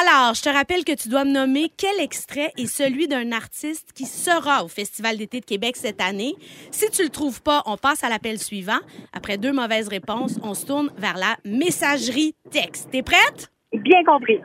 Alors, 0.00 0.34
je 0.34 0.42
te 0.42 0.48
rappelle 0.48 0.84
que 0.84 0.94
tu 0.94 1.08
dois 1.08 1.24
me 1.24 1.30
nommer 1.30 1.70
quel 1.76 2.00
extrait 2.00 2.52
est 2.56 2.66
celui 2.66 3.06
d'un 3.06 3.30
artiste 3.30 3.92
qui 3.94 4.06
sera 4.06 4.64
au 4.64 4.68
Festival 4.68 5.16
d'été 5.16 5.40
de 5.40 5.44
Québec 5.44 5.76
cette 5.76 6.00
année. 6.00 6.34
Si 6.72 6.90
tu 6.90 7.04
le 7.04 7.10
trouves 7.10 7.42
pas, 7.42 7.62
on 7.66 7.76
passe 7.76 8.02
à 8.02 8.08
l'appel 8.08 8.38
suivant. 8.38 8.80
Après 9.12 9.38
deux 9.38 9.52
mauvaises 9.52 9.88
réponses, 9.88 10.38
on 10.42 10.54
se 10.54 10.66
tourne 10.66 10.90
vers 10.96 11.16
la 11.16 11.36
messagerie 11.44 12.34
texte. 12.50 12.88
T'es 12.90 13.02
prête? 13.02 13.52
Bien 13.72 14.02
compris. 14.04 14.40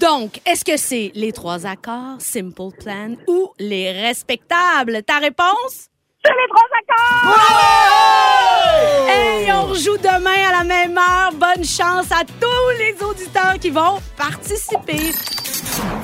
Donc, 0.00 0.40
est-ce 0.46 0.64
que 0.64 0.76
c'est 0.76 1.10
les 1.14 1.32
trois 1.32 1.66
accords, 1.66 2.20
Simple 2.20 2.70
Plan 2.78 3.16
ou 3.26 3.50
les 3.58 3.90
respectables? 3.90 5.02
Ta 5.02 5.18
réponse? 5.18 5.88
C'est 6.24 6.30
les 6.30 6.48
trois 6.48 6.68
accords! 6.78 7.38
Hey, 9.08 9.52
on 9.52 9.66
rejoue 9.66 9.96
demain 9.96 10.48
à 10.48 10.58
la 10.58 10.64
même 10.64 10.96
heure. 10.96 11.32
Bonne 11.32 11.64
chance 11.64 12.12
à 12.12 12.24
tous 12.24 12.78
les 12.78 12.94
auditeurs 13.02 13.58
qui 13.60 13.70
vont 13.70 13.98
participer. 14.16 15.12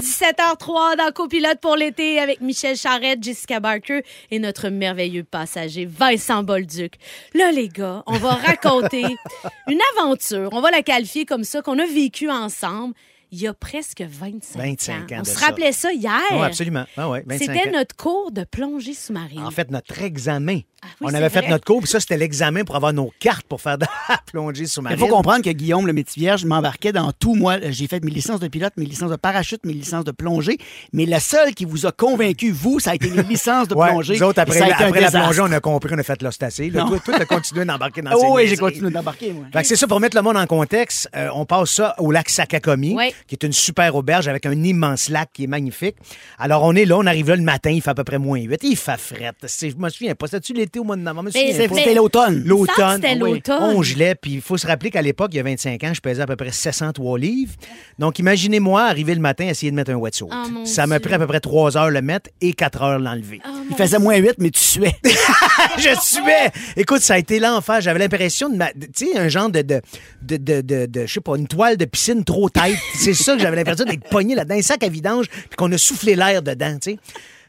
17h03 0.00 0.96
dans 0.96 1.12
Copilote 1.12 1.60
pour 1.60 1.76
l'été 1.76 2.18
avec 2.18 2.40
Michel 2.40 2.76
Charrette, 2.76 3.22
Jessica 3.22 3.60
Barker 3.60 4.02
et 4.30 4.38
notre 4.40 4.70
merveilleux 4.70 5.24
passager 5.24 5.86
Vincent 5.86 6.42
Bolduc. 6.42 6.94
Là, 7.34 7.52
les 7.52 7.68
gars, 7.68 8.02
on 8.06 8.18
va 8.18 8.34
raconter 8.34 9.04
une 9.68 9.80
aventure. 9.96 10.48
On 10.52 10.60
va 10.60 10.70
la 10.72 10.82
qualifier 10.82 11.26
comme 11.26 11.44
ça, 11.44 11.62
qu'on 11.62 11.78
a 11.78 11.86
vécu 11.86 12.28
ensemble 12.30 12.94
il 13.34 13.40
y 13.42 13.46
a 13.48 13.52
presque 13.54 14.00
25, 14.00 14.56
25 14.60 15.12
ans 15.12 15.16
On 15.20 15.24
se 15.24 15.32
ça. 15.32 15.46
rappelait 15.46 15.72
ça 15.72 15.92
hier. 15.92 16.12
Oui, 16.30 16.38
absolument. 16.42 16.84
Ah 16.96 17.08
ouais, 17.10 17.24
25 17.26 17.38
C'était 17.44 17.70
notre 17.72 17.96
cours 17.96 18.30
de 18.30 18.44
plongée 18.44 18.94
sous-marine. 18.94 19.40
En 19.42 19.50
fait, 19.50 19.70
notre 19.70 20.00
examen. 20.02 20.60
Ah 20.82 20.86
oui, 21.00 21.06
on 21.10 21.14
avait 21.14 21.30
fait 21.30 21.40
vrai. 21.40 21.48
notre 21.50 21.64
cours, 21.64 21.80
puis 21.80 21.88
ça, 21.88 21.98
c'était 21.98 22.18
l'examen 22.18 22.62
pour 22.62 22.76
avoir 22.76 22.92
nos 22.92 23.10
cartes 23.18 23.46
pour 23.46 23.60
faire 23.60 23.78
de 23.78 23.86
la 24.08 24.18
plongée 24.30 24.64
Il 24.64 24.68
sous-marine. 24.68 24.98
faut 24.98 25.08
comprendre 25.08 25.42
que 25.42 25.50
Guillaume, 25.50 25.86
le 25.86 25.92
métier 25.94 26.20
vierge, 26.20 26.44
m'embarquait 26.44 26.92
dans 26.92 27.10
tout. 27.12 27.34
Moi, 27.34 27.56
j'ai 27.70 27.86
fait 27.88 28.04
mes 28.04 28.10
licences 28.10 28.38
de 28.38 28.48
pilote, 28.48 28.74
mes 28.76 28.84
licences 28.84 29.10
de 29.10 29.16
parachute, 29.16 29.64
mes 29.64 29.72
licences 29.72 30.04
de 30.04 30.12
plongée. 30.12 30.58
Mais 30.92 31.06
le 31.06 31.18
seul 31.18 31.54
qui 31.54 31.64
vous 31.64 31.86
a 31.86 31.92
convaincu, 31.92 32.50
vous, 32.50 32.78
ça 32.80 32.90
a 32.90 32.94
été 32.96 33.08
les 33.08 33.22
licences 33.22 33.66
de 33.68 33.74
Ouais, 33.74 33.88
plongée. 33.88 34.14
nous 34.16 34.22
autres, 34.24 34.40
après, 34.40 34.56
Et 34.56 34.58
ça 34.58 34.64
a 34.66 34.68
été 34.68 34.84
un 34.84 34.88
après 34.88 35.00
la 35.00 35.06
désastre. 35.08 35.26
plongée, 35.28 35.40
on 35.42 35.56
a 35.56 35.60
compris 35.60 35.88
qu'on 35.90 35.98
a 35.98 36.02
fait 36.02 36.20
l'ostacé. 36.22 36.70
Toi, 36.70 36.86
toi, 37.02 37.14
t'as 37.18 37.24
continué 37.24 37.64
d'embarquer 37.64 38.02
dans 38.02 38.10
Oh 38.14 38.20
ces 38.20 38.26
oui, 38.28 38.46
j'ai 38.48 38.56
continué 38.58 38.90
d'embarquer, 38.90 39.32
moi. 39.32 39.46
C'est 39.64 39.76
ça, 39.76 39.86
pour 39.88 39.98
mettre 40.00 40.16
le 40.16 40.22
monde 40.22 40.36
en 40.36 40.46
contexte, 40.46 41.08
euh, 41.16 41.28
on 41.34 41.46
passe 41.46 41.70
ça 41.70 41.94
au 41.98 42.12
lac 42.12 42.28
Sakakomi, 42.28 42.94
Oui. 42.94 43.14
Qui 43.26 43.34
est 43.34 43.42
une 43.44 43.52
super 43.52 43.94
auberge 43.96 44.28
avec 44.28 44.46
un 44.46 44.62
immense 44.62 45.08
lac 45.08 45.30
qui 45.32 45.44
est 45.44 45.46
magnifique. 45.46 45.96
Alors, 46.38 46.62
on 46.62 46.74
est 46.74 46.84
là, 46.84 46.96
on 46.98 47.06
arrive 47.06 47.28
là 47.28 47.36
le 47.36 47.42
matin, 47.42 47.70
il 47.70 47.80
fait 47.82 47.90
à 47.90 47.94
peu 47.94 48.04
près 48.04 48.18
moins 48.18 48.38
8. 48.40 48.60
Il 48.62 48.76
fait 48.76 48.98
fret. 48.98 49.32
C'est- 49.46 49.70
Je 49.70 49.76
me 49.76 49.88
souviens 49.88 50.14
pas. 50.14 50.26
C'était-tu 50.26 50.52
l'été 50.52 50.78
au 50.78 50.84
mois 50.84 50.96
de 50.96 51.02
novembre? 51.02 51.30
C'était 51.32 51.94
l'automne. 51.94 52.42
L'automne. 52.44 52.96
C'était 52.96 53.14
l'automne. 53.14 53.62
On 53.76 53.82
gelait, 53.82 54.14
puis 54.14 54.32
il 54.34 54.40
faut 54.40 54.56
se 54.58 54.66
rappeler 54.66 54.90
qu'à 54.90 55.02
l'époque, 55.02 55.30
il 55.32 55.36
y 55.36 55.40
a 55.40 55.42
25 55.42 55.82
ans, 55.84 55.92
je 55.94 56.00
pesais 56.00 56.20
à 56.22 56.26
peu 56.26 56.36
près 56.36 56.52
603 56.52 57.18
livres. 57.18 57.52
Donc, 57.98 58.18
imaginez-moi 58.18 58.82
arriver 58.82 59.14
le 59.14 59.20
matin, 59.20 59.46
essayer 59.46 59.70
de 59.70 59.76
mettre 59.76 59.90
un 59.90 59.96
wetsuit. 59.96 60.26
Mon 60.50 60.66
ça 60.66 60.86
m'a 60.86 61.00
pris 61.00 61.14
à 61.14 61.18
peu 61.18 61.26
près 61.26 61.40
3 61.40 61.76
heures 61.76 61.90
le 61.90 62.02
mettre 62.02 62.30
et 62.40 62.52
4 62.52 62.82
heures 62.82 62.98
l'enlever. 62.98 63.40
Oh, 63.46 63.50
Il 63.70 63.76
faisait 63.76 63.98
moins 63.98 64.16
8, 64.16 64.34
mais 64.38 64.50
tu 64.50 64.60
suais. 64.60 64.94
je 65.78 65.88
suais. 66.00 66.50
Écoute, 66.76 67.00
ça 67.00 67.14
a 67.14 67.18
été 67.18 67.38
l'enfer. 67.40 67.80
J'avais 67.80 67.98
l'impression 67.98 68.48
de, 68.48 68.56
ma- 68.56 68.72
tu 68.72 69.06
sais, 69.12 69.18
un 69.18 69.28
genre 69.28 69.50
de, 69.50 69.62
de, 69.62 69.80
de, 70.22 70.36
de, 70.36 70.60
de- 70.60 70.86
de- 70.86 71.06
je 71.06 71.12
sais 71.14 71.20
pas, 71.20 71.36
une 71.36 71.46
toile 71.46 71.76
de 71.76 71.84
piscine 71.84 72.24
trop 72.24 72.48
tête. 72.48 72.76
C'est 72.98 73.13
ça 73.14 73.34
que 73.34 73.40
j'avais 73.40 73.56
l'impression 73.56 73.84
d'être 73.84 74.08
pogné 74.08 74.34
là-dedans, 74.34 74.56
un 74.56 74.62
sac 74.62 74.82
à 74.82 74.88
vidange, 74.88 75.26
puis 75.28 75.56
qu'on 75.56 75.70
a 75.72 75.78
soufflé 75.78 76.14
l'air 76.16 76.42
dedans, 76.42 76.76
tu 76.80 76.92
sais. 76.92 76.98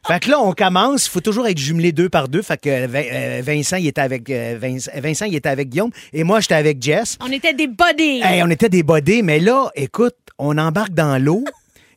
Fait 0.07 0.19
que 0.19 0.29
là, 0.29 0.39
on 0.39 0.51
commence. 0.53 1.07
Il 1.07 1.09
faut 1.09 1.19
toujours 1.19 1.47
être 1.47 1.57
jumelé 1.57 1.91
deux 1.91 2.09
par 2.09 2.27
deux. 2.27 2.43
Fait 2.43 2.61
que 2.61 2.69
euh, 2.69 3.41
Vincent, 3.43 3.77
il 3.77 3.87
était 3.87 4.01
avec 4.01 4.29
euh, 4.29 4.55
Vince- 4.61 4.87
Vincent, 4.95 5.25
il 5.25 5.35
était 5.35 5.49
avec 5.49 5.69
Guillaume, 5.69 5.89
et 6.13 6.23
moi, 6.23 6.41
j'étais 6.41 6.53
avec 6.53 6.79
Jess. 6.81 7.17
On 7.21 7.31
était 7.31 7.53
des 7.55 7.65
bodies. 7.67 8.21
Hey, 8.23 8.43
on 8.43 8.49
était 8.51 8.69
des 8.69 8.83
bodés, 8.83 9.23
mais 9.23 9.39
là, 9.39 9.71
écoute, 9.73 10.13
on 10.37 10.57
embarque 10.59 10.93
dans 10.93 11.17
l'eau. 11.19 11.43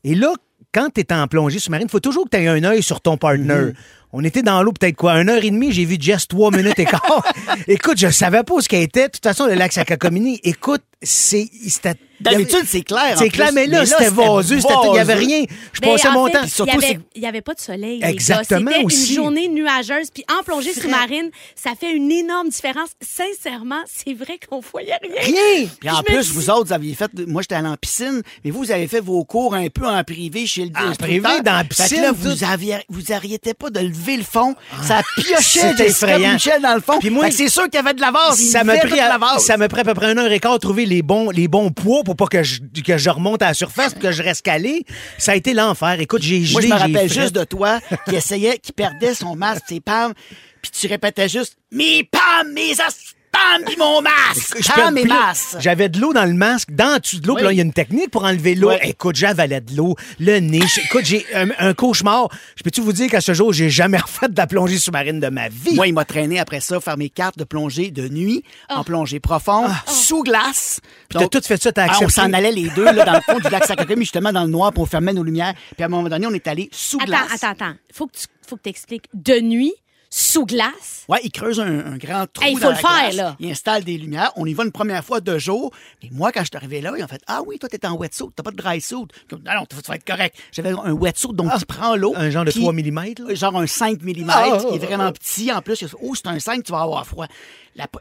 et 0.04 0.14
là, 0.14 0.32
quand 0.72 0.88
tu 0.94 1.00
es 1.02 1.12
en 1.12 1.26
plongée 1.28 1.58
sous-marine, 1.58 1.86
il 1.88 1.90
faut 1.90 2.00
toujours 2.00 2.24
que 2.24 2.30
tu 2.36 2.42
aies 2.42 2.48
un 2.48 2.62
œil 2.64 2.82
sur 2.82 3.00
ton 3.02 3.16
partner. 3.18 3.72
On 4.12 4.24
était 4.24 4.42
dans 4.42 4.62
l'eau 4.62 4.72
peut-être 4.72 4.96
quoi, 4.96 5.14
une 5.20 5.28
heure 5.28 5.42
et 5.44 5.50
demie, 5.50 5.70
j'ai 5.72 5.84
vu 5.84 5.96
Jess 6.00 6.26
trois 6.28 6.50
minutes 6.50 6.78
et 6.78 6.86
quart. 6.86 7.22
écoute, 7.68 7.98
je 7.98 8.08
savais 8.08 8.42
pas 8.42 8.54
où 8.54 8.60
ce 8.60 8.68
qu'elle 8.68 8.82
était. 8.82 9.08
De 9.08 9.12
toute 9.12 9.22
façon, 9.24 9.46
le 9.46 9.54
lac 9.54 9.72
Sacacomini, 9.72 10.40
écoute, 10.44 10.82
c'est. 11.02 11.48
c'était- 11.68 11.94
D'habitude, 12.20 12.64
c'est 12.66 12.82
clair. 12.82 13.16
C'est 13.16 13.28
clair, 13.28 13.50
mais 13.54 13.68
là, 13.68 13.86
c'était 13.86 14.10
vaseux. 14.10 14.58
Il 14.58 14.90
n'y 14.90 14.98
avait 14.98 15.14
rien. 15.14 15.44
Je 15.72 15.78
Mais 15.82 15.92
passais 15.92 16.08
en 16.08 16.12
mon 16.14 16.26
fait, 16.26 16.32
temps. 16.32 16.40
Il 16.42 16.50
surtout, 16.50 16.72
y 16.72 16.76
avait- 16.76 16.86
c'est- 16.94 17.00
il 17.14 17.20
n'y 17.20 17.28
avait 17.28 17.42
pas 17.42 17.54
de 17.54 17.60
soleil. 17.60 18.00
Exactement 18.02 18.72
C'était 18.72 18.84
aussi. 18.84 19.10
une 19.10 19.14
journée 19.22 19.48
nuageuse. 19.48 20.10
Puis 20.12 20.24
en 20.36 20.42
plongée 20.42 20.72
sous-marine, 20.72 21.30
ça 21.54 21.74
fait 21.78 21.92
une 21.92 22.10
énorme 22.10 22.48
différence. 22.48 22.88
Sincèrement, 23.00 23.80
c'est 23.86 24.14
vrai 24.14 24.40
qu'on 24.50 24.58
voyait 24.58 24.98
rien. 25.00 25.22
Rien! 25.22 25.68
Puis 25.78 25.90
en 25.90 26.02
plus, 26.02 26.26
dis- 26.26 26.32
vous 26.32 26.50
autres, 26.50 26.66
vous 26.66 26.72
aviez 26.72 26.94
fait. 26.94 27.08
Moi, 27.28 27.42
j'étais 27.42 27.54
allé 27.54 27.68
en 27.68 27.76
piscine, 27.76 28.22
mais 28.44 28.50
vous, 28.50 28.64
vous 28.64 28.72
avez 28.72 28.88
fait 28.88 28.98
vos 29.00 29.24
cours 29.24 29.54
un 29.54 29.68
peu 29.68 29.86
en 29.86 30.02
privé 30.02 30.44
chez 30.46 30.64
le 30.64 30.72
En 30.76 30.94
privé, 30.96 31.20
dans 31.44 31.52
la 31.52 31.58
Fait 31.62 31.68
que 31.68 31.74
piscine, 31.74 32.02
là, 32.02 32.08
tout. 32.08 32.16
vous, 32.18 32.42
aviez, 32.42 32.78
vous 32.88 33.12
arrêtez 33.12 33.54
pas 33.54 33.70
de 33.70 33.78
le 34.16 34.22
fond. 34.22 34.54
Ça 34.82 35.00
piochait 35.16 35.74
effrayant. 35.78 36.32
Michel 36.34 36.62
dans 36.62 36.74
le 36.74 36.80
fond. 36.80 36.98
Puis 36.98 37.10
moi- 37.10 37.30
c'est 37.30 37.48
sûr 37.48 37.64
qu'il 37.64 37.74
y 37.74 37.78
avait 37.78 37.94
de 37.94 38.00
la 38.00 38.10
vase. 38.10 38.38
Ça 38.40 38.62
levait 38.64 38.80
pris 38.80 39.00
à- 39.00 39.18
ça 39.38 39.56
me 39.56 39.68
pris 39.68 39.80
à 39.80 39.84
peu 39.84 39.94
près 39.94 40.12
une 40.12 40.18
heure 40.18 40.30
et 40.32 40.40
quart 40.40 40.54
de 40.54 40.58
trouver 40.58 40.86
les 40.86 41.02
bons 41.02 41.30
les 41.30 41.48
bons 41.48 41.70
poids 41.70 42.02
pour 42.04 42.16
pas 42.16 42.26
que 42.26 42.42
je 42.42 42.60
que 42.84 42.96
je 42.98 43.10
remonte 43.10 43.42
à 43.42 43.48
la 43.48 43.54
surface 43.54 43.92
pour 43.94 44.02
que 44.02 44.12
je 44.12 44.22
reste 44.22 44.42
calé 44.42 44.84
ça 45.18 45.32
a 45.32 45.34
été 45.34 45.52
l'enfer 45.54 45.98
écoute 46.00 46.22
j'ai 46.22 46.40
Moi, 46.52 46.60
je 46.62 46.66
me 46.68 46.74
rappelle 46.74 47.12
juste 47.12 47.34
de 47.34 47.44
toi 47.44 47.80
qui 48.08 48.14
essayait, 48.16 48.58
qui 48.58 48.72
perdait 48.72 49.14
son 49.14 49.34
masque, 49.36 49.62
ses 49.68 49.80
palmes, 49.80 50.14
puis 50.62 50.70
tu 50.70 50.86
répétais 50.86 51.28
juste 51.28 51.56
Mes 51.72 52.04
palmes, 52.04 52.52
mes 52.54 52.72
as 52.80 53.14
palmes, 53.38 53.64
puis 53.66 53.76
mon 53.78 54.02
masque. 54.02 54.56
Je 54.58 54.98
et 54.98 55.04
là, 55.04 55.14
masques. 55.20 55.56
J'avais 55.60 55.88
de 55.88 56.00
l'eau 56.00 56.12
dans 56.12 56.24
le 56.24 56.34
masque, 56.34 56.70
dans 56.72 56.94
en 56.94 56.98
dessous 56.98 57.20
de 57.20 57.26
l'eau, 57.26 57.34
puis 57.34 57.42
Oui. 57.44 57.48
là, 57.48 57.52
il 57.52 57.56
y 57.56 57.60
a 57.60 57.64
une 57.64 57.72
technique 57.72 58.10
pour 58.10 58.24
enlever 58.24 58.54
l'eau. 58.54 58.70
Oui. 58.70 58.76
Écoute, 58.82 59.16
j'avalais 59.16 59.60
de 59.60 59.76
l'eau, 59.76 59.96
le 60.18 60.38
nez. 60.40 60.60
Je- 60.66 60.80
Écoute, 60.80 61.04
j'ai 61.04 61.24
un, 61.34 61.48
un 61.58 61.74
cauchemar. 61.74 62.28
Je 62.56 62.62
peux-tu 62.62 62.80
vous 62.80 62.92
dire 62.92 63.10
qu'à 63.10 63.20
ce 63.20 63.34
jour, 63.34 63.52
j'ai 63.52 63.70
jamais 63.70 63.98
refait 63.98 64.28
de 64.28 64.36
la 64.36 64.46
plongée 64.46 64.78
sous-marine 64.78 65.20
de 65.20 65.28
ma 65.28 65.48
vie? 65.48 65.74
Moi, 65.74 65.86
il 65.88 65.92
m'a 65.94 66.04
traîné 66.04 66.38
après 66.38 66.60
ça 66.60 66.80
faire 66.80 66.96
mes 66.96 67.08
cartes 67.10 67.38
de 67.38 67.44
plongée 67.44 67.90
de 67.90 68.08
nuit, 68.08 68.42
en 68.68 68.84
plongée 68.84 69.20
profonde, 69.20 69.70
sous 69.86 70.22
glace. 70.22 70.80
Puis 71.08 71.18
t'as 71.18 71.28
tout 71.28 71.40
fait 71.46 71.62
ça, 71.62 71.72
t'as 71.72 71.84
Ah, 71.84 71.86
on 72.00 72.04
accepté. 72.04 72.12
s'en 72.14 72.32
allait 72.32 72.52
les 72.52 72.68
deux 72.70 72.84
là, 72.84 73.04
dans 73.04 73.12
le 73.14 73.20
fond 73.20 73.38
du 73.38 73.48
lac 73.50 73.64
Sacré-Cœur, 73.64 73.96
justement 73.98 74.32
dans 74.32 74.44
le 74.44 74.50
noir 74.50 74.72
pour 74.72 74.88
fermer 74.88 75.12
nos 75.12 75.22
lumières. 75.22 75.54
Puis 75.74 75.82
à 75.82 75.86
un 75.86 75.88
moment 75.88 76.08
donné, 76.08 76.26
on 76.26 76.32
est 76.34 76.46
allé 76.46 76.68
sous 76.72 76.96
Attends, 76.98 77.06
glace. 77.06 77.20
attends, 77.42 77.50
attends. 77.50 77.74
Faut 77.92 78.06
que 78.06 78.16
tu 78.16 78.26
faut 78.48 78.56
que 78.56 78.68
expliques. 78.68 79.04
De 79.12 79.40
nuit, 79.40 79.74
sous 80.10 80.46
glace. 80.46 81.04
Ouais, 81.08 81.20
il 81.22 81.30
creuse 81.30 81.60
un, 81.60 81.84
un 81.86 81.96
grand 81.98 82.26
trou. 82.32 82.44
Hey, 82.44 82.52
il 82.52 82.56
faut 82.56 82.62
dans 82.64 82.68
le 82.70 82.74
la 82.74 82.80
faire, 82.80 83.00
glace. 83.10 83.16
là. 83.16 83.36
Il 83.40 83.50
installe 83.50 83.84
des 83.84 83.96
lumières. 83.98 84.32
On 84.36 84.46
y 84.46 84.54
va 84.54 84.64
une 84.64 84.72
première 84.72 85.04
fois 85.04 85.20
deux 85.20 85.38
jours. 85.38 85.70
Et 86.02 86.08
moi, 86.10 86.32
quand 86.32 86.40
je 86.40 86.46
suis 86.46 86.56
arrivé 86.56 86.80
là, 86.80 86.92
ils 86.96 87.04
ont 87.04 87.08
fait 87.08 87.20
Ah 87.26 87.40
oui, 87.46 87.58
toi, 87.58 87.68
t'es 87.68 87.86
en 87.86 87.94
wetsuit, 87.96 88.26
t'as 88.34 88.42
pas 88.42 88.50
de 88.50 88.56
dry 88.56 88.80
suit. 88.80 88.96
Comme, 89.28 89.42
Non, 89.44 89.52
non, 89.54 89.66
tu 89.68 89.76
vas 89.76 89.94
être 89.96 90.04
correct. 90.06 90.36
J'avais 90.52 90.70
un 90.70 90.92
wetsuit, 90.92 91.32
donc 91.34 91.50
tu 91.58 91.66
prends 91.66 91.96
l'eau. 91.96 92.12
Un 92.16 92.30
genre 92.30 92.44
de 92.44 92.50
puis- 92.50 92.60
3 92.60 92.72
mm, 92.72 93.14
là? 93.28 93.34
Genre 93.34 93.56
un 93.56 93.66
5 93.66 94.02
mm, 94.02 94.26
Ah, 94.30 94.58
qui 94.68 94.74
est 94.76 94.78
vraiment 94.78 95.12
petit. 95.12 95.52
En 95.52 95.60
plus, 95.62 95.84
oh, 96.02 96.14
c'est 96.14 96.26
un 96.26 96.38
5, 96.38 96.62
tu 96.64 96.72
vas 96.72 96.80
avoir 96.82 97.06
froid. 97.06 97.26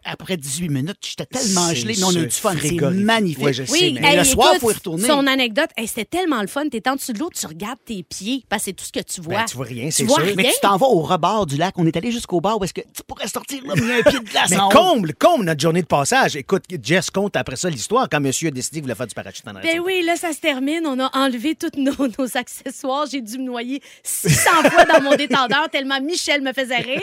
Après 0.04 0.38
18 0.38 0.70
minutes, 0.70 0.98
j'étais 1.08 1.28
tellement 1.28 1.72
gelé, 1.72 1.94
mais 1.98 2.04
on 2.04 2.10
a 2.10 2.14
eu 2.20 2.26
du 2.26 2.32
fun. 2.32 2.56
C'est 2.60 2.72
magnifique. 2.82 3.44
Ouais, 3.46 3.54
je 3.54 3.64
sais, 3.64 3.72
Oui, 3.72 3.98
mais- 4.02 4.16
le 4.16 4.24
soir, 4.24 4.50
écoute, 4.56 4.62
faut 4.62 4.72
y 4.72 4.74
retourner. 4.74 5.08
Son 5.08 5.28
anecdote, 5.28 5.70
hey, 5.78 5.88
c'était 5.88 6.06
tellement 6.06 6.42
le 6.42 6.48
fun. 6.48 6.68
T'es 6.70 6.88
en 6.90 6.96
dessous 6.96 7.14
de 7.14 7.20
l'eau, 7.20 7.30
tu 7.32 7.46
regardes 7.46 7.78
tes 7.86 8.02
pieds, 8.02 8.44
parce 8.50 8.64
que 8.64 8.66
c'est 8.66 8.74
tout 8.74 8.86
ce 8.86 8.92
que 8.92 9.02
tu 9.02 9.22
vois. 9.22 9.36
Ben, 9.36 9.46
tu 9.46 9.56
vois 9.56 9.66
rien, 9.68 9.92
c'est 9.92 10.06
sûr. 10.08 10.16
rien. 10.18 10.34
Mais 10.36 10.46
tu 10.46 10.60
t'en 10.64 10.78
vas 10.78 10.88
au 10.88 11.02
rebord 11.02 11.46
du 11.46 11.58
lac. 11.58 11.76
On 11.78 11.86
est 11.86 11.96
est 11.98 12.00
allé 12.00 12.12
jusqu'au 12.12 12.42
bar 12.42 12.60
où 12.60 12.64
est-ce 12.64 12.74
que 12.74 12.82
tu 12.82 13.04
pourrais 13.06 13.28
sortir 13.28 13.62
là, 13.66 13.74
mais 13.76 14.00
un 14.00 14.04
pied 14.04 14.20
de 14.20 14.26
glace 14.26 14.50
Mais 14.50 14.58
en 14.60 14.68
haut. 14.68 14.72
comble, 14.72 15.14
comble 15.14 15.46
notre 15.46 15.62
journée 15.62 15.82
de 15.82 15.88
passage. 15.88 16.36
Écoute, 16.36 16.64
Jess 16.84 17.10
compte 17.10 17.36
après 17.36 17.56
ça 17.56 17.70
l'histoire 17.70 18.08
quand 18.10 18.20
monsieur 18.20 18.48
a 18.50 18.52
décidé 18.52 18.76
qu'il 18.78 18.84
voulait 18.84 18.96
faire 18.96 19.08
du 19.08 19.16
parachute 19.16 19.48
en 19.48 19.52
Ben 19.54 19.58
arrière. 19.58 19.84
oui, 19.84 20.02
là, 20.04 20.16
ça 20.16 20.34
se 20.34 20.40
termine. 20.40 20.86
On 20.86 21.00
a 21.00 21.10
enlevé 21.18 21.56
tous 21.56 21.78
nos, 21.80 21.94
nos 22.20 22.38
accessoires. 22.38 23.06
J'ai 23.12 23.22
dû 23.22 23.38
me 23.40 23.44
noyer 23.44 23.82
600 24.04 24.50
fois 24.70 24.86
dans 24.86 25.02
mon 25.02 25.16
détendeur 25.16 25.70
tellement 25.72 26.00
Michel 26.02 26.42
me 26.42 26.54
faisait 26.54 26.78
rire. 26.78 27.02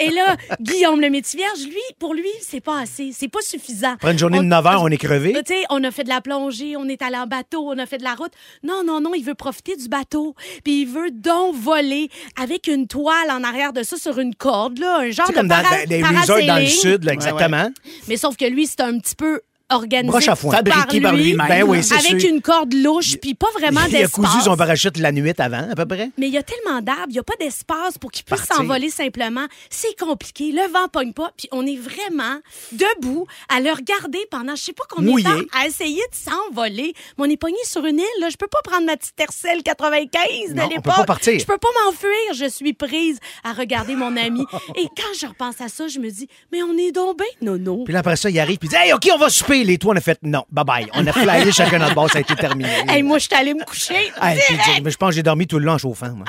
Et 0.00 0.10
là, 0.10 0.36
Guillaume 0.60 1.00
le 1.00 1.10
métier 1.10 1.38
vierge, 1.38 1.64
lui, 1.66 1.80
pour 1.98 2.14
lui, 2.14 2.28
c'est 2.40 2.60
pas 2.60 2.80
assez. 2.80 3.10
C'est 3.12 3.28
pas 3.28 3.40
suffisant. 3.42 3.94
Après 3.94 4.12
une 4.12 4.18
journée 4.18 4.38
On- 4.38 4.42
de 4.42 4.48
9 4.48 4.66
heures, 4.66 4.82
on 4.82 4.88
est 4.88 4.96
crevé. 4.96 5.32
Tu 5.46 5.54
sais, 5.54 5.62
on 5.70 5.82
a 5.84 5.90
fait 5.90 6.04
de 6.04 6.08
la 6.08 6.20
plongée, 6.20 6.76
on 6.76 6.88
est 6.88 7.02
allé 7.02 7.16
en 7.16 7.26
bateau, 7.26 7.68
on 7.68 7.78
a 7.78 7.86
fait 7.86 7.98
de 7.98 8.04
la 8.04 8.14
route. 8.14 8.32
Non, 8.62 8.82
non, 8.84 9.00
non, 9.00 9.12
il 9.14 9.24
veut 9.24 9.34
profiter 9.34 9.74
du 9.76 9.88
bateau. 9.88 10.34
Puis 10.64 10.82
il 10.82 10.86
veut 10.86 11.10
donc 11.10 11.54
voler 11.56 12.08
avec 12.40 12.68
une 12.68 12.86
toile 12.86 13.30
en 13.30 13.42
arrière 13.42 13.72
de 13.72 13.82
ça 13.82 13.96
sur 13.96 14.18
une 14.18 14.34
corde, 14.38 14.78
là, 14.78 14.98
un 15.00 15.10
genre 15.10 15.26
C'est 15.26 15.32
de 15.32 15.38
comme 15.38 15.48
dans, 15.48 15.62
para- 15.62 15.82
dans- 15.84 15.88
des 15.88 16.02
resorts 16.02 16.26
dans 16.26 16.40
le 16.42 16.46
parasailing. 16.46 16.68
sud, 16.80 17.04
là, 17.04 17.12
exactement. 17.12 17.70
Mais 18.08 18.16
sauf 18.16 18.36
que 18.36 18.44
lui, 18.44 18.66
c'est 18.66 18.80
un 18.80 18.98
petit 18.98 19.14
peu 19.16 19.40
organisé 19.70 20.10
Broche 20.10 20.28
à 20.28 20.36
foin. 20.36 20.52
par 20.62 20.74
Fabriqué 20.74 21.00
par 21.00 21.12
lui, 21.14 21.24
lui-même. 21.24 21.48
Ben 21.48 21.62
oui, 21.64 21.82
c'est 21.82 21.94
avec 21.94 22.20
sûr. 22.20 22.30
une 22.30 22.40
corde 22.40 22.72
louche, 22.72 23.16
puis 23.20 23.34
pas 23.34 23.48
vraiment 23.58 23.80
Il 23.88 23.96
a 23.96 24.00
d'espace. 24.02 24.12
cousu 24.30 24.42
son 24.42 24.56
parachute 24.56 24.96
la 24.98 25.12
nuit 25.12 25.32
avant, 25.38 25.68
à 25.70 25.74
peu 25.74 25.86
près. 25.86 26.10
Mais 26.18 26.28
il 26.28 26.32
y 26.32 26.38
a 26.38 26.42
tellement 26.42 26.80
d'arbres, 26.82 27.06
il 27.08 27.14
n'y 27.14 27.18
a 27.18 27.22
pas 27.24 27.34
d'espace 27.40 27.98
pour 27.98 28.10
qu'il 28.10 28.24
puisse 28.24 28.44
s'envoler 28.44 28.90
simplement. 28.90 29.46
C'est 29.70 29.98
compliqué, 29.98 30.52
le 30.52 30.70
vent 30.72 30.88
pogne 30.92 31.12
pas, 31.12 31.30
puis 31.36 31.48
on 31.52 31.66
est 31.66 31.76
vraiment 31.76 32.38
debout 32.72 33.26
à 33.48 33.60
le 33.60 33.70
regarder 33.70 34.20
pendant 34.30 34.54
je 34.54 34.62
sais 34.62 34.72
pas 34.72 34.84
combien 34.88 35.10
Mouillé. 35.10 35.24
de 35.24 35.28
temps 35.42 35.58
à 35.60 35.66
essayer 35.66 36.02
de 36.12 36.30
s'envoler. 36.30 36.92
Mais 37.18 37.26
on 37.26 37.30
est 37.30 37.36
pogné 37.36 37.56
sur 37.64 37.84
une 37.84 37.98
île, 37.98 38.20
là. 38.20 38.28
je 38.30 38.36
peux 38.36 38.46
pas 38.48 38.60
prendre 38.64 38.86
ma 38.86 38.96
petite 38.96 39.16
Tercel 39.16 39.62
95 39.62 40.54
Non, 40.54 40.64
on 40.64 40.68
de 40.68 40.74
l'époque. 40.74 40.94
pas 40.96 41.04
partir. 41.04 41.38
Je 41.38 41.44
peux 41.44 41.58
pas 41.58 41.68
m'enfuir, 41.84 42.10
je 42.34 42.48
suis 42.48 42.72
prise 42.72 43.18
à 43.44 43.52
regarder 43.52 43.94
mon 43.96 44.16
ami. 44.16 44.44
Et 44.76 44.84
quand 44.96 45.12
je 45.20 45.26
repense 45.26 45.60
à 45.60 45.68
ça, 45.68 45.88
je 45.88 45.98
me 45.98 46.10
dis 46.10 46.28
mais 46.52 46.62
on 46.62 46.76
est 46.78 46.92
donc 46.92 47.18
bien 47.18 47.26
nono. 47.42 47.84
Puis 47.84 47.92
là, 47.92 48.00
après 48.00 48.16
ça, 48.16 48.30
il 48.30 48.38
arrive, 48.38 48.58
puis 48.58 48.68
il 48.68 48.70
dit 48.70 48.76
Hey, 48.76 48.92
OK, 48.92 49.08
on 49.12 49.18
va 49.18 49.28
souper. 49.28 49.55
Les 49.64 49.78
trois, 49.78 49.94
on 49.94 49.96
a 49.96 50.00
fait 50.00 50.18
non, 50.22 50.44
bye 50.50 50.64
bye. 50.64 50.86
On 50.94 51.06
a 51.06 51.12
flyé 51.12 51.52
chacun 51.52 51.78
notre 51.78 51.94
bord, 51.94 52.10
ça 52.10 52.18
a 52.18 52.20
été 52.20 52.34
terminé. 52.36 52.68
Hey, 52.88 53.02
moi, 53.02 53.18
je 53.18 53.24
suis 53.24 53.34
allée 53.34 53.54
me 53.54 53.64
coucher. 53.64 54.12
Hey, 54.20 54.38
puis, 54.46 54.56
je 54.90 54.96
pense 54.96 55.10
que 55.10 55.14
j'ai 55.16 55.22
dormi 55.22 55.46
tout 55.46 55.58
le 55.58 55.64
long 55.66 55.74
en 55.74 55.78
chauffant. 55.78 56.10
moi. 56.10 56.26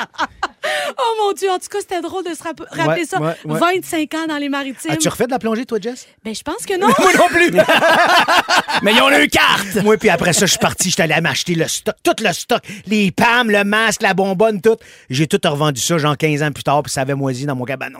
Oh 1.00 1.16
mon 1.26 1.34
Dieu, 1.34 1.50
en 1.50 1.60
tout 1.60 1.68
cas, 1.70 1.80
c'était 1.82 2.02
drôle 2.02 2.24
de 2.24 2.34
se 2.34 2.44
rapp- 2.44 2.62
rappeler 2.70 3.02
Ouais, 3.02 3.06
ça. 3.06 3.20
ouais, 3.22 3.36
ouais. 3.46 3.60
25 3.60 4.14
ans 4.16 4.28
dans 4.28 4.38
les 4.38 4.50
maritimes. 4.50 4.92
As-tu 4.92 5.08
refait 5.10 5.26
de 5.26 5.32
la 5.32 5.40
plongée, 5.40 5.66
toi, 5.66 5.80
Jess? 5.82 6.08
Ben, 6.24 6.34
je 6.34 6.42
pense 6.42 6.66
que 6.66 6.74
non. 6.80 6.88
Moi 6.88 7.12
non 7.18 7.28
plus. 7.28 7.52
Mais 8.84 8.94
ils 8.94 9.02
ont 9.02 9.10
une 9.10 9.28
carte! 9.30 9.76
Moi, 9.84 9.98
puis 9.98 10.10
après 10.10 10.34
ça, 10.34 10.46
je 10.46 10.52
suis 10.52 10.60
parti, 10.60 10.90
j'étais 10.90 11.04
allé 11.04 11.20
m'acheter 11.22 11.56
le 11.56 11.68
stock, 11.68 11.96
tout 12.04 12.12
le 12.24 12.32
stock, 12.34 12.62
les 12.86 13.12
pâmes, 13.12 13.50
le 13.52 13.64
masque, 13.64 14.02
la 14.02 14.14
bonbonne, 14.14 14.62
tout. 14.62 14.78
J'ai 15.10 15.28
tout 15.28 15.40
revendu 15.44 15.82
ça, 15.82 15.98
genre 15.98 16.16
15 16.18 16.44
ans 16.44 16.52
plus 16.52 16.64
tard, 16.64 16.84
puis 16.84 16.92
ça 16.92 17.02
avait 17.02 17.16
moisi 17.16 17.46
dans 17.46 17.56
mon 17.56 17.66
cabanon. 17.66 18.00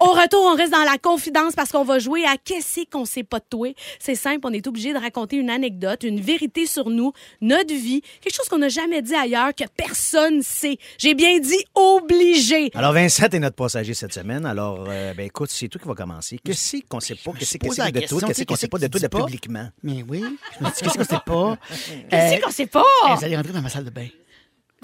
Au 0.00 0.06
retour, 0.12 0.42
on 0.52 0.56
reste 0.56 0.72
dans 0.72 0.82
la 0.84 0.98
confidence 0.98 1.54
parce 1.54 1.70
qu'on 1.70 1.84
va 1.84 1.98
jouer 1.98 2.24
à 2.24 2.36
qu'est-ce 2.42 2.80
qu'on 2.90 3.04
sait 3.04 3.22
pas 3.22 3.38
de 3.38 3.44
toi? 3.48 3.68
C'est 3.98 4.14
simple, 4.14 4.40
on 4.44 4.52
est 4.52 4.66
obligé 4.66 4.92
de 4.92 4.98
raconter 4.98 5.36
une 5.36 5.50
anecdote, 5.50 6.02
une 6.02 6.20
vérité 6.20 6.66
sur 6.66 6.90
nous, 6.90 7.12
notre 7.40 7.72
vie, 7.74 8.02
quelque 8.20 8.34
chose 8.34 8.48
qu'on 8.48 8.58
n'a 8.58 8.68
jamais 8.68 9.00
dit 9.02 9.14
ailleurs, 9.14 9.50
que 9.54 9.64
personne 9.76 10.42
sait. 10.42 10.78
J'ai 10.98 11.14
bien 11.14 11.38
dit 11.38 11.64
obligé. 11.96 12.70
Alors, 12.74 12.92
Vincent 12.92 13.26
est 13.32 13.38
notre 13.38 13.56
passager 13.56 13.94
cette 13.94 14.12
semaine. 14.12 14.44
Alors, 14.46 14.84
euh, 14.88 15.14
ben 15.14 15.26
écoute, 15.26 15.50
c'est 15.50 15.68
toi 15.68 15.80
qui 15.80 15.88
va 15.88 15.94
commencer. 15.94 16.38
Qu'est-ce 16.42 16.78
qu'on 16.88 17.00
sait 17.00 17.14
pas? 17.14 17.32
Qu'est-ce 17.38 17.58
qu'est-ce 17.58 17.78
la 17.80 17.90
de 17.90 18.00
question, 18.00 18.18
Qu'est-ce 18.18 18.44
qu'on 18.44 18.56
sait 18.56 18.68
pas 18.68 18.78
de 18.78 18.86
qu'est-ce 18.88 19.06
pas? 19.06 19.18
publiquement? 19.24 19.68
Mais 19.82 20.04
oui, 20.08 20.24
je 20.58 20.64
me 20.64 20.70
dis, 20.70 20.74
qu'est-ce 20.80 20.98
qu'on 20.98 21.04
sait 21.04 21.20
pas? 21.24 21.58
Qu'est-ce 22.10 22.34
Euh, 22.34 22.40
qu'on 22.44 22.50
sait 22.50 22.66
pas? 22.66 22.84
euh, 23.08 23.14
Vous 23.14 23.24
allez 23.24 23.36
rentrer 23.36 23.52
dans 23.52 23.62
ma 23.62 23.68
salle 23.68 23.84
de 23.84 23.90
bain. 23.90 24.06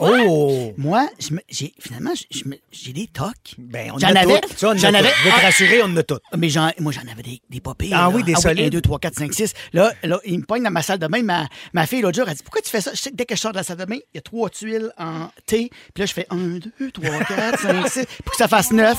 Oh! 0.01 0.73
Moi, 0.77 1.09
je 1.19 1.35
me- 1.35 1.41
j'ai 1.49 1.75
finalement, 1.79 2.13
je- 2.15 2.39
je 2.39 2.49
me- 2.49 2.59
j'ai 2.73 2.93
des 2.93 3.07
tocs. 3.07 3.55
Ben, 3.59 3.91
on 3.95 3.99
J'en 3.99 4.09
en 4.11 4.17
a 4.17 4.21
avais- 4.21 4.41
toutes. 4.41 4.59
Ça, 4.59 4.69
on 4.69 4.71
en 4.71 4.75
a 4.75 4.77
j'en 4.77 4.95
avais- 4.95 5.09
te 5.11 5.41
rassurer, 5.43 5.83
on 5.83 5.87
en 5.87 5.97
a 5.97 6.03
toutes. 6.03 6.23
Mais 6.37 6.49
j'en- 6.49 6.71
moi, 6.79 6.93
j'en 6.93 7.03
avais 7.11 7.23
des, 7.23 7.41
des 7.51 7.61
pas 7.61 7.75
pires, 7.75 7.97
Ah 7.97 8.03
là. 8.03 8.11
oui, 8.11 8.23
des 8.23 8.35
solides. 8.35 8.67
1, 8.67 8.69
2, 8.71 8.81
3, 8.81 8.99
4, 8.99 9.15
5, 9.17 9.33
6. 9.35 9.53
Là, 9.73 9.93
là, 10.03 10.19
il 10.25 10.39
me 10.41 10.45
pogne 10.45 10.63
dans 10.63 10.71
ma 10.71 10.83
salle 10.83 10.99
de 10.99 11.07
bain. 11.07 11.23
Ma, 11.23 11.47
ma 11.73 11.87
fille, 11.87 12.01
l'autre 12.01 12.17
jour, 12.19 12.29
elle 12.29 12.35
dit 12.37 12.43
Pourquoi 12.43 12.63
tu 12.63 12.71
fais 12.71 12.81
ça? 12.81 12.93
Je 12.95 13.01
sais 13.01 13.11
que 13.11 13.17
dès 13.17 13.27
que 13.27 13.35
je 13.37 13.41
sors 13.41 13.53
de 13.53 13.57
la 13.59 13.63
salle 13.63 13.77
de 13.79 13.85
bain, 13.85 13.97
il 13.97 14.17
y 14.17 14.19
a 14.19 14.23
trois 14.23 14.49
tuiles 14.51 14.91
en 14.99 15.29
T. 15.47 15.71
Puis 15.95 16.01
là, 16.03 16.07
je 16.07 16.13
fais 16.13 16.27
1, 16.31 16.37
2, 16.59 16.91
3, 16.93 17.19
4, 17.25 17.61
5, 17.61 17.89
6. 17.89 18.07
Pour 18.25 18.33
que 18.33 18.39
ça 18.39 18.49
fasse 18.49 18.71
9. 18.73 18.99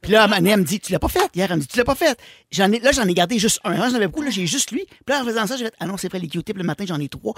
Puis 0.00 0.12
là, 0.12 0.28
elle 0.32 0.42
me 0.44 0.62
dit 0.62 0.78
Tu 0.78 0.92
l'as 0.92 1.00
pas 1.00 1.08
fait 1.08 1.28
Hier, 1.34 1.48
elle 1.50 1.56
me 1.56 1.60
dit 1.62 1.66
Tu 1.66 1.76
l'as 1.76 1.84
pas 1.84 1.96
fait 1.96 2.16
j'en 2.52 2.70
ai, 2.70 2.78
Là, 2.78 2.92
j'en 2.92 3.02
ai 3.08 3.14
gardé 3.14 3.36
juste 3.40 3.58
un. 3.64 3.74
J'en 3.74 3.94
avais 3.96 4.06
beaucoup. 4.06 4.22
Là, 4.22 4.30
j'ai 4.30 4.46
juste 4.46 4.70
lui. 4.70 4.84
Puis 4.86 4.96
là, 5.08 5.22
en 5.22 5.24
faisant 5.24 5.46
ça, 5.48 5.56
j'ai 5.56 5.64
fait 5.64 5.74
Ah 5.80 5.86
non, 5.86 5.96
c'est 5.96 6.08
vrai, 6.08 6.20
les 6.20 6.28
Q-tips, 6.28 6.56
le 6.56 6.62
matin, 6.62 6.84
j'en 6.86 7.00
ai 7.00 7.08
trois. 7.08 7.34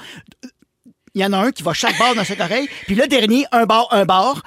Il 1.14 1.20
y 1.20 1.24
en 1.24 1.32
a 1.32 1.38
un 1.38 1.50
qui 1.50 1.62
va 1.62 1.72
chaque 1.72 1.98
barre 1.98 2.14
dans 2.14 2.22
chaque 2.24 2.40
oreille. 2.40 2.68
Puis 2.86 2.94
le 2.94 3.06
dernier, 3.08 3.44
un 3.52 3.66
bar, 3.66 3.88
un 3.90 4.04
bar. 4.04 4.42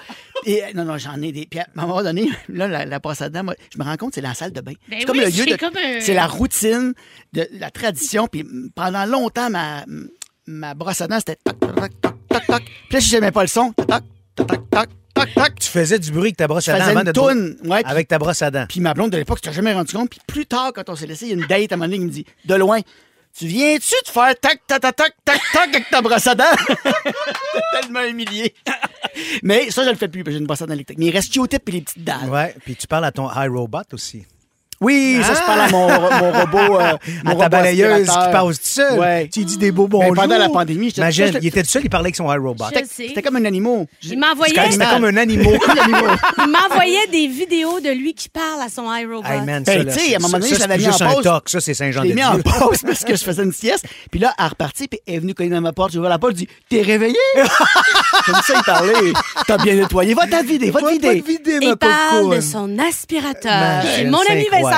Et, 0.46 0.62
non, 0.76 0.86
non, 0.86 0.98
j'en 0.98 1.22
ai 1.22 1.32
des. 1.32 1.46
Puis 1.46 1.60
à 1.60 1.68
un 1.76 1.82
moment 1.86 2.02
donné, 2.04 2.30
là, 2.50 2.68
la, 2.68 2.86
la 2.86 3.00
brosse 3.00 3.22
à 3.22 3.30
dents, 3.30 3.44
moi, 3.44 3.56
je 3.74 3.78
me 3.78 3.84
rends 3.84 3.98
compte, 3.98 4.14
c'est 4.16 4.22
la 4.22 4.34
salle 4.34 4.52
de 4.54 4.62
bain. 4.62 4.74
Ben 4.90 4.98
c'est 5.00 5.06
comme 5.06 5.18
oui, 5.18 5.24
le 5.26 5.30
lieu 5.30 5.46
c'est 5.48 5.58
de. 5.58 5.98
un- 5.98 6.02
C'est 6.02 6.14
la 6.14 6.28
routine 6.28 6.94
de 7.34 7.48
la 7.60 7.70
tradition. 7.70 8.28
Puis 8.28 8.46
pendant 8.76 9.06
longtemps, 9.06 9.50
ma, 9.50 9.84
ma 10.48 10.74
brosse 10.74 11.02
à 11.02 11.08
dents, 11.08 11.20
c'était 11.20 11.38
toc, 11.44 11.60
toc, 11.60 11.76
toc, 12.02 12.14
toc, 12.30 12.46
toc. 12.48 12.64
Puis 12.64 12.94
là, 12.94 13.02
si 13.02 13.10
j'aimais 13.10 13.32
pas 13.32 13.42
le 13.42 13.48
son, 13.48 13.72
toc, 13.74 13.88
toc, 13.88 14.48
toc, 14.48 14.70
toc, 14.70 14.90
toc, 15.14 15.30
toc. 15.36 15.56
Tu 15.60 15.68
faisais 15.70 16.00
du 16.00 16.12
bruit 16.12 16.28
avec 16.30 16.38
ta 16.38 16.48
brosse 16.48 16.66
Je 16.66 16.72
à 16.72 16.76
dents 16.78 16.80
faisais 16.86 16.92
avant 16.98 17.04
de 17.04 17.12
toune, 17.12 17.58
ouais, 17.66 17.82
Avec 17.86 18.08
ta 18.08 18.20
brosse 18.20 18.42
à 18.42 18.52
dents. 18.52 18.66
Puis 18.68 18.80
ma 18.80 18.94
blonde 18.94 19.12
de 19.12 19.18
l'époque, 19.18 19.40
je 19.44 19.50
t'ai 19.50 19.54
jamais 19.56 19.74
rendu 19.74 19.94
compte. 19.94 20.10
Puis 20.10 20.20
plus 20.28 20.46
tard, 20.46 20.72
quand 20.74 20.90
on 20.90 20.96
s'est 20.96 21.08
laissé, 21.08 21.26
il 21.26 21.30
y 21.30 21.32
a 21.32 21.36
une 21.36 21.48
date 21.48 21.72
à 21.72 21.76
un 21.76 21.78
moment 21.78 21.86
donné 21.90 22.00
qui 22.00 22.06
me 22.06 22.10
dit, 22.10 22.26
de 22.46 22.56
loin, 22.56 22.80
tu 23.38 23.48
viens-tu 23.48 23.96
de 24.06 24.12
faire 24.12 24.40
tac, 24.40 24.62
tac, 24.68 24.82
tac, 24.82 24.96
tac, 24.96 25.16
tac, 25.26 25.42
tac 25.52 25.70
avec 25.70 25.90
ta 25.90 26.02
brosse 26.02 26.28
à 26.28 26.36
dents? 26.36 26.44
tellement 27.82 28.04
humilié. 28.04 28.54
Mais 29.42 29.72
ça, 29.72 29.84
je 29.84 29.90
le 29.90 29.96
fais 29.96 30.08
plus, 30.08 30.24
parce 30.24 30.32
que 30.32 30.38
j'ai 30.38 30.40
une 30.40 30.46
brosse 30.46 30.62
à 30.62 30.68
dents 30.68 30.74
électrique. 30.74 31.00
Mais 31.00 31.08
il 31.08 31.12
reste 31.12 31.34
Q-tip 31.34 31.68
et 31.68 31.72
les 31.72 31.82
petites 31.82 32.04
dalles. 32.04 32.30
Ouais, 32.30 32.56
puis 32.64 32.76
tu 32.76 32.88
parles 32.88 33.06
à 33.06 33.12
ton 33.12 33.30
iRobot 33.32 33.80
aussi. 33.92 34.26
Oui, 34.84 35.20
ça, 35.24 35.34
je 35.34 35.40
parle 35.46 35.62
à 35.62 35.68
mon, 35.70 35.88
mon 35.88 36.32
robot. 36.32 36.80
euh, 36.80 36.94
mon 37.24 37.32
à 37.32 37.36
ta 37.36 37.44
robot 37.46 37.50
balayeuse 37.50 38.08
qui 38.08 38.16
passe 38.32 38.60
tout 38.60 38.68
seul. 38.68 39.00
Ouais. 39.00 39.30
Tu 39.32 39.40
lui 39.40 39.46
dis 39.46 39.58
des 39.58 39.72
beaux 39.72 39.88
bonjours. 39.88 40.14
pendant 40.14 40.38
la 40.38 40.50
pandémie, 40.50 40.90
j'étais- 40.90 41.02
Imagine, 41.02 41.40
il 41.42 41.48
était 41.48 41.64
tout 41.64 41.70
seul, 41.70 41.82
il 41.86 41.90
parlait 41.90 42.08
avec 42.08 42.16
son 42.16 42.32
iRobot. 42.32 42.66
Je. 42.74 42.80
C'était 43.08 43.22
comme 43.22 43.38
un 43.38 43.46
animal. 43.46 43.86
Il 44.04 44.20
m'envoyait, 44.20 44.54
C'était 44.72 44.86
comme 44.86 45.06
un 45.06 45.18
animal. 45.18 45.58
il 46.38 46.48
m'envoyait 46.52 47.08
des 47.12 47.28
vidéos 47.28 47.80
de 47.80 47.90
lui 47.90 48.14
qui 48.14 48.30
parle 48.30 48.62
à 48.62 48.70
son 48.70 48.84
iRobot. 48.94 49.26
Hey, 49.28 49.42
man, 49.42 49.64
Ben, 49.64 49.66
ça, 49.66 49.84
là, 49.84 49.94
tu 49.94 50.00
sais, 50.00 50.14
à 50.14 50.18
un 50.18 50.20
moment 50.20 50.34
donné, 50.40 50.50
je 50.50 50.56
c'est 50.56 50.68
mis 50.78 50.86
en 50.86 50.90
juste 50.92 51.02
un 51.02 51.14
pause. 51.14 51.24
toc. 51.24 51.50
Ça, 51.50 51.60
c'est 51.62 51.74
Je 51.74 51.78
Saint-Jean 51.78 52.04
mis 52.04 52.24
en 52.24 52.40
pause 52.40 52.80
parce 52.86 53.04
que 53.04 53.16
je 53.16 53.24
faisais 53.24 53.44
une 53.44 53.54
sieste. 53.54 53.86
Puis 54.12 54.20
là, 54.20 54.34
elle 54.38 54.46
est 54.46 54.48
repartie, 54.50 54.88
puis 54.88 55.00
elle 55.08 55.16
est 55.16 55.20
venue 55.20 55.34
cogner 55.34 55.50
dans 55.50 55.62
ma 55.62 55.74
porte. 55.74 55.92
J'ai 55.92 56.00
ouvert 56.00 56.10
la 56.10 56.20
porte, 56.20 56.34
je 56.34 56.38
dis 56.40 56.48
T'es 56.70 56.82
réveillé? 56.82 57.16
Comme 58.26 58.36
ça, 58.46 58.54
il 58.58 58.64
parlait. 58.64 59.14
T'as 59.48 59.58
bien 59.58 59.76
nettoyé. 59.76 60.14
Va 60.14 60.28
te 60.28 60.46
vider, 60.46 60.72
va 60.72 60.82
te 60.82 60.90
vider. 60.92 61.24
vider, 61.26 61.58
Il 61.62 61.76
parle 61.78 62.36
de 62.36 62.42
son 62.42 62.78
aspirateur. 62.80 63.84
Mon 64.08 64.20
ami 64.30 64.46
Vincent 64.52 64.73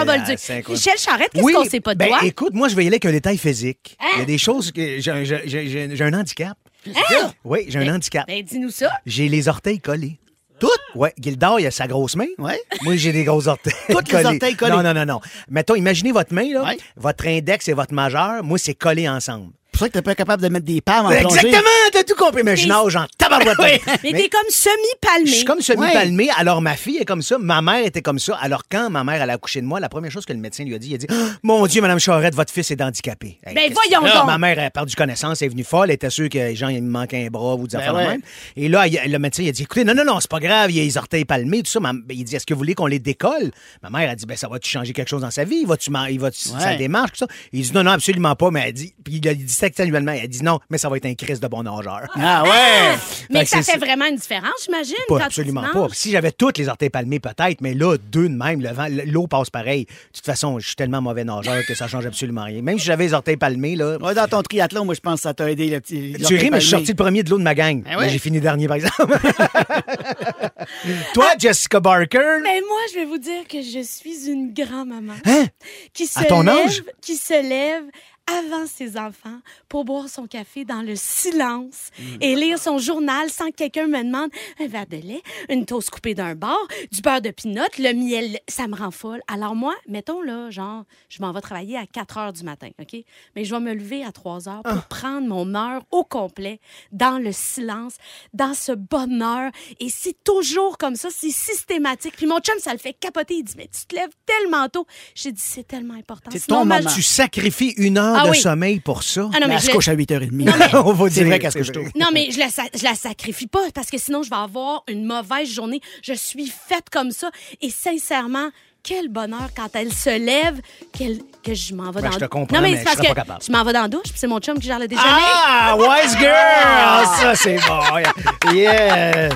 Michel 0.69 0.97
Charrette, 0.97 1.29
qu'est-ce 1.33 1.43
Oui, 1.43 1.53
qu'on 1.53 1.65
sait 1.65 1.79
pas 1.79 1.93
de 1.93 1.99
ben, 1.99 2.07
toi? 2.09 2.19
écoute, 2.23 2.53
moi, 2.53 2.67
je 2.67 2.75
vais 2.75 2.83
y 2.83 2.87
aller 2.87 2.95
avec 2.95 3.05
un 3.05 3.11
détail 3.11 3.37
physique. 3.37 3.97
Hein? 3.99 4.05
Il 4.15 4.19
y 4.19 4.21
a 4.23 4.25
des 4.25 4.37
choses 4.37 4.71
que. 4.71 4.99
J'ai 4.99 6.01
un- 6.01 6.13
handicap. 6.13 6.57
Hein? 6.87 7.31
Oui, 7.43 7.65
j'ai 7.67 7.79
un 7.79 7.95
handicap. 7.95 8.27
Ben, 8.27 8.43
dis-nous 8.43 8.69
ça. 8.71 8.91
J'ai 9.05 9.27
les 9.29 9.47
orteils 9.47 9.79
collés. 9.79 10.17
Toutes? 10.59 10.71
Oui, 10.95 11.09
Gildor, 11.19 11.59
il 11.59 11.67
a 11.67 11.71
sa 11.71 11.85
grosse 11.85 12.15
main. 12.15 12.27
Ouais. 12.37 12.57
Moi, 12.83 12.95
j'ai 12.95 13.11
des 13.11 13.25
gros 13.25 13.45
orteils. 13.47 13.73
Toutes 13.89 14.09
les 14.11 14.25
orteils 14.25 14.55
collés. 14.55 14.71
Non, 14.71 14.83
non, 14.83 14.93
non, 14.93 15.05
non. 15.05 15.19
Mettons, 15.49 15.75
imaginez 15.75 16.13
votre 16.13 16.33
main, 16.33 16.49
là. 16.53 16.63
Ouais. 16.63 16.77
Votre 16.95 17.27
index 17.27 17.67
et 17.67 17.73
votre 17.73 17.93
majeur. 17.93 18.41
Moi, 18.43 18.57
c'est 18.57 18.73
collé 18.73 19.09
ensemble. 19.09 19.51
C'est 19.75 19.79
pour 19.79 19.87
ça 19.87 19.89
que 19.89 19.93
t'es 19.93 20.01
pas 20.01 20.15
capable 20.15 20.41
de 20.41 20.47
mettre 20.47 20.65
des 20.65 20.79
palmes 20.79 21.07
en 21.07 21.09
plongée. 21.09 21.35
Exactement, 21.35 21.69
t'as 21.91 22.03
tout 22.03 22.15
compris. 22.15 22.43
Mais 22.43 22.55
je 22.55 22.65
nage 22.65 22.95
en 22.95 23.05
tabarouette. 23.17 23.81
Mais, 24.03 24.11
t'es 24.13 24.29
comme 24.29 24.49
semi-palmé. 24.49 25.25
Je 25.29 25.35
suis 25.35 25.43
comme 25.45 25.59
semi-palmé. 25.59 26.29
Alors, 26.37 26.61
ma 26.61 26.77
fille 26.77 26.97
est 26.97 27.03
comme 27.05 27.21
ça. 27.21 27.37
Ma 27.37 27.61
mère 27.61 27.85
était 27.85 28.01
comme 28.01 28.17
ça. 28.17 28.37
Alors, 28.41 28.63
quand 28.71 28.89
ma 28.89 29.03
mère, 29.03 29.21
elle 29.21 29.29
a 29.29 29.33
accouché 29.33 29.59
de 29.59 29.65
moi, 29.65 29.81
la 29.81 29.89
première 29.89 30.11
chose 30.11 30.25
que 30.25 30.31
le 30.31 30.39
médecin 30.39 30.63
lui 30.63 30.75
a 30.75 30.79
dit, 30.79 30.91
il 30.91 30.95
a 30.95 30.97
dit 30.97 31.07
Ah, 31.09 31.13
Mon 31.43 31.67
Dieu, 31.67 31.81
Madame 31.81 31.99
Charette, 31.99 32.35
votre 32.35 32.53
fils 32.53 32.71
est 32.71 32.81
handicapé. 32.81 33.37
Ben, 33.45 33.73
voyons 33.73 34.01
donc. 34.01 34.25
Ma 34.25 34.37
mère 34.37 34.57
a 34.59 34.69
perdu 34.69 34.95
connaissance, 34.95 35.41
elle 35.41 35.47
est 35.47 35.49
venue 35.49 35.65
folle. 35.65 35.89
Elle 35.89 35.95
était 35.95 36.09
sûre 36.09 36.29
que, 36.29 36.55
genre, 36.55 36.69
il 36.71 36.81
me 36.81 36.89
manquait 36.89 37.25
un 37.25 37.29
bras 37.29 37.55
ou 37.55 37.67
des 37.67 37.75
affaires 37.75 37.93
de 37.93 37.97
ouais. 37.97 38.07
même. 38.07 38.21
Et 38.55 38.69
là, 38.69 38.87
il- 38.87 39.11
le 39.11 39.19
médecin, 39.19 39.43
il 39.43 39.49
a 39.49 39.51
dit 39.51 39.63
Écoutez, 39.63 39.83
non, 39.83 39.93
non, 39.93 40.05
non, 40.05 40.21
c'est 40.21 40.31
pas 40.31 40.39
grave, 40.39 40.71
il 40.71 40.79
a 40.79 40.83
les 40.83 40.97
orteils 40.97 41.25
palmés, 41.25 41.63
tout 41.63 41.71
ça. 41.71 41.79
Ben, 41.81 42.01
il 42.09 42.23
dit 42.23 42.33
Est-ce 42.35 42.45
que 42.45 42.53
vous 42.53 42.59
voulez 42.59 42.75
qu'on 42.75 42.87
les 42.87 42.99
décolle? 42.99 43.51
Ma 43.83 43.89
mère 43.89 44.09
a 44.09 44.15
dit 44.15 44.25
Ben, 44.25 44.37
ça 44.37 44.47
va-tu 44.47 44.69
changer 44.69 44.93
quelque 44.93 45.09
chose 45.09 45.21
dans 45.21 45.31
sa 45.31 45.43
vie? 45.43 45.65
Va-tu 45.65 45.91
il 46.09 46.19
va-tu- 46.19 46.49
Ouais. 46.49 46.59
ça 46.61 46.75
démarche, 46.75 47.11
tout 47.13 47.17
ça? 47.19 47.27
Il 47.51 47.61
dit 47.61 47.71
Non, 47.73 47.83
non, 47.83 47.91
absolument 47.91 48.35
pas. 48.35 48.51
Mais 48.51 48.63
elle 48.67 48.73
dit 48.73 48.93
Puis 49.03 49.15
il 49.21 49.27
a 49.27 49.33
dit 49.33 49.43
textuellement 49.69 50.11
Elle 50.11 50.27
dit 50.27 50.43
Non, 50.43 50.59
mais 50.69 50.77
ça 50.77 50.89
va 50.89 50.97
être 50.97 51.05
un 51.05 51.13
crise 51.15 51.39
de 51.39 51.47
bon 51.47 51.63
nageur. 51.63 52.01
Ah 52.15 52.43
ouais 52.43 52.97
Mais 53.29 53.45
Fait 53.45 53.57
que 53.59 53.63
ça 53.63 53.71
fait 53.73 53.77
vraiment 53.79 54.05
une 54.05 54.15
différence, 54.17 54.53
j'imagine. 54.65 54.95
Pas, 55.07 55.17
quand 55.19 55.25
absolument 55.25 55.63
tu 55.63 55.71
pas. 55.73 55.87
Si 55.93 56.11
j'avais 56.11 56.31
toutes 56.31 56.57
les 56.57 56.67
orteils 56.69 56.89
palmés, 56.89 57.19
peut-être, 57.19 57.61
mais 57.61 57.73
là, 57.73 57.97
deux 57.97 58.29
de 58.29 58.35
même, 58.35 58.61
le 58.61 58.69
vent- 58.69 58.87
l'eau 59.05 59.27
passe 59.27 59.49
pareil. 59.49 59.85
De 59.85 59.91
toute 60.13 60.25
façon, 60.25 60.59
je 60.59 60.67
suis 60.67 60.75
tellement 60.75 61.01
mauvais 61.01 61.23
nageur 61.23 61.65
que 61.67 61.75
ça 61.75 61.87
change 61.87 62.05
absolument 62.05 62.43
rien. 62.43 62.61
Même 62.61 62.79
si 62.79 62.85
j'avais 62.85 63.05
les 63.05 63.13
orteils 63.13 63.37
palmés, 63.37 63.75
là. 63.75 63.97
Ouais, 64.01 64.13
dans 64.13 64.27
ton 64.27 64.41
triathlon, 64.41 64.85
moi, 64.85 64.93
je 64.93 64.99
pense 65.01 65.15
que 65.15 65.21
ça 65.23 65.33
t'a 65.33 65.49
aidé, 65.49 65.67
le 65.69 65.79
petit. 65.81 66.15
Tu 66.25 66.35
ris, 66.35 66.49
mais 66.49 66.59
je 66.59 66.65
suis 66.67 66.71
sorti 66.71 66.91
le 66.91 66.95
premier 66.95 67.23
de 67.23 67.29
l'eau 67.29 67.37
de 67.37 67.43
ma 67.43 67.55
gang. 67.55 67.81
Ben 67.83 67.91
Mais 67.91 67.95
ouais. 67.97 68.09
J'ai 68.09 68.19
fini 68.19 68.39
dernier, 68.39 68.67
par 68.67 68.77
exemple. 68.77 69.17
Toi, 71.13 71.27
Jessica 71.37 71.79
Barker? 71.79 72.39
Mais 72.43 72.61
moi, 72.61 72.79
je 72.93 72.99
vais 72.99 73.05
vous 73.05 73.17
dire 73.17 73.47
que 73.49 73.61
je 73.61 73.81
suis 73.83 74.29
une 74.29 74.53
grand-maman. 74.53 75.13
Hein? 75.25 75.45
Qui 75.93 76.07
se 76.07 76.19
À 76.19 76.23
ton 76.25 76.41
lève, 76.41 76.67
âge? 76.67 76.83
Qui 77.01 77.15
se 77.15 77.33
lève 77.33 77.83
avant 78.27 78.65
ses 78.65 78.97
enfants 78.97 79.39
pour 79.69 79.85
boire 79.85 80.09
son 80.09 80.25
café 80.27 80.65
dans 80.65 80.81
le 80.81 80.95
silence 80.95 81.91
Mm. 81.99 82.03
et 82.21 82.35
lire 82.35 82.59
son 82.59 82.77
journal 82.79 83.29
sans 83.29 83.49
que 83.51 83.55
quelqu'un 83.55 83.87
me 83.87 84.03
demande 84.03 84.29
un 84.59 84.67
verre 84.67 84.87
de 84.87 84.97
lait, 84.97 85.21
une 85.49 85.65
toast 85.65 85.89
coupée 85.91 86.15
d'un 86.15 86.33
bord, 86.35 86.67
du 86.91 87.01
beurre 87.01 87.21
de 87.21 87.29
pinot, 87.29 87.61
le 87.77 87.93
miel, 87.93 88.39
ça 88.47 88.67
me 88.67 88.75
rend 88.75 88.91
folle. 88.91 89.21
Alors 89.27 89.55
moi, 89.55 89.75
mettons 89.87 90.21
là, 90.21 90.49
genre, 90.49 90.83
je 91.09 91.21
m'en 91.21 91.31
vais 91.31 91.41
travailler 91.41 91.77
à 91.77 91.85
4 91.85 92.17
heures 92.17 92.33
du 92.33 92.43
matin, 92.43 92.69
OK? 92.81 92.95
Mais 93.35 93.45
je 93.45 93.53
vais 93.53 93.61
me 93.61 93.73
lever 93.73 94.03
à 94.03 94.11
3 94.11 94.49
heures 94.49 94.63
pour 94.63 94.73
Ah. 94.73 94.85
prendre 94.89 95.27
mon 95.27 95.53
heure 95.55 95.83
au 95.91 96.03
complet 96.03 96.59
dans 96.91 97.19
le 97.19 97.31
silence, 97.31 97.93
dans 98.33 98.53
ce 98.53 98.71
bonheur. 98.71 99.51
Et 99.79 99.89
c'est 99.89 100.15
toujours 100.23 100.77
comme 100.77 100.95
ça, 100.95 101.09
c'est 101.11 101.29
systématique. 101.31 102.15
Puis 102.17 102.25
mon 102.25 102.39
chum, 102.39 102.55
ça 102.59 102.73
le 102.73 102.79
fait 102.79 102.93
capoter. 102.93 103.35
Il 103.35 103.43
dit, 103.43 103.53
mais 103.57 103.67
tu 103.67 103.85
te 103.85 103.95
lèves 103.95 104.09
tellement 104.25 104.67
tôt. 104.69 104.85
J'ai 105.13 105.31
dit, 105.31 105.41
c'est 105.43 105.67
tellement 105.67 105.93
important. 105.95 106.31
C'est 106.33 106.47
ton 106.47 106.65
moment. 106.65 106.89
Tu 106.93 107.01
sacrifies 107.03 107.73
une 107.77 107.97
heure 107.97 108.14
Ah 108.19 108.25
de 108.25 108.29
oui. 108.31 108.39
sommeil 108.39 108.79
pour 108.79 109.03
ça? 109.03 109.29
Ah 109.33 109.39
non, 109.39 109.47
Mais 109.47 109.55
elle 109.55 109.59
je 109.61 109.65
se 109.67 109.71
couche 109.71 109.87
à 109.87 109.95
8h30. 109.95 110.29
On 110.85 110.93
va 110.93 111.09
dire, 111.09 111.25
vrai 111.25 111.39
qu'elle 111.39 111.51
se 111.51 111.59
c'est 111.59 111.65
couche 111.71 111.75
vrai. 111.75 111.91
tôt. 111.91 111.99
Non, 111.99 112.07
mais 112.13 112.29
je 112.31 112.39
la, 112.39 112.47
je 112.73 112.83
la 112.83 112.95
sacrifie 112.95 113.47
pas 113.47 113.59
parce 113.73 113.89
que 113.89 113.97
sinon, 113.97 114.23
je 114.23 114.29
vais 114.29 114.35
avoir 114.35 114.83
une 114.87 115.05
mauvaise 115.05 115.49
journée. 115.49 115.81
Je 116.03 116.13
suis 116.13 116.47
faite 116.47 116.89
comme 116.91 117.11
ça. 117.11 117.29
Et 117.61 117.69
sincèrement, 117.69 118.49
quel 118.85 119.07
bonheur 119.09 119.49
quand 119.55 119.69
elle 119.73 119.91
se 119.91 120.17
lève 120.17 120.61
qu'elle- 120.93 121.19
que 121.43 121.53
je 121.53 121.73
m'en 121.73 121.91
vais 121.91 122.01
Ben, 122.01 122.09
dans 122.09 122.11
je 122.13 122.19
te 122.19 122.25
comprends, 122.25 122.55
Non, 122.55 122.61
mais, 122.61 122.71
mais 122.71 122.75
c'est 122.75 122.79
je 122.81 122.85
parce 122.85 122.97
serais 122.97 123.07
que 123.09 123.13
pas 123.13 123.21
capable. 123.21 123.39
je 123.45 123.51
m'en 123.51 123.63
vais 123.63 123.73
dans 123.73 123.81
la 123.83 123.87
douche, 123.87 124.03
puis 124.03 124.13
c'est 124.15 124.27
mon 124.27 124.39
chum 124.39 124.57
qui 124.59 124.67
gère 124.67 124.79
le 124.79 124.87
déjeuner. 124.87 125.07
Ah, 125.07 125.75
wise 125.79 126.17
girl! 126.17 126.33
Ah, 126.33 127.03
ça, 127.19 127.35
c'est 127.35 127.55
bon. 127.57 128.51
Yeah! 128.53 129.29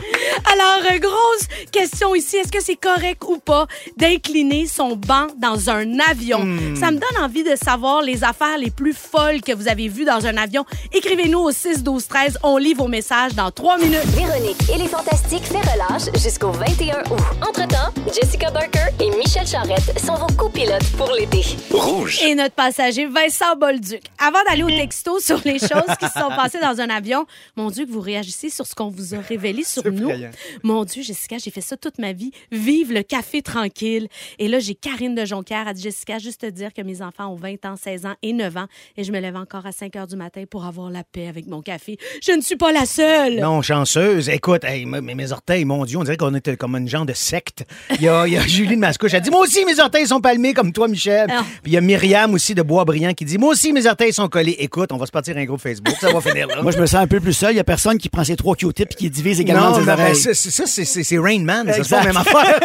Alors, 0.51 0.91
euh, 0.91 0.97
grosse 0.99 1.47
question 1.71 2.15
ici. 2.15 2.37
Est-ce 2.37 2.51
que 2.51 2.61
c'est 2.63 2.75
correct 2.77 3.23
ou 3.27 3.37
pas 3.39 3.67
d'incliner 3.97 4.65
son 4.67 4.95
banc 4.95 5.27
dans 5.37 5.69
un 5.69 5.99
avion? 6.09 6.39
Hmm. 6.43 6.75
Ça 6.75 6.91
me 6.91 6.97
donne 6.97 7.23
envie 7.23 7.43
de 7.43 7.55
savoir 7.55 8.01
les 8.01 8.23
affaires 8.23 8.57
les 8.57 8.71
plus 8.71 8.93
folles 8.93 9.41
que 9.41 9.53
vous 9.53 9.67
avez 9.67 9.87
vues 9.89 10.05
dans 10.05 10.25
un 10.25 10.37
avion. 10.37 10.65
Écrivez-nous 10.93 11.39
au 11.39 11.51
6 11.51 11.83
12 11.83 12.07
13 12.07 12.37
On 12.43 12.57
lit 12.57 12.73
vos 12.73 12.87
messages 12.87 13.33
dans 13.35 13.51
trois 13.51 13.77
minutes. 13.77 14.05
Véronique 14.15 14.57
et 14.73 14.77
les 14.77 14.87
Fantastiques 14.87 15.43
fait 15.45 15.59
relâche 15.59 16.11
jusqu'au 16.23 16.51
21 16.51 16.99
août. 17.11 17.19
Entre-temps, 17.47 17.91
Jessica 18.13 18.49
Barker 18.51 18.87
et 19.01 19.09
Michel 19.17 19.38
Charrette 19.45 19.99
sont 19.99 20.15
vos 20.15 20.27
copilotes 20.35 20.91
pour 20.97 21.11
l'été. 21.11 21.43
Rouge. 21.71 22.19
Et 22.23 22.35
notre 22.35 22.55
passager 22.55 23.05
Vincent 23.05 23.55
Bolduc. 23.55 24.01
Avant 24.19 24.39
d'aller 24.47 24.63
au 24.63 24.69
texto 24.69 25.19
sur 25.21 25.41
les 25.45 25.59
choses 25.59 25.95
qui 25.99 26.07
se 26.07 26.19
sont 26.19 26.29
passées 26.29 26.59
dans 26.59 26.79
un 26.79 26.89
avion, 26.89 27.25
mon 27.55 27.69
Dieu, 27.69 27.85
que 27.85 27.91
vous 27.91 28.01
réagissez 28.01 28.49
sur 28.49 28.67
ce 28.67 28.75
qu'on 28.75 28.89
vous 28.89 29.15
a 29.15 29.19
révélé 29.19 29.63
sur 29.63 29.89
nous. 29.91 30.11
Mon 30.63 30.83
Dieu, 30.83 31.03
Jessica, 31.03 31.37
j'ai 31.37 31.51
fait 31.51 31.61
ça 31.61 31.77
toute 31.77 31.99
ma 31.99 32.13
vie. 32.13 32.31
Vive 32.51 32.91
le 32.91 33.01
café 33.01 33.41
tranquille. 33.41 34.07
Et 34.39 34.47
là, 34.47 34.59
j'ai 34.59 34.75
Karine 34.75 35.15
de 35.15 35.25
Jonquière. 35.25 35.67
Elle 35.67 35.73
dit 35.73 35.83
Jessica, 35.83 36.19
juste 36.19 36.41
te 36.41 36.47
dire 36.47 36.73
que 36.73 36.81
mes 36.81 37.01
enfants 37.01 37.27
ont 37.27 37.35
20 37.35 37.65
ans, 37.65 37.75
16 37.75 38.05
ans 38.05 38.15
et 38.21 38.33
9 38.33 38.57
ans 38.57 38.67
et 38.97 39.03
je 39.03 39.11
me 39.11 39.19
lève 39.19 39.35
encore 39.35 39.65
à 39.65 39.71
5 39.71 39.95
heures 39.95 40.07
du 40.07 40.15
matin 40.15 40.43
pour 40.49 40.65
avoir 40.65 40.89
la 40.89 41.03
paix 41.03 41.27
avec 41.27 41.47
mon 41.47 41.61
café. 41.61 41.97
Je 42.21 42.33
ne 42.33 42.41
suis 42.41 42.55
pas 42.55 42.71
la 42.71 42.85
seule. 42.85 43.39
Non, 43.39 43.61
chanceuse. 43.61 44.29
Écoute, 44.29 44.63
hey, 44.63 44.85
mes, 44.85 45.01
mes 45.01 45.31
orteils, 45.31 45.65
mon 45.65 45.85
Dieu, 45.85 45.97
on 45.97 46.03
dirait 46.03 46.17
qu'on 46.17 46.35
était 46.35 46.57
comme 46.57 46.75
une 46.75 46.87
genre 46.87 47.05
de 47.05 47.13
secte. 47.13 47.65
Il 47.95 48.01
y 48.01 48.09
a, 48.09 48.27
il 48.27 48.33
y 48.33 48.37
a 48.37 48.45
Julie 48.45 48.75
de 48.75 48.81
Mascouche, 48.81 49.13
elle 49.13 49.21
dit 49.21 49.28
Moi 49.29 49.41
aussi, 49.41 49.63
mes 49.65 49.79
orteils 49.79 50.07
sont 50.07 50.21
palmés 50.21 50.53
comme 50.53 50.71
toi, 50.71 50.87
Michel. 50.87 51.27
Ah. 51.29 51.43
Puis 51.63 51.71
il 51.71 51.73
y 51.73 51.77
a 51.77 51.81
Myriam 51.81 52.33
aussi 52.33 52.55
de 52.55 52.61
Boisbriand 52.61 53.13
qui 53.13 53.25
dit 53.25 53.37
Moi 53.37 53.51
aussi, 53.51 53.73
mes 53.73 53.85
orteils 53.87 54.13
sont 54.13 54.27
collés. 54.27 54.55
Écoute, 54.59 54.91
on 54.91 54.97
va 54.97 55.05
se 55.05 55.11
partir 55.11 55.37
un 55.37 55.45
groupe 55.45 55.61
Facebook, 55.61 55.95
ça 55.99 56.11
va 56.11 56.21
finir 56.21 56.47
là. 56.47 56.61
Moi, 56.61 56.71
je 56.71 56.79
me 56.79 56.85
sens 56.85 57.01
un 57.01 57.07
peu 57.07 57.19
plus 57.19 57.33
seul. 57.33 57.53
Il 57.53 57.57
y 57.57 57.59
a 57.59 57.63
personne 57.63 57.97
qui 57.97 58.09
prend 58.09 58.23
ses 58.23 58.35
trois 58.35 58.55
Q-tips 58.55 58.93
et 58.93 58.95
qui 58.97 59.09
divise 59.09 59.39
également 59.39 59.71
non, 59.71 59.79
ses 59.79 59.85
ben, 59.85 59.93
oreilles. 59.93 60.15
ça, 60.15 60.33
c'est- 60.33 60.49
ça, 60.49 60.65
c'est- 60.65 60.85
c'est 60.85 61.03
c'est 61.03 61.17
Rain 61.17 61.39
Man. 61.43 61.67
Ça, 61.67 61.73
c'est 61.73 61.79
Exact. 61.79 61.97
pas 61.97 62.03
la 62.05 62.13
même 62.13 62.17
affaire. 62.17 62.59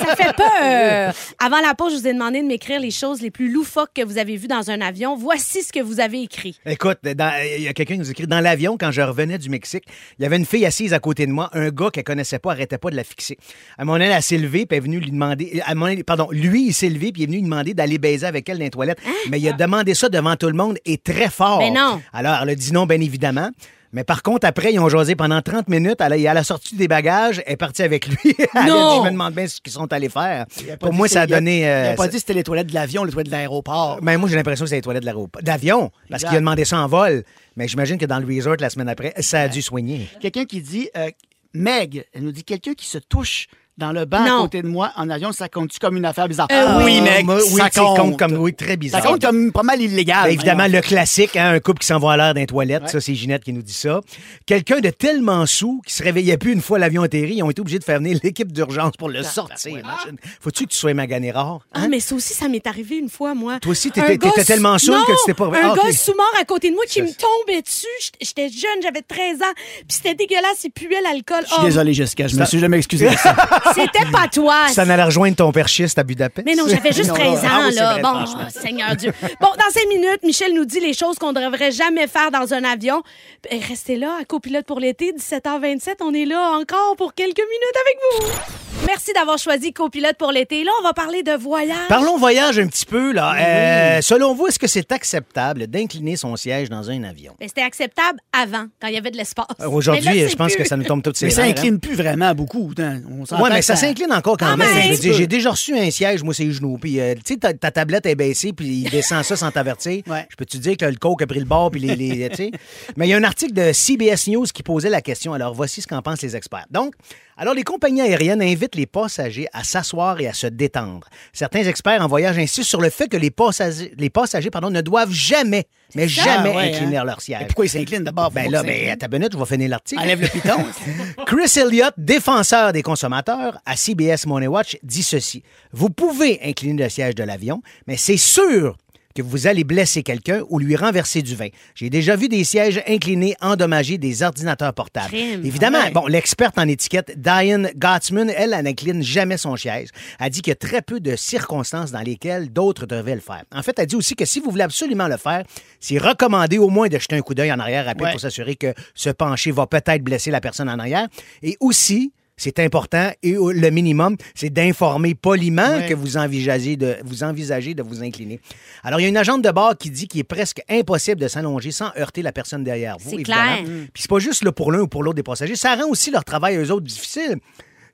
Ça 0.00 0.16
fait 0.16 0.34
peur. 0.36 1.14
Avant 1.38 1.60
la 1.60 1.74
pause, 1.74 1.92
je 1.94 1.98
vous 2.00 2.06
ai 2.08 2.12
demandé 2.12 2.40
de 2.42 2.46
m'écrire 2.46 2.80
les 2.80 2.90
choses 2.90 3.20
les 3.22 3.30
plus 3.30 3.50
loufoques 3.52 3.90
que 3.94 4.02
vous 4.04 4.18
avez 4.18 4.36
vues 4.36 4.48
dans 4.48 4.70
un 4.70 4.80
avion. 4.80 5.16
Voici 5.16 5.62
ce 5.62 5.72
que 5.72 5.80
vous 5.80 6.00
avez 6.00 6.22
écrit. 6.22 6.58
Écoute, 6.66 6.98
il 7.04 7.62
y 7.62 7.68
a 7.68 7.72
quelqu'un 7.72 7.94
qui 7.94 8.00
nous 8.00 8.10
écrit 8.10 8.26
dans 8.26 8.40
l'avion, 8.40 8.76
quand 8.78 8.90
je 8.90 9.00
revenais 9.02 9.38
du 9.38 9.48
Mexique, 9.50 9.84
il 10.18 10.22
y 10.22 10.26
avait 10.26 10.36
une 10.36 10.46
fille 10.46 10.64
assise 10.66 10.92
à 10.94 10.98
côté 10.98 11.26
de 11.26 11.32
moi, 11.32 11.50
un 11.52 11.68
gars 11.70 11.90
qu'elle 11.90 12.04
connaissait 12.04 12.38
pas, 12.38 12.52
arrêtait 12.52 12.78
pas 12.78 12.90
de 12.90 12.96
la 12.96 13.04
fixer. 13.04 13.36
À 13.78 13.84
mon 13.84 13.96
elle, 13.96 14.10
elle 14.12 14.22
s'est 14.22 14.38
levée, 14.38 14.66
puis 14.66 14.76
elle 14.76 14.78
est 14.78 14.80
venue 14.86 15.00
lui 15.00 15.10
demander. 15.10 15.60
À 15.66 15.74
mon 15.74 15.86
pardon, 16.04 16.28
lui, 16.30 16.66
il 16.68 16.72
s'est 16.74 16.88
levé, 16.90 17.12
puis 17.12 17.22
il 17.22 17.24
est 17.24 17.26
venu 17.26 17.36
lui 17.38 17.42
demander 17.44 17.74
d'aller 17.74 17.98
baiser 17.98 18.26
avec 18.26 18.48
elle 18.48 18.58
dans 18.58 18.64
les 18.64 18.70
toilettes. 18.70 18.98
Mais 19.30 19.40
il 19.40 19.48
a 19.48 19.52
demandé 19.52 19.94
ça 19.94 20.08
devant 20.08 20.36
tout 20.36 20.46
le 20.48 20.54
monde 20.54 20.76
et 20.84 20.98
très 20.98 21.30
fort. 21.30 21.58
Ben 21.58 21.72
non. 21.74 22.00
Alors, 22.12 22.38
elle 22.42 22.50
a 22.50 22.54
dit 22.54 22.72
non, 22.72 22.86
bien 22.86 23.00
évidemment. 23.00 23.50
Mais 23.92 24.04
par 24.04 24.22
contre, 24.22 24.46
après, 24.46 24.72
ils 24.72 24.78
ont 24.78 24.88
jasé 24.88 25.16
pendant 25.16 25.42
30 25.42 25.68
minutes. 25.68 25.96
Elle, 26.00 26.24
à 26.28 26.32
la 26.32 26.44
sortie 26.44 26.76
des 26.76 26.86
bagages, 26.86 27.42
elle 27.44 27.54
est 27.54 27.56
partie 27.56 27.82
avec 27.82 28.06
lui. 28.06 28.16
Elle 28.38 28.46
a 28.54 28.66
Non. 28.68 28.90
dit, 28.92 28.96
je 28.98 29.04
me 29.06 29.10
demande 29.10 29.34
bien 29.34 29.48
ce 29.48 29.60
qu'ils 29.60 29.72
sont 29.72 29.92
allés 29.92 30.08
faire. 30.08 30.46
Il 30.60 30.70
a 30.70 30.76
pas 30.76 30.86
Pour 30.86 30.94
moi, 30.94 31.08
ça 31.08 31.22
a 31.22 31.22
c'était- 31.24 31.34
donné. 31.34 31.62
Il 31.62 31.64
euh, 31.64 31.90
a 31.90 31.94
pas 31.96 32.04
ça- 32.04 32.08
dit 32.10 32.14
que 32.14 32.20
c'était 32.20 32.34
les 32.34 32.44
toilettes 32.44 32.68
de 32.68 32.74
l'avion, 32.74 33.02
les 33.02 33.10
toilettes 33.10 33.26
de 33.26 33.32
l'aéroport. 33.32 33.98
ben, 34.00 34.16
moi, 34.16 34.28
j'ai 34.28 34.36
l'impression 34.36 34.64
que 34.64 34.68
c'est 34.68 34.76
les 34.76 34.80
toilettes 34.82 35.02
de 35.02 35.06
l'aéroport- 35.06 35.42
d'avion, 35.42 35.90
parce 36.08 36.22
qu'il 36.22 36.32
a 36.36 36.38
demandé 36.38 36.64
ça 36.64 36.78
en 36.78 36.86
vol. 36.86 37.24
Mais 37.56 37.66
j'imagine 37.66 37.98
que 37.98 38.06
dans 38.06 38.20
le 38.20 38.26
resort, 38.32 38.54
la 38.60 38.70
semaine 38.70 38.88
après, 38.88 39.12
ça 39.18 39.40
a 39.40 39.48
dû 39.48 39.60
soigner. 39.60 40.08
Quelqu'un 40.20 40.44
qui 40.44 40.60
dit, 40.62 40.88
euh, 40.96 41.10
Meg, 41.52 42.04
elle 42.14 42.22
nous 42.22 42.30
dit 42.32 42.44
quelqu'un 42.44 42.74
qui 42.74 42.86
se 42.86 42.98
touche 42.98 43.48
dans 43.80 43.90
le 43.92 44.04
banc 44.04 44.20
Non. 44.24 44.38
à 44.38 44.42
côté 44.42 44.62
de 44.62 44.68
moi 44.68 44.92
en 44.96 45.10
avion, 45.10 45.32
ça 45.32 45.48
compte-tu 45.48 45.78
comme 45.80 45.96
une 45.96 46.04
affaire 46.04 46.28
bizarre? 46.28 46.46
Euh, 46.52 46.84
oui. 46.84 47.00
Meg, 47.00 47.24
moi, 47.26 47.38
oui, 47.50 47.60
ça 47.60 47.70
compte. 47.70 48.18
comme 48.18 48.34
oui, 48.34 48.54
très 48.54 48.68
Ça 48.70 48.76
bizarre. 48.76 49.02
compte 49.02 49.22
comme 49.22 49.50
pas 49.50 49.62
mal 49.64 49.80
illégal. 49.80 50.24
Ben, 50.24 50.30
évidemment, 50.32 50.66
le 50.68 50.80
classique, 50.80 51.34
hein, 51.36 51.52
un 51.54 51.60
couple 51.60 51.80
qui 51.80 51.86
s'en 51.88 51.98
va 51.98 52.12
à 52.12 52.16
l'air 52.16 52.34
dans 52.34 52.40
les 52.40 52.46
toilettes, 52.46 52.88
ça, 52.88 53.00
c'est 53.00 53.14
Ginette 53.14 53.42
qui 53.42 53.52
nous 53.52 53.62
dit 53.62 53.72
ça. 53.72 54.00
Quelqu'un 54.46 54.80
de 54.80 54.90
tellement 54.90 55.46
sous 55.46 55.80
qui 55.86 55.94
se 55.94 56.02
réveillait 56.02 56.36
plus 56.36 56.52
une 56.52 56.60
fois 56.60 56.78
l'avion 56.78 57.02
atterri, 57.02 57.34
ils 57.36 57.42
ont 57.42 57.50
été 57.50 57.60
obligés 57.60 57.78
de 57.78 57.84
faire 57.84 57.98
venir 57.98 58.18
l'équipe 58.22 58.52
d'urgence 58.52 58.92
pour 58.98 59.08
le 59.08 59.22
sortir. 59.22 59.70
Imagine. 59.78 60.16
Faut-tu 60.40 60.64
que 60.66 60.70
tu 60.70 60.76
sois 60.76 60.94
magané 60.94 61.30
rare? 61.30 61.60
Ah, 61.72 61.80
hein? 61.82 61.88
mais 61.90 62.00
ça 62.00 62.14
aussi, 62.14 62.34
ça 62.34 62.48
m'est 62.48 62.66
arrivé 62.66 62.96
une 62.98 63.08
fois, 63.08 63.34
moi. 63.34 63.58
Toi 63.60 63.72
aussi, 63.72 63.90
t'étais- 63.90 64.18
sous- 64.22 64.44
tellement 64.44 64.78
saoul 64.78 64.96
Non, 64.96 65.04
que 65.04 65.12
tu 65.12 65.18
t'es 65.26 65.34
pas- 65.34 65.46
Un 65.46 65.52
Ah, 65.72 65.74
gars 65.74 65.92
sous-mort 65.92 66.32
à 66.40 66.44
côté 66.44 66.70
de 66.70 66.74
moi 66.74 66.84
qui 66.86 66.98
Ça, 67.00 67.04
me 67.04 67.08
tombait 67.08 67.62
dessus. 67.62 67.86
J'étais- 68.00 68.18
J'étais 68.20 68.48
jeune, 68.48 68.82
j'avais 68.82 69.02
13 69.02 69.38
ans. 69.42 69.52
Puis 69.56 69.84
c'était 69.88 70.14
dégueulasse, 70.14 70.64
il 70.64 70.70
puait 70.70 71.00
l'alcool. 71.02 71.40
Je 71.42 71.46
suis 71.48 71.56
Oh, 71.60 71.64
désolé, 71.64 71.92
Jessica, 71.94 72.26
je 72.28 72.36
me 72.36 72.44
suis 72.44 72.58
jamais 72.58 72.76
excusé 72.78 73.08
de 73.08 73.16
ça. 73.16 73.34
C'était 73.74 74.10
pas 74.10 74.28
toi. 74.28 74.64
Tu 74.68 74.74
t'en 74.74 74.88
allais 74.88 75.02
rejoindre 75.04 75.36
ton 75.36 75.52
perchiste 75.52 75.98
à 75.98 76.02
Budapest? 76.02 76.46
Mais 76.46 76.54
non, 76.54 76.64
j'avais 76.68 76.92
juste 76.92 77.08
Non, 77.08 77.14
13 77.14 77.44
ans, 77.44 77.48
ah 77.50 77.60
oui, 77.68 77.74
là. 77.74 77.92
vrai, 77.92 78.02
bon, 78.02 78.24
oh, 78.26 78.38
Seigneur 78.50 78.96
Dieu. 78.96 79.12
Bon, 79.40 79.48
dans 79.56 79.70
cinq 79.72 79.86
minutes, 79.88 80.20
Michel 80.24 80.54
nous 80.54 80.64
dit 80.64 80.80
les 80.80 80.92
choses 80.94 81.18
qu'on 81.18 81.32
ne 81.32 81.40
devrait 81.40 81.70
jamais 81.72 82.06
faire 82.06 82.30
dans 82.30 82.52
un 82.54 82.64
avion. 82.64 83.02
Ben, 83.50 83.60
restez 83.68 83.96
là, 83.96 84.16
à 84.20 84.24
copilote 84.24 84.66
pour 84.66 84.80
l'été, 84.80 85.12
17h27. 85.12 85.96
On 86.00 86.12
est 86.14 86.24
là 86.26 86.56
encore 86.60 86.96
pour 86.96 87.14
quelques 87.14 87.38
minutes 87.38 87.76
avec 87.84 87.96
vous. 88.36 88.86
Merci 88.86 89.12
d'avoir 89.14 89.38
choisi 89.38 89.72
copilote 89.72 90.16
pour 90.16 90.32
l'été. 90.32 90.64
Là, 90.64 90.70
on 90.80 90.82
va 90.82 90.92
parler 90.92 91.22
de 91.22 91.32
voyage. 91.32 91.76
Parlons 91.88 92.16
voyage 92.16 92.58
un 92.58 92.66
petit 92.66 92.86
peu. 92.86 93.12
Là. 93.12 93.34
Euh, 93.38 94.00
selon 94.00 94.34
vous, 94.34 94.46
est-ce 94.46 94.58
que 94.58 94.66
c'est 94.66 94.90
acceptable 94.90 95.66
d'incliner 95.66 96.16
son 96.16 96.34
siège 96.36 96.70
dans 96.70 96.90
un 96.90 97.02
avion? 97.04 97.34
Ben, 97.38 97.46
C'était 97.48 97.60
acceptable 97.62 98.18
avant, 98.32 98.64
quand 98.80 98.88
il 98.88 98.94
y 98.94 98.98
avait 98.98 99.10
de 99.10 99.16
l'espace. 99.16 99.46
Euh, 99.60 99.68
Aujourd'hui, 99.68 100.28
je 100.28 100.34
pense 100.34 100.52
plus. 100.54 100.62
que 100.62 100.68
ça 100.68 100.76
nous 100.76 100.84
tombe 100.84 101.02
toutes 101.02 101.16
ces 101.16 101.26
Mais 101.26 101.30
ça 101.30 101.42
nerfs, 101.42 101.50
hein? 101.50 101.58
incline 101.58 101.78
plus 101.80 101.94
vraiment 101.94 102.34
beaucoup. 102.34 102.72
On 103.10 103.26
s'entend 103.26 103.59
que 103.60 103.66
ça 103.66 103.76
s'incline 103.76 104.12
encore 104.12 104.36
quand 104.36 104.46
Ah, 104.52 104.56
même. 104.56 104.94
J'ai 105.00 105.26
déjà 105.26 105.50
reçu 105.50 105.76
un 105.78 105.90
siège, 105.90 106.22
moi, 106.22 106.34
c'est 106.34 106.44
les 106.44 106.52
genoux. 106.52 106.78
Puis, 106.80 106.98
euh, 107.00 107.14
tu 107.14 107.34
sais, 107.34 107.36
ta, 107.38 107.52
ta 107.54 107.70
tablette 107.70 108.06
est 108.06 108.14
baissée, 108.14 108.52
puis 108.52 108.66
il 108.84 108.90
descend 108.90 109.22
ça 109.24 109.36
sans 109.36 109.50
t'avertir. 109.50 110.02
Ouais. 110.10 110.26
Je 110.30 110.36
peux 110.36 110.44
te 110.44 110.56
dire 110.56 110.76
que 110.76 110.84
le 110.84 110.96
coke 110.96 111.22
a 111.22 111.26
pris 111.26 111.38
le 111.38 111.44
bord, 111.44 111.70
puis 111.70 111.80
les. 111.80 111.94
les- 111.94 112.28
tu 112.30 112.36
sais? 112.36 112.50
Mais 112.96 113.06
il 113.06 113.10
y 113.10 113.14
a 113.14 113.16
un 113.16 113.24
article 113.24 113.52
de 113.52 113.72
CBS 113.72 114.28
News 114.28 114.44
qui 114.52 114.62
posait 114.62 114.88
la 114.90 115.00
question. 115.02 115.32
Alors, 115.32 115.54
voici 115.54 115.80
ce 115.82 115.86
qu'en 115.86 116.02
pensent 116.02 116.22
les 116.22 116.34
experts. 116.36 116.66
Donc, 116.70 116.94
alors, 117.40 117.54
les 117.54 117.62
compagnies 117.62 118.02
aériennes 118.02 118.42
invitent 118.42 118.74
les 118.74 118.84
passagers 118.84 119.46
à 119.54 119.64
s'asseoir 119.64 120.20
et 120.20 120.28
à 120.28 120.34
se 120.34 120.46
détendre. 120.46 121.08
Certains 121.32 121.64
experts 121.64 122.04
en 122.04 122.06
voyage 122.06 122.36
insistent 122.36 122.68
sur 122.68 122.82
le 122.82 122.90
fait 122.90 123.08
que 123.08 123.16
les 123.16 123.30
passagers, 123.30 123.94
les 123.96 124.10
passagers 124.10 124.50
pardon, 124.50 124.68
ne 124.68 124.82
doivent 124.82 125.10
jamais, 125.10 125.66
mais 125.94 126.06
jamais 126.06 126.54
ouais, 126.54 126.68
incliner 126.68 126.98
hein. 126.98 127.04
leur 127.04 127.22
siège. 127.22 127.46
Pourquoi 127.46 127.64
ils 127.64 127.70
s'inclinent 127.70 128.04
d'abord? 128.04 128.30
Ben 128.30 128.50
là, 128.50 128.62
ben, 128.62 128.90
à 128.90 128.96
ta 128.96 129.08
minute, 129.08 129.32
je 129.32 129.38
vais 129.38 129.46
finir 129.46 129.70
l'article. 129.70 130.02
Enlève 130.02 130.20
le 130.20 130.28
piton. 130.28 130.58
Chris 131.26 131.58
Elliott, 131.58 131.94
défenseur 131.96 132.74
des 132.74 132.82
consommateurs 132.82 133.56
à 133.64 133.74
CBS 133.74 134.26
Money 134.26 134.46
Watch, 134.46 134.76
dit 134.82 135.02
ceci. 135.02 135.42
Vous 135.72 135.88
pouvez 135.88 136.40
incliner 136.44 136.82
le 136.82 136.90
siège 136.90 137.14
de 137.14 137.24
l'avion, 137.24 137.62
mais 137.86 137.96
c'est 137.96 138.18
sûr 138.18 138.76
que 139.14 139.22
vous 139.22 139.46
allez 139.46 139.64
blesser 139.64 140.02
quelqu'un 140.02 140.42
ou 140.48 140.58
lui 140.58 140.76
renverser 140.76 141.22
du 141.22 141.34
vin. 141.34 141.48
J'ai 141.74 141.90
déjà 141.90 142.16
vu 142.16 142.28
des 142.28 142.44
sièges 142.44 142.82
inclinés 142.86 143.34
endommager 143.40 143.98
des 143.98 144.22
ordinateurs 144.22 144.72
portables. 144.72 145.08
Crime. 145.08 145.44
Évidemment, 145.44 145.80
ouais. 145.80 145.90
bon, 145.90 146.06
l'experte 146.06 146.58
en 146.58 146.68
étiquette, 146.68 147.20
Diane 147.20 147.70
Gottsman, 147.76 148.30
elle, 148.30 148.54
elle 148.56 148.64
n'incline 148.64 149.02
jamais 149.02 149.36
son 149.36 149.56
siège. 149.56 149.88
Elle 150.18 150.30
dit 150.30 150.42
qu'il 150.42 150.50
y 150.50 150.52
a 150.52 150.56
très 150.56 150.82
peu 150.82 151.00
de 151.00 151.16
circonstances 151.16 151.90
dans 151.90 152.00
lesquelles 152.02 152.52
d'autres 152.52 152.86
devaient 152.86 153.14
le 153.14 153.20
faire. 153.20 153.42
En 153.54 153.62
fait, 153.62 153.78
elle 153.78 153.86
dit 153.86 153.96
aussi 153.96 154.14
que 154.14 154.24
si 154.24 154.40
vous 154.40 154.50
voulez 154.50 154.62
absolument 154.64 155.08
le 155.08 155.16
faire, 155.16 155.44
c'est 155.80 155.98
recommandé 155.98 156.58
au 156.58 156.68
moins 156.68 156.88
de 156.88 156.98
jeter 156.98 157.16
un 157.16 157.22
coup 157.22 157.34
d'œil 157.34 157.52
en 157.52 157.58
arrière 157.58 157.84
rapide 157.86 158.00
Ouais. 158.02 158.12
pour 158.12 158.20
s'assurer 158.20 158.56
que 158.56 158.72
ce 158.94 159.10
pencher 159.10 159.50
va 159.50 159.66
peut-être 159.66 160.02
blesser 160.02 160.30
la 160.30 160.40
personne 160.40 160.68
en 160.68 160.78
arrière. 160.78 161.08
Et 161.42 161.56
aussi, 161.60 162.12
c'est 162.40 162.58
important 162.58 163.10
et 163.22 163.32
le 163.34 163.70
minimum, 163.70 164.16
c'est 164.34 164.48
d'informer 164.48 165.14
poliment 165.14 165.86
que 165.86 165.92
vous 165.92 166.16
envisagez, 166.16 166.76
de, 166.76 166.96
vous 167.04 167.22
envisagez 167.22 167.74
de 167.74 167.82
vous 167.82 168.02
incliner. 168.02 168.40
Alors, 168.82 168.98
il 168.98 169.02
y 169.02 169.06
a 169.06 169.10
une 169.10 169.16
agente 169.18 169.42
de 169.42 169.50
bord 169.50 169.76
qui 169.76 169.90
dit 169.90 170.08
qu'il 170.08 170.20
est 170.20 170.24
presque 170.24 170.62
impossible 170.70 171.20
de 171.20 171.28
s'allonger 171.28 171.70
sans 171.70 171.90
heurter 171.98 172.22
la 172.22 172.32
personne 172.32 172.64
derrière 172.64 172.96
vous. 172.98 173.10
C'est 173.10 173.16
évidemment. 173.16 173.62
clair. 173.62 173.86
Puis 173.92 174.02
c'est 174.02 174.10
pas 174.10 174.20
juste 174.20 174.42
là, 174.42 174.52
pour 174.52 174.72
l'un 174.72 174.80
ou 174.80 174.88
pour 174.88 175.02
l'autre 175.02 175.16
des 175.16 175.22
passagers, 175.22 175.54
ça 175.54 175.74
rend 175.74 175.90
aussi 175.90 176.10
leur 176.10 176.24
travail 176.24 176.56
eux 176.56 176.72
autres 176.72 176.86
difficile. 176.86 177.36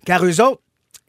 Car 0.05 0.25
eux 0.25 0.41
autres, 0.41 0.61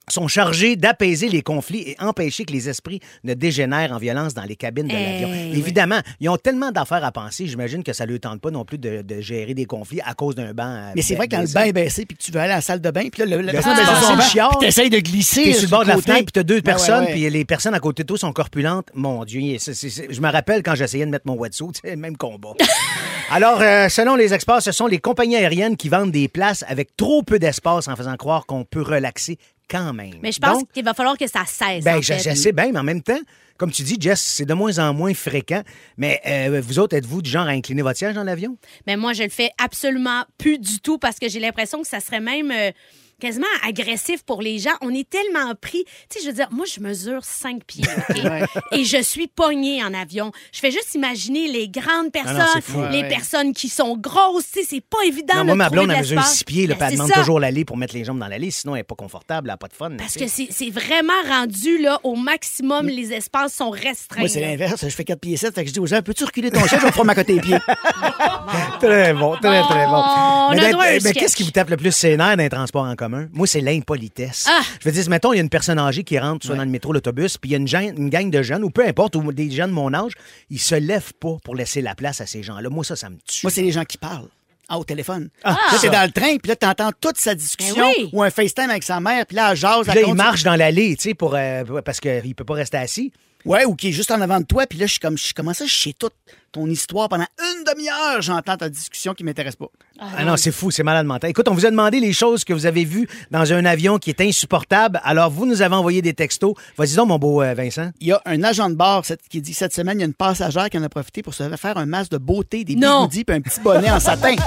sont 0.09 0.27
chargés 0.29 0.75
d'apaiser 0.77 1.27
les 1.27 1.41
conflits 1.41 1.81
et 1.81 1.95
empêcher 1.99 2.45
que 2.45 2.53
les 2.53 2.69
esprits 2.69 3.01
ne 3.25 3.33
dégénèrent 3.33 3.91
en 3.91 3.97
violence 3.97 4.33
dans 4.33 4.43
les 4.43 4.55
cabines 4.55 4.87
de 4.87 4.93
Hey, 4.93 5.21
l'avion. 5.21 5.29
oui. 5.29 5.59
Évidemment, 5.59 5.99
ils 6.21 6.29
ont 6.29 6.37
tellement 6.37 6.71
d'affaires 6.71 7.03
à 7.03 7.11
penser, 7.11 7.45
j'imagine 7.45 7.83
que 7.83 7.91
ça 7.91 8.05
ne 8.05 8.11
leur 8.11 8.21
tente 8.21 8.39
pas 8.39 8.49
non 8.49 8.63
plus 8.63 8.77
de, 8.77 9.01
de 9.01 9.19
gérer 9.19 9.53
des 9.53 9.65
conflits 9.65 9.99
à 10.05 10.13
cause 10.13 10.35
d'un 10.35 10.53
banc. 10.53 10.63
euh, 10.63 10.91
Mais 10.95 11.01
c'est 11.01 11.15
vrai 11.15 11.27
que 11.27 11.35
quand 11.35 11.41
le 11.41 11.47
bain 11.53 11.63
est 11.65 11.73
baissé 11.73 12.05
puis 12.05 12.15
que 12.17 12.23
tu 12.23 12.31
veux 12.31 12.39
aller 12.39 12.53
à 12.53 12.57
la 12.57 12.61
salle 12.61 12.79
de 12.79 12.89
bain, 12.89 13.09
puis 13.11 13.19
là, 13.19 13.25
le, 13.25 13.41
le, 13.41 13.47
Le 13.47 13.51
personne 13.51 13.73
temps 13.75 13.79
baisse 13.79 13.89
passe, 13.89 14.03
son 14.05 14.11
le 14.13 14.17
banc, 14.17 14.23
chiard. 14.23 14.59
puis 14.59 14.89
de 14.89 14.99
glisser. 14.99 15.43
T'es 15.43 15.53
sur 15.53 15.63
le 15.63 15.67
bord 15.69 15.83
de 15.83 15.89
la 15.89 15.97
fenêtre, 15.97 16.23
puis 16.23 16.31
t'as 16.31 16.43
deux 16.43 16.55
Ouais, 16.55 16.61
personnes, 16.61 17.01
ouais, 17.01 17.07
ouais. 17.07 17.11
puis 17.13 17.29
les 17.29 17.43
personnes 17.45 17.73
à 17.73 17.79
côté 17.81 18.03
de 18.03 18.07
toi 18.07 18.17
sont 18.17 18.31
corpulentes. 18.31 18.87
Mon 18.93 19.25
Dieu, 19.25 19.57
c'est- 19.59 19.73
c'est- 19.73 19.89
c'est- 19.89 20.07
je 20.09 20.21
me 20.21 20.31
rappelle 20.31 20.63
quand 20.63 20.75
j'essayais 20.75 21.05
de 21.05 21.11
mettre 21.11 21.27
mon 21.27 21.35
wetsuit, 21.35 21.65
c'est 21.81 21.89
le 21.91 21.97
même 21.97 22.15
combat. 22.15 22.53
Alors, 23.29 23.59
euh, 23.61 23.89
selon 23.89 24.15
les 24.15 24.33
experts, 24.33 24.61
ce 24.61 24.71
sont 24.71 24.87
les 24.87 24.99
compagnies 24.99 25.35
aériennes 25.35 25.75
qui 25.75 25.89
vendent 25.89 26.11
des 26.11 26.29
places 26.29 26.63
avec 26.69 26.95
trop 26.95 27.23
peu 27.23 27.39
d'espace 27.39 27.89
en 27.89 27.95
faisant 27.97 28.15
croire 28.15 28.45
qu'on 28.45 28.63
peut 28.63 28.81
relaxer 28.81 29.37
quand 29.69 29.93
même. 29.93 30.15
Mais 30.21 30.31
je 30.31 30.39
pense 30.39 30.63
qu'il 30.73 30.83
va 30.83 30.93
falloir 30.93 31.17
que 31.17 31.27
ça 31.27 31.43
cesse. 31.45 31.83
ben, 31.83 31.97
en 31.97 32.01
je, 32.01 32.13
fait. 32.13 32.29
je 32.29 32.35
sais 32.35 32.51
bien, 32.51 32.71
mais 32.71 32.79
en 32.79 32.83
même 32.83 33.01
temps, 33.01 33.19
comme 33.57 33.71
tu 33.71 33.83
dis, 33.83 33.97
Jess, 33.99 34.21
c'est 34.21 34.45
de 34.45 34.53
moins 34.53 34.77
en 34.79 34.93
moins 34.93 35.13
fréquent. 35.13 35.63
Mais 35.97 36.21
euh, 36.27 36.61
vous 36.63 36.79
autres, 36.79 36.95
êtes-vous 36.95 37.21
du 37.21 37.29
genre 37.29 37.47
à 37.47 37.51
incliner 37.51 37.81
votre 37.81 37.97
siège 37.97 38.13
dans 38.13 38.23
l'avion? 38.23 38.57
Mais 38.85 38.95
moi, 38.95 39.13
je 39.13 39.23
le 39.23 39.29
fais 39.29 39.49
absolument 39.57 40.23
plus 40.37 40.59
du 40.59 40.79
tout 40.79 40.99
parce 40.99 41.17
que 41.17 41.27
j'ai 41.27 41.39
l'impression 41.39 41.81
que 41.81 41.87
ça 41.87 41.99
serait 41.99 42.19
même 42.19 42.51
euh, 42.51 42.71
quasiment 43.19 43.45
agressif 43.63 44.23
pour 44.23 44.41
les 44.41 44.59
gens. 44.59 44.71
On 44.81 44.93
est 44.93 45.09
tellement 45.09 45.53
pris. 45.59 45.83
Tu 46.09 46.19
sais, 46.19 46.23
je 46.23 46.27
veux 46.27 46.33
dire, 46.35 46.47
moi, 46.51 46.65
je 46.71 46.79
mesure 46.79 47.23
5 47.23 47.63
pieds, 47.65 47.83
OK? 48.09 48.17
Et 48.73 48.83
je 48.85 49.01
suis 49.01 49.27
pognée 49.27 49.83
en 49.83 49.93
avion. 49.93 50.31
Je 50.51 50.59
fais 50.59 50.71
juste 50.71 50.93
imaginer 50.95 51.47
les 51.47 51.67
grandes 51.69 52.11
personnes, 52.11 52.61
fou. 52.61 52.79
les 52.91 53.01
Ouais. 53.01 53.07
personnes 53.07 53.53
qui 53.53 53.69
sont 53.69 53.95
grosses. 53.97 54.51
Tu 54.51 54.59
sais, 54.61 54.65
c'est 54.69 54.81
pas 54.81 54.97
évident 55.05 55.35
Non, 55.35 55.41
de 55.41 55.45
moi, 55.47 55.55
ma 55.55 55.69
blonde, 55.69 55.87
de 55.87 55.93
elle 55.93 55.99
mesure 55.99 56.17
l'espace. 56.17 56.37
6 56.37 56.43
pieds, 56.43 56.67
là, 56.67 56.75
Ben, 56.75 56.87
elle 56.87 56.93
demande 56.93 57.09
ça. 57.09 57.19
toujours 57.19 57.39
l'allée 57.39 57.65
pour 57.65 57.77
mettre 57.77 57.93
les 57.95 58.03
jambes 58.03 58.19
dans 58.19 58.27
l'allée, 58.27 58.51
sinon 58.51 58.75
elle 58.75 58.79
n'est 58.79 58.83
pas 58.83 58.95
confortable, 58.95 59.47
elle 59.49 59.53
n'a 59.53 59.57
pas 59.57 59.67
de 59.67 59.73
fun. 59.73 59.91
Parce 59.97 60.15
que 60.15 60.27
c'est 60.27 60.47
c'est 60.51 60.69
vraiment 60.69 61.13
rendu, 61.27 61.77
là, 61.79 61.99
au 62.03 62.15
maximum, 62.15 62.87
les 62.87 63.13
espaces 63.13 63.53
sont 63.55 63.69
restreints. 63.69 64.19
Moi, 64.21 64.29
c'est 64.29 64.41
là. 64.41 64.47
l'inverse. 64.47 64.81
Je 64.83 64.89
fais 64.95 65.03
4 65.03 65.19
pieds 65.19 65.37
7, 65.37 65.53
fait 65.55 65.63
que 65.63 65.67
je 65.69 65.73
dis 65.73 65.79
aux 65.79 65.85
gens, 65.85 66.01
peux-tu 66.01 66.23
reculer 66.23 66.49
ton 66.51 66.65
chef, 66.67 66.79
je 66.81 66.85
vais 66.85 66.91
faire 66.91 67.05
ma 67.05 67.15
côté 67.15 67.33
les 67.33 67.41
pieds. 67.41 67.57
Très 68.79 69.13
bon, 69.13 69.35
très, 69.37 69.61
très 69.63 69.85
bon. 69.85 70.01
Oh, 70.05 70.47
on 70.51 70.55
mais 70.55 70.71
mais 70.73 70.99
sketch. 70.99 71.13
qu'est-ce 71.17 71.35
qui 71.35 71.43
vous 71.43 71.51
tape 71.51 71.69
le 71.69 71.77
plus 71.77 72.03
nerfs 72.03 72.17
dans 72.37 72.43
les 72.43 72.49
transports 72.49 72.83
en 72.83 72.95
commun? 73.09 73.27
Moi, 73.33 73.47
c'est 73.47 73.61
l'impolitesse. 73.61 74.45
Ah! 74.49 74.61
Je 74.81 74.89
veux 74.89 74.91
dire, 74.93 75.09
mettons, 75.09 75.33
il 75.33 75.37
y 75.37 75.39
a 75.39 75.43
une 75.43 75.49
personne 75.49 75.79
âgée 75.79 76.03
qui 76.03 76.17
rentre 76.19 76.45
soit 76.45 76.55
dans 76.55 76.63
le 76.63 76.69
métro, 76.69 76.93
l'autobus, 76.93 77.37
puis 77.37 77.49
il 77.49 77.53
y 77.53 77.55
a 77.55 77.57
une, 77.59 77.65
gang- 77.65 77.97
une 77.97 78.09
gang 78.09 78.29
de 78.29 78.41
jeunes, 78.41 78.63
ou 78.63 78.69
peu 78.69 78.85
importe, 78.87 79.15
ou 79.15 79.31
des 79.31 79.49
jeunes 79.49 79.69
de 79.69 79.75
mon 79.75 79.93
âge, 79.93 80.11
ils 80.49 80.59
se 80.59 80.75
lèvent 80.75 81.13
pas 81.19 81.37
pour 81.43 81.55
laisser 81.55 81.81
la 81.81 81.95
place 81.95 82.21
à 82.21 82.25
ces 82.25 82.43
gens-là. 82.43 82.69
Moi, 82.69 82.83
ça, 82.83 82.95
ça 82.95 83.09
me 83.09 83.17
tue. 83.25 83.39
Moi, 83.43 83.51
c'est 83.51 83.61
les 83.61 83.71
gens 83.71 83.85
qui 83.85 83.97
parlent. 83.97 84.27
Ah, 84.69 84.77
au 84.77 84.83
téléphone. 84.83 85.29
Ah, 85.43 85.57
là, 85.71 85.77
ça. 85.77 85.87
dans 85.89 86.03
le 86.03 86.11
train, 86.11 86.35
puis 86.37 86.49
là, 86.49 86.55
t'entends 86.57 86.91
toute 86.99 87.17
sa 87.17 87.33
discussion. 87.33 87.75
Ben 87.87 87.93
oui. 87.99 88.09
Ou 88.11 88.21
un 88.21 88.29
FaceTime 88.29 88.69
avec 88.69 88.83
sa 88.83 88.99
mère, 88.99 89.25
puis 89.25 89.37
là, 89.37 89.51
elle 89.51 89.57
jase. 89.57 89.85
Puis 89.87 89.95
là, 90.01 90.07
il 90.07 90.13
marche 90.13 90.43
dans 90.43 90.55
l'allée, 90.57 90.95
tu 90.97 91.03
sais, 91.03 91.13
pour, 91.13 91.35
euh, 91.35 91.63
parce 91.85 92.01
qu'il 92.01 92.35
peut 92.35 92.43
pas 92.43 92.55
rester 92.55 92.75
assis. 92.77 93.13
Ouais, 93.45 93.63
ou 93.63 93.75
qui 93.75 93.89
est 93.89 93.91
juste 93.93 94.11
en 94.11 94.19
avant 94.19 94.41
de 94.41 94.45
toi, 94.45 94.65
puis 94.67 94.77
là, 94.77 94.85
je 94.87 94.91
suis 94.91 94.99
comme, 94.99 95.17
je 95.17 95.33
commence 95.33 95.61
à 95.61 95.67
chier 95.67 95.93
toute 95.93 96.11
ton 96.51 96.67
histoire 96.67 97.09
pendant 97.09 97.25
une 97.39 97.63
demi-heure. 97.63 98.21
J'entends 98.21 98.57
ta 98.57 98.69
discussion 98.69 99.13
qui 99.13 99.23
m'intéresse 99.23 99.55
pas. 99.55 99.67
Ah 99.99 100.23
non, 100.23 100.37
c'est 100.37 100.51
fou, 100.51 100.69
c'est 100.71 100.83
malade 100.83 101.05
mental. 101.05 101.29
Écoute, 101.29 101.47
on 101.47 101.53
vous 101.53 101.65
a 101.65 101.71
demandé 101.71 101.99
les 101.99 102.13
choses 102.13 102.43
que 102.43 102.53
vous 102.53 102.65
avez 102.65 102.85
vues 102.85 103.07
dans 103.31 103.51
un 103.51 103.65
avion 103.65 103.97
qui 103.97 104.11
est 104.11 104.21
insupportable. 104.21 105.01
Alors, 105.03 105.29
vous 105.31 105.45
nous 105.45 105.61
avez 105.61 105.75
envoyé 105.75 106.01
des 106.01 106.13
textos. 106.13 106.53
Vas-y 106.77 106.95
donc, 106.95 107.07
mon 107.09 107.17
beau 107.19 107.41
euh, 107.41 107.53
Vincent. 107.55 107.91
Il 107.99 108.07
y 108.07 108.11
a 108.11 108.21
un 108.25 108.43
agent 108.43 108.69
de 108.69 108.75
bord 108.75 109.05
cette- 109.05 109.27
qui 109.27 109.41
dit 109.41 109.53
cette 109.53 109.73
semaine, 109.73 109.97
il 109.97 110.01
y 110.01 110.03
a 110.03 110.07
une 110.07 110.13
passagère 110.13 110.69
qui 110.69 110.77
en 110.77 110.83
a 110.83 110.89
profité 110.89 111.23
pour 111.23 111.33
se 111.33 111.43
faire 111.57 111.77
un 111.77 111.85
masque 111.85 112.11
de 112.11 112.17
beauté, 112.17 112.63
des 112.63 112.75
Non. 112.75 113.01
bigoudis 113.05 113.23
puis 113.25 113.35
un 113.35 113.41
petit 113.41 113.59
bonnet 113.59 113.89
en 113.91 113.99
satin. 113.99 114.35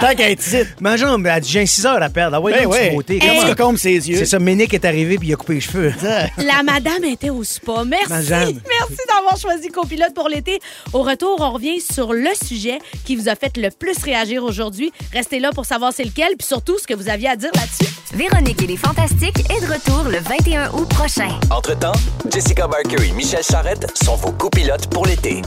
Tant 0.00 0.14
qu'elle 0.14 0.32
est 0.32 0.40
ici. 0.46 0.58
Ma 0.80 0.96
jambe, 0.96 1.26
elle 1.26 1.40
dit, 1.40 1.50
j'ai 1.50 1.66
6 1.66 1.86
heures 1.86 2.02
à 2.02 2.08
perdre. 2.08 2.36
Ah 2.36 2.40
ouais, 2.40 2.52
Ben 2.52 2.66
ouais. 2.66 2.78
c'est 2.88 2.90
beauté. 2.94 3.18
Comment 3.18 3.54
combe 3.54 3.76
ses 3.76 3.90
yeux? 4.08 4.16
C'est 4.18 4.24
ça, 4.26 4.38
Ménic 4.38 4.72
est 4.74 4.84
arrivé 4.84 5.18
puis 5.18 5.28
il 5.28 5.32
a 5.32 5.36
coupé 5.36 5.54
les 5.54 5.60
cheveux. 5.60 5.92
La 6.38 6.62
madame 6.62 7.04
était 7.04 7.30
au 7.30 7.42
spa. 7.44 7.84
Merci. 7.84 8.08
Merci 8.30 9.00
d'avoir 9.08 9.36
choisi 9.38 9.68
Copilote 9.68 10.14
pour 10.14 10.28
l'été. 10.28 10.53
Au 10.92 11.02
retour, 11.02 11.36
on 11.40 11.52
revient 11.52 11.80
sur 11.80 12.12
le 12.12 12.30
sujet 12.42 12.78
qui 13.04 13.16
vous 13.16 13.28
a 13.28 13.34
fait 13.34 13.56
le 13.56 13.70
plus 13.70 14.02
réagir 14.02 14.44
aujourd'hui. 14.44 14.92
Restez 15.12 15.40
là 15.40 15.50
pour 15.52 15.64
savoir 15.64 15.92
c'est 15.92 16.04
lequel, 16.04 16.36
puis 16.38 16.46
surtout 16.46 16.78
ce 16.78 16.86
que 16.86 16.94
vous 16.94 17.08
aviez 17.08 17.28
à 17.28 17.36
dire 17.36 17.50
là-dessus. 17.54 17.92
Véronique 18.14 18.62
et 18.62 18.66
les 18.66 18.76
Fantastiques 18.76 19.38
est 19.50 19.60
de 19.60 19.72
retour 19.72 20.04
le 20.04 20.18
21 20.18 20.72
août 20.72 20.88
prochain. 20.88 21.30
Entre-temps, 21.50 21.92
Jessica 22.32 22.66
Barker 22.66 23.04
et 23.04 23.12
Michel 23.12 23.42
Charrette 23.42 23.86
sont 24.02 24.16
vos 24.16 24.32
copilotes 24.32 24.86
pour 24.88 25.06
l'été. 25.06 25.42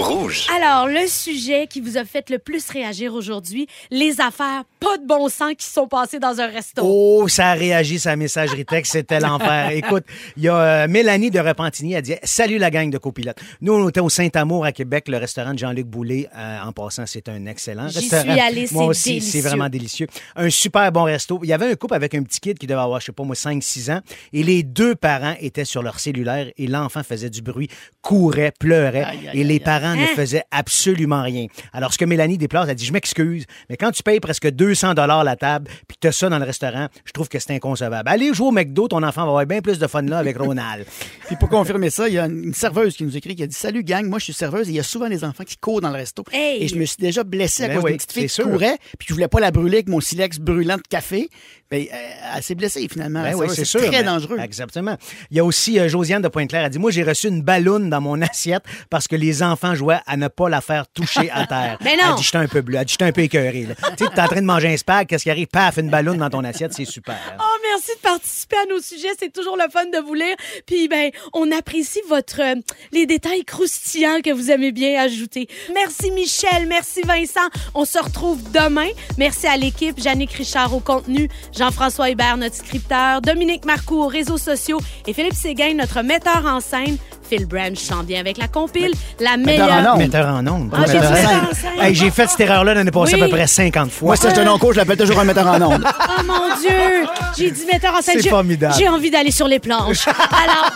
Rouge. 0.00 0.46
Alors, 0.54 0.86
le 0.86 1.06
sujet 1.06 1.66
qui 1.66 1.80
vous 1.80 1.96
a 1.96 2.04
fait 2.04 2.28
le 2.30 2.38
plus 2.38 2.68
réagir 2.70 3.14
aujourd'hui, 3.14 3.66
les 3.90 4.20
affaires 4.20 4.64
pas 4.80 4.96
de 4.96 5.06
bon 5.06 5.28
sens 5.28 5.52
qui 5.58 5.66
sont 5.66 5.86
passées 5.86 6.18
dans 6.18 6.40
un 6.40 6.46
resto. 6.46 6.82
Oh, 6.84 7.28
ça 7.28 7.50
a 7.50 7.54
réagi 7.54 7.98
sa 7.98 8.16
messagerie 8.16 8.64
texte, 8.64 8.92
c'était 8.92 9.20
l'enfer. 9.20 9.70
Écoute, 9.74 10.04
il 10.36 10.44
y 10.44 10.48
a 10.48 10.56
euh, 10.56 10.88
Mélanie 10.88 11.30
de 11.30 11.38
Repentigny, 11.38 11.92
elle 11.92 12.02
dit 12.02 12.14
Salut 12.22 12.56
la 12.58 12.70
gang 12.70 12.90
de 12.90 12.98
copilotes. 12.98 13.38
Nous, 13.60 13.72
on 13.74 13.88
était 13.88 14.00
au 14.00 14.08
Saint-Amour 14.08 14.64
à 14.64 14.72
Québec, 14.72 15.08
le 15.08 15.18
restaurant 15.18 15.52
de 15.52 15.58
Jean-Luc 15.58 15.86
Boulet. 15.86 16.28
Euh, 16.34 16.60
en 16.62 16.72
passant, 16.72 17.04
c'est 17.06 17.28
un 17.28 17.44
excellent 17.46 17.88
J'y 17.88 17.98
restaurant. 17.98 18.22
suis 18.22 18.40
allée, 18.40 18.66
Moi 18.72 18.82
c'est 18.84 18.88
aussi, 18.88 19.08
délicieux. 19.10 19.30
c'est 19.42 19.48
vraiment 19.48 19.68
délicieux. 19.68 20.06
Un 20.36 20.50
super 20.50 20.90
bon 20.92 21.04
resto. 21.04 21.40
Il 21.42 21.48
y 21.48 21.52
avait 21.52 21.70
un 21.70 21.74
couple 21.74 21.94
avec 21.94 22.14
un 22.14 22.22
petit 22.22 22.40
kid 22.40 22.58
qui 22.58 22.66
devait 22.66 22.80
avoir, 22.80 23.00
je 23.00 23.06
sais 23.06 23.12
pas 23.12 23.24
moi, 23.24 23.34
5-6 23.36 23.92
ans. 23.92 24.00
Et 24.32 24.42
les 24.42 24.62
deux 24.62 24.94
parents 24.94 25.34
étaient 25.40 25.64
sur 25.66 25.82
leur 25.82 26.00
cellulaire 26.00 26.46
et 26.56 26.66
l'enfant 26.66 27.02
faisait 27.02 27.30
du 27.30 27.42
bruit, 27.42 27.68
courait, 28.02 28.52
pleurait. 28.58 29.04
Aïe, 29.04 29.28
aïe, 29.28 29.40
et 29.40 29.44
les 29.44 29.54
aïe, 29.54 29.60
parents 29.60 29.89
ne 29.94 30.02
Hein? 30.02 30.06
faisaient 30.14 30.44
absolument 30.50 31.22
rien. 31.22 31.46
Alors, 31.72 31.92
ce 31.92 31.98
que 31.98 32.04
Mélanie 32.04 32.38
déplore, 32.38 32.68
elle 32.68 32.74
dit 32.74 32.84
Je 32.84 32.92
m'excuse, 32.92 33.44
mais 33.68 33.76
quand 33.76 33.90
tu 33.90 34.02
payes 34.02 34.20
presque 34.20 34.48
200 34.50 34.94
la 34.94 35.36
table 35.36 35.68
puis 35.88 35.96
que 35.96 36.00
tu 36.00 36.06
as 36.08 36.12
ça 36.12 36.28
dans 36.28 36.38
le 36.38 36.44
restaurant, 36.44 36.88
je 37.04 37.12
trouve 37.12 37.28
que 37.28 37.38
c'est 37.38 37.52
inconcevable. 37.54 38.08
Allez 38.08 38.32
jouer 38.34 38.48
au 38.48 38.52
McDo, 38.52 38.88
ton 38.88 39.02
enfant 39.02 39.22
va 39.22 39.28
avoir 39.28 39.46
bien 39.46 39.60
plus 39.60 39.78
de 39.78 39.86
fun 39.86 40.02
là 40.02 40.18
avec 40.18 40.36
Ronald. 40.38 40.86
Puis 41.26 41.36
pour 41.36 41.48
confirmer 41.48 41.90
ça, 41.90 42.08
il 42.08 42.14
y 42.14 42.18
a 42.18 42.26
une 42.26 42.54
serveuse 42.54 42.96
qui 42.96 43.04
nous 43.04 43.16
écrit 43.16 43.34
qui 43.36 43.42
a 43.42 43.46
dit 43.46 43.54
Salut 43.54 43.82
gang, 43.84 44.06
moi 44.06 44.18
je 44.18 44.24
suis 44.24 44.32
serveuse 44.32 44.68
et 44.68 44.72
il 44.72 44.76
y 44.76 44.80
a 44.80 44.84
souvent 44.84 45.08
des 45.08 45.24
enfants 45.24 45.44
qui 45.44 45.56
courent 45.56 45.80
dans 45.80 45.90
le 45.90 45.96
resto. 45.96 46.24
Hey! 46.32 46.62
Et 46.64 46.68
je 46.68 46.76
me 46.76 46.84
suis 46.84 46.96
déjà 46.98 47.24
blessé 47.24 47.64
à 47.64 47.68
Ben 47.68 47.74
cause 47.76 47.84
oui, 47.84 47.90
d'une 47.92 47.96
petite 47.98 48.12
fille 48.12 48.22
qui 48.24 48.28
sûr. 48.28 48.44
courait, 48.44 48.78
puis 48.98 49.06
je 49.08 49.14
voulais 49.14 49.28
pas 49.28 49.40
la 49.40 49.50
brûler 49.50 49.76
avec 49.78 49.88
mon 49.88 50.00
silex 50.00 50.38
brûlant 50.38 50.76
de 50.76 50.82
café. 50.88 51.28
Ben, 51.70 51.86
euh, 51.92 51.96
elle 52.36 52.42
s'est 52.42 52.56
blessée 52.56 52.88
finalement. 52.90 53.22
Ben 53.22 53.36
oui, 53.36 53.46
c'est 53.54 53.64
sûr. 53.64 53.78
très 53.78 53.90
ben, 53.90 54.04
dangereux. 54.04 54.40
Exactement. 54.40 54.96
Il 55.30 55.36
y 55.36 55.40
a 55.40 55.44
aussi 55.44 55.78
euh, 55.78 55.88
Josiane 55.88 56.20
de 56.20 56.26
Pointe-Claire. 56.26 56.64
Elle 56.64 56.70
dit 56.70 56.80
Moi, 56.80 56.90
j'ai 56.90 57.04
reçu 57.04 57.28
une 57.28 57.42
balloune 57.42 57.88
dans 57.88 58.00
mon 58.00 58.20
assiette 58.22 58.64
parce 58.90 59.06
que 59.06 59.14
les 59.14 59.40
enfants 59.44 59.76
jouaient 59.76 60.00
à 60.04 60.16
ne 60.16 60.26
pas 60.26 60.48
la 60.48 60.60
faire 60.60 60.88
toucher 60.88 61.30
à 61.30 61.46
terre. 61.46 61.78
Ben 61.84 61.96
non. 61.96 62.10
Elle 62.10 62.14
dit 62.16 62.24
J'étais 62.24 62.38
un 62.38 62.48
peu 62.48 62.60
bleu. 62.60 62.76
Elle 62.76 62.86
dit 62.86 62.92
J'étais 62.92 63.04
un 63.04 63.12
peu 63.12 63.20
écœuré. 63.20 63.68
tu 63.96 64.04
sais, 64.04 64.10
t'es 64.12 64.20
en 64.20 64.26
train 64.26 64.40
de 64.40 64.46
manger 64.46 64.66
un 64.66 64.76
spag, 64.76 65.06
qu'est-ce 65.06 65.22
qui 65.22 65.30
arrive? 65.30 65.46
Paf, 65.46 65.78
une 65.78 65.90
balloune 65.90 66.18
dans 66.18 66.28
ton 66.28 66.42
assiette, 66.42 66.72
c'est 66.74 66.84
super. 66.84 67.16
Oh, 67.40 67.58
merci 67.72 67.90
de 67.96 68.00
participer 68.00 68.56
à 68.56 68.66
nos 68.66 68.80
sujets. 68.80 69.08
C'est 69.18 69.32
toujours 69.32 69.56
le 69.56 69.70
fun 69.70 69.86
de 69.86 69.98
vous 70.04 70.14
lire. 70.14 70.34
Puis, 70.66 70.88
ben, 70.88 71.10
on 71.32 71.50
apprécie 71.52 72.00
votre, 72.08 72.40
euh, 72.40 72.54
les 72.92 73.06
détails 73.06 73.44
croustillants 73.44 74.20
que 74.22 74.32
vous 74.32 74.50
aimez 74.50 74.72
bien 74.72 75.00
ajouter. 75.00 75.48
Merci 75.72 76.10
Michel. 76.10 76.66
Merci 76.68 77.02
Vincent. 77.02 77.48
On 77.74 77.84
se 77.84 77.98
retrouve 77.98 78.42
demain. 78.50 78.88
Merci 79.18 79.46
à 79.46 79.56
l'équipe. 79.56 80.00
Jannick 80.00 80.32
Richard 80.32 80.74
au 80.74 80.80
contenu. 80.80 81.28
Jean-François 81.60 82.08
Hébert, 82.08 82.38
notre 82.38 82.54
scripteur. 82.56 83.20
Dominique 83.20 83.66
Marcoux 83.66 84.02
aux 84.02 84.06
réseaux 84.08 84.38
sociaux. 84.38 84.80
Et 85.06 85.12
Philippe 85.12 85.34
Séguin, 85.34 85.74
notre 85.74 86.00
metteur 86.00 86.42
en 86.46 86.58
scène. 86.60 86.96
Phil 87.28 87.44
Branch 87.44 87.76
s'en 87.76 88.02
vient 88.02 88.18
avec 88.18 88.38
la 88.38 88.48
compile. 88.48 88.92
La 89.20 89.36
meilleure. 89.36 89.98
Metteur 89.98 90.26
en 90.34 90.46
ondes. 90.46 90.70
Ah, 90.72 90.84
j'ai. 90.90 91.84
Hey, 91.84 91.94
j'ai 91.94 92.10
fait 92.10 92.26
cette 92.28 92.40
erreur-là 92.40 92.72
l'année 92.72 92.90
passée 92.90 93.16
Oui. 93.16 93.20
à 93.20 93.24
peu 93.26 93.30
près 93.32 93.46
50 93.46 93.90
fois. 93.90 94.06
Moi, 94.06 94.16
c'est 94.16 94.38
un 94.38 94.48
oncle, 94.48 94.68
je 94.72 94.78
l'appelle 94.78 94.96
toujours 94.96 95.20
un 95.20 95.24
metteur 95.24 95.46
en 95.46 95.60
ondes. 95.60 95.84
Oh 96.18 96.22
mon 96.26 96.54
Dieu! 96.60 97.06
J'ai 97.36 97.50
dit 97.50 97.64
metteur 97.70 97.94
en 97.94 98.00
scène. 98.02 98.14
C'est 98.16 98.22
J'ai- 98.24 98.30
formidable. 98.30 98.74
J'ai 98.78 98.88
envie 98.88 99.10
d'aller 99.10 99.30
sur 99.30 99.46
les 99.48 99.58
planches. 99.58 100.06
Alors, 100.08 100.70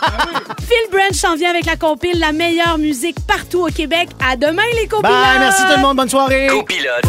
Phil 0.61 0.91
Branch 0.91 1.13
s'en 1.13 1.35
vient 1.35 1.51
avec 1.51 1.65
la 1.67 1.77
compile 1.77 2.19
La 2.19 2.33
meilleure 2.33 2.79
musique 2.79 3.17
partout 3.27 3.67
au 3.67 3.71
Québec. 3.71 4.09
À 4.27 4.37
demain, 4.37 4.63
les 4.81 4.87
copilotes! 4.87 5.13
Bye, 5.13 5.39
merci 5.39 5.63
tout 5.63 5.77
le 5.77 5.83
monde, 5.83 5.97
bonne 5.97 6.09
soirée. 6.11 6.47
Copilote 6.49 7.05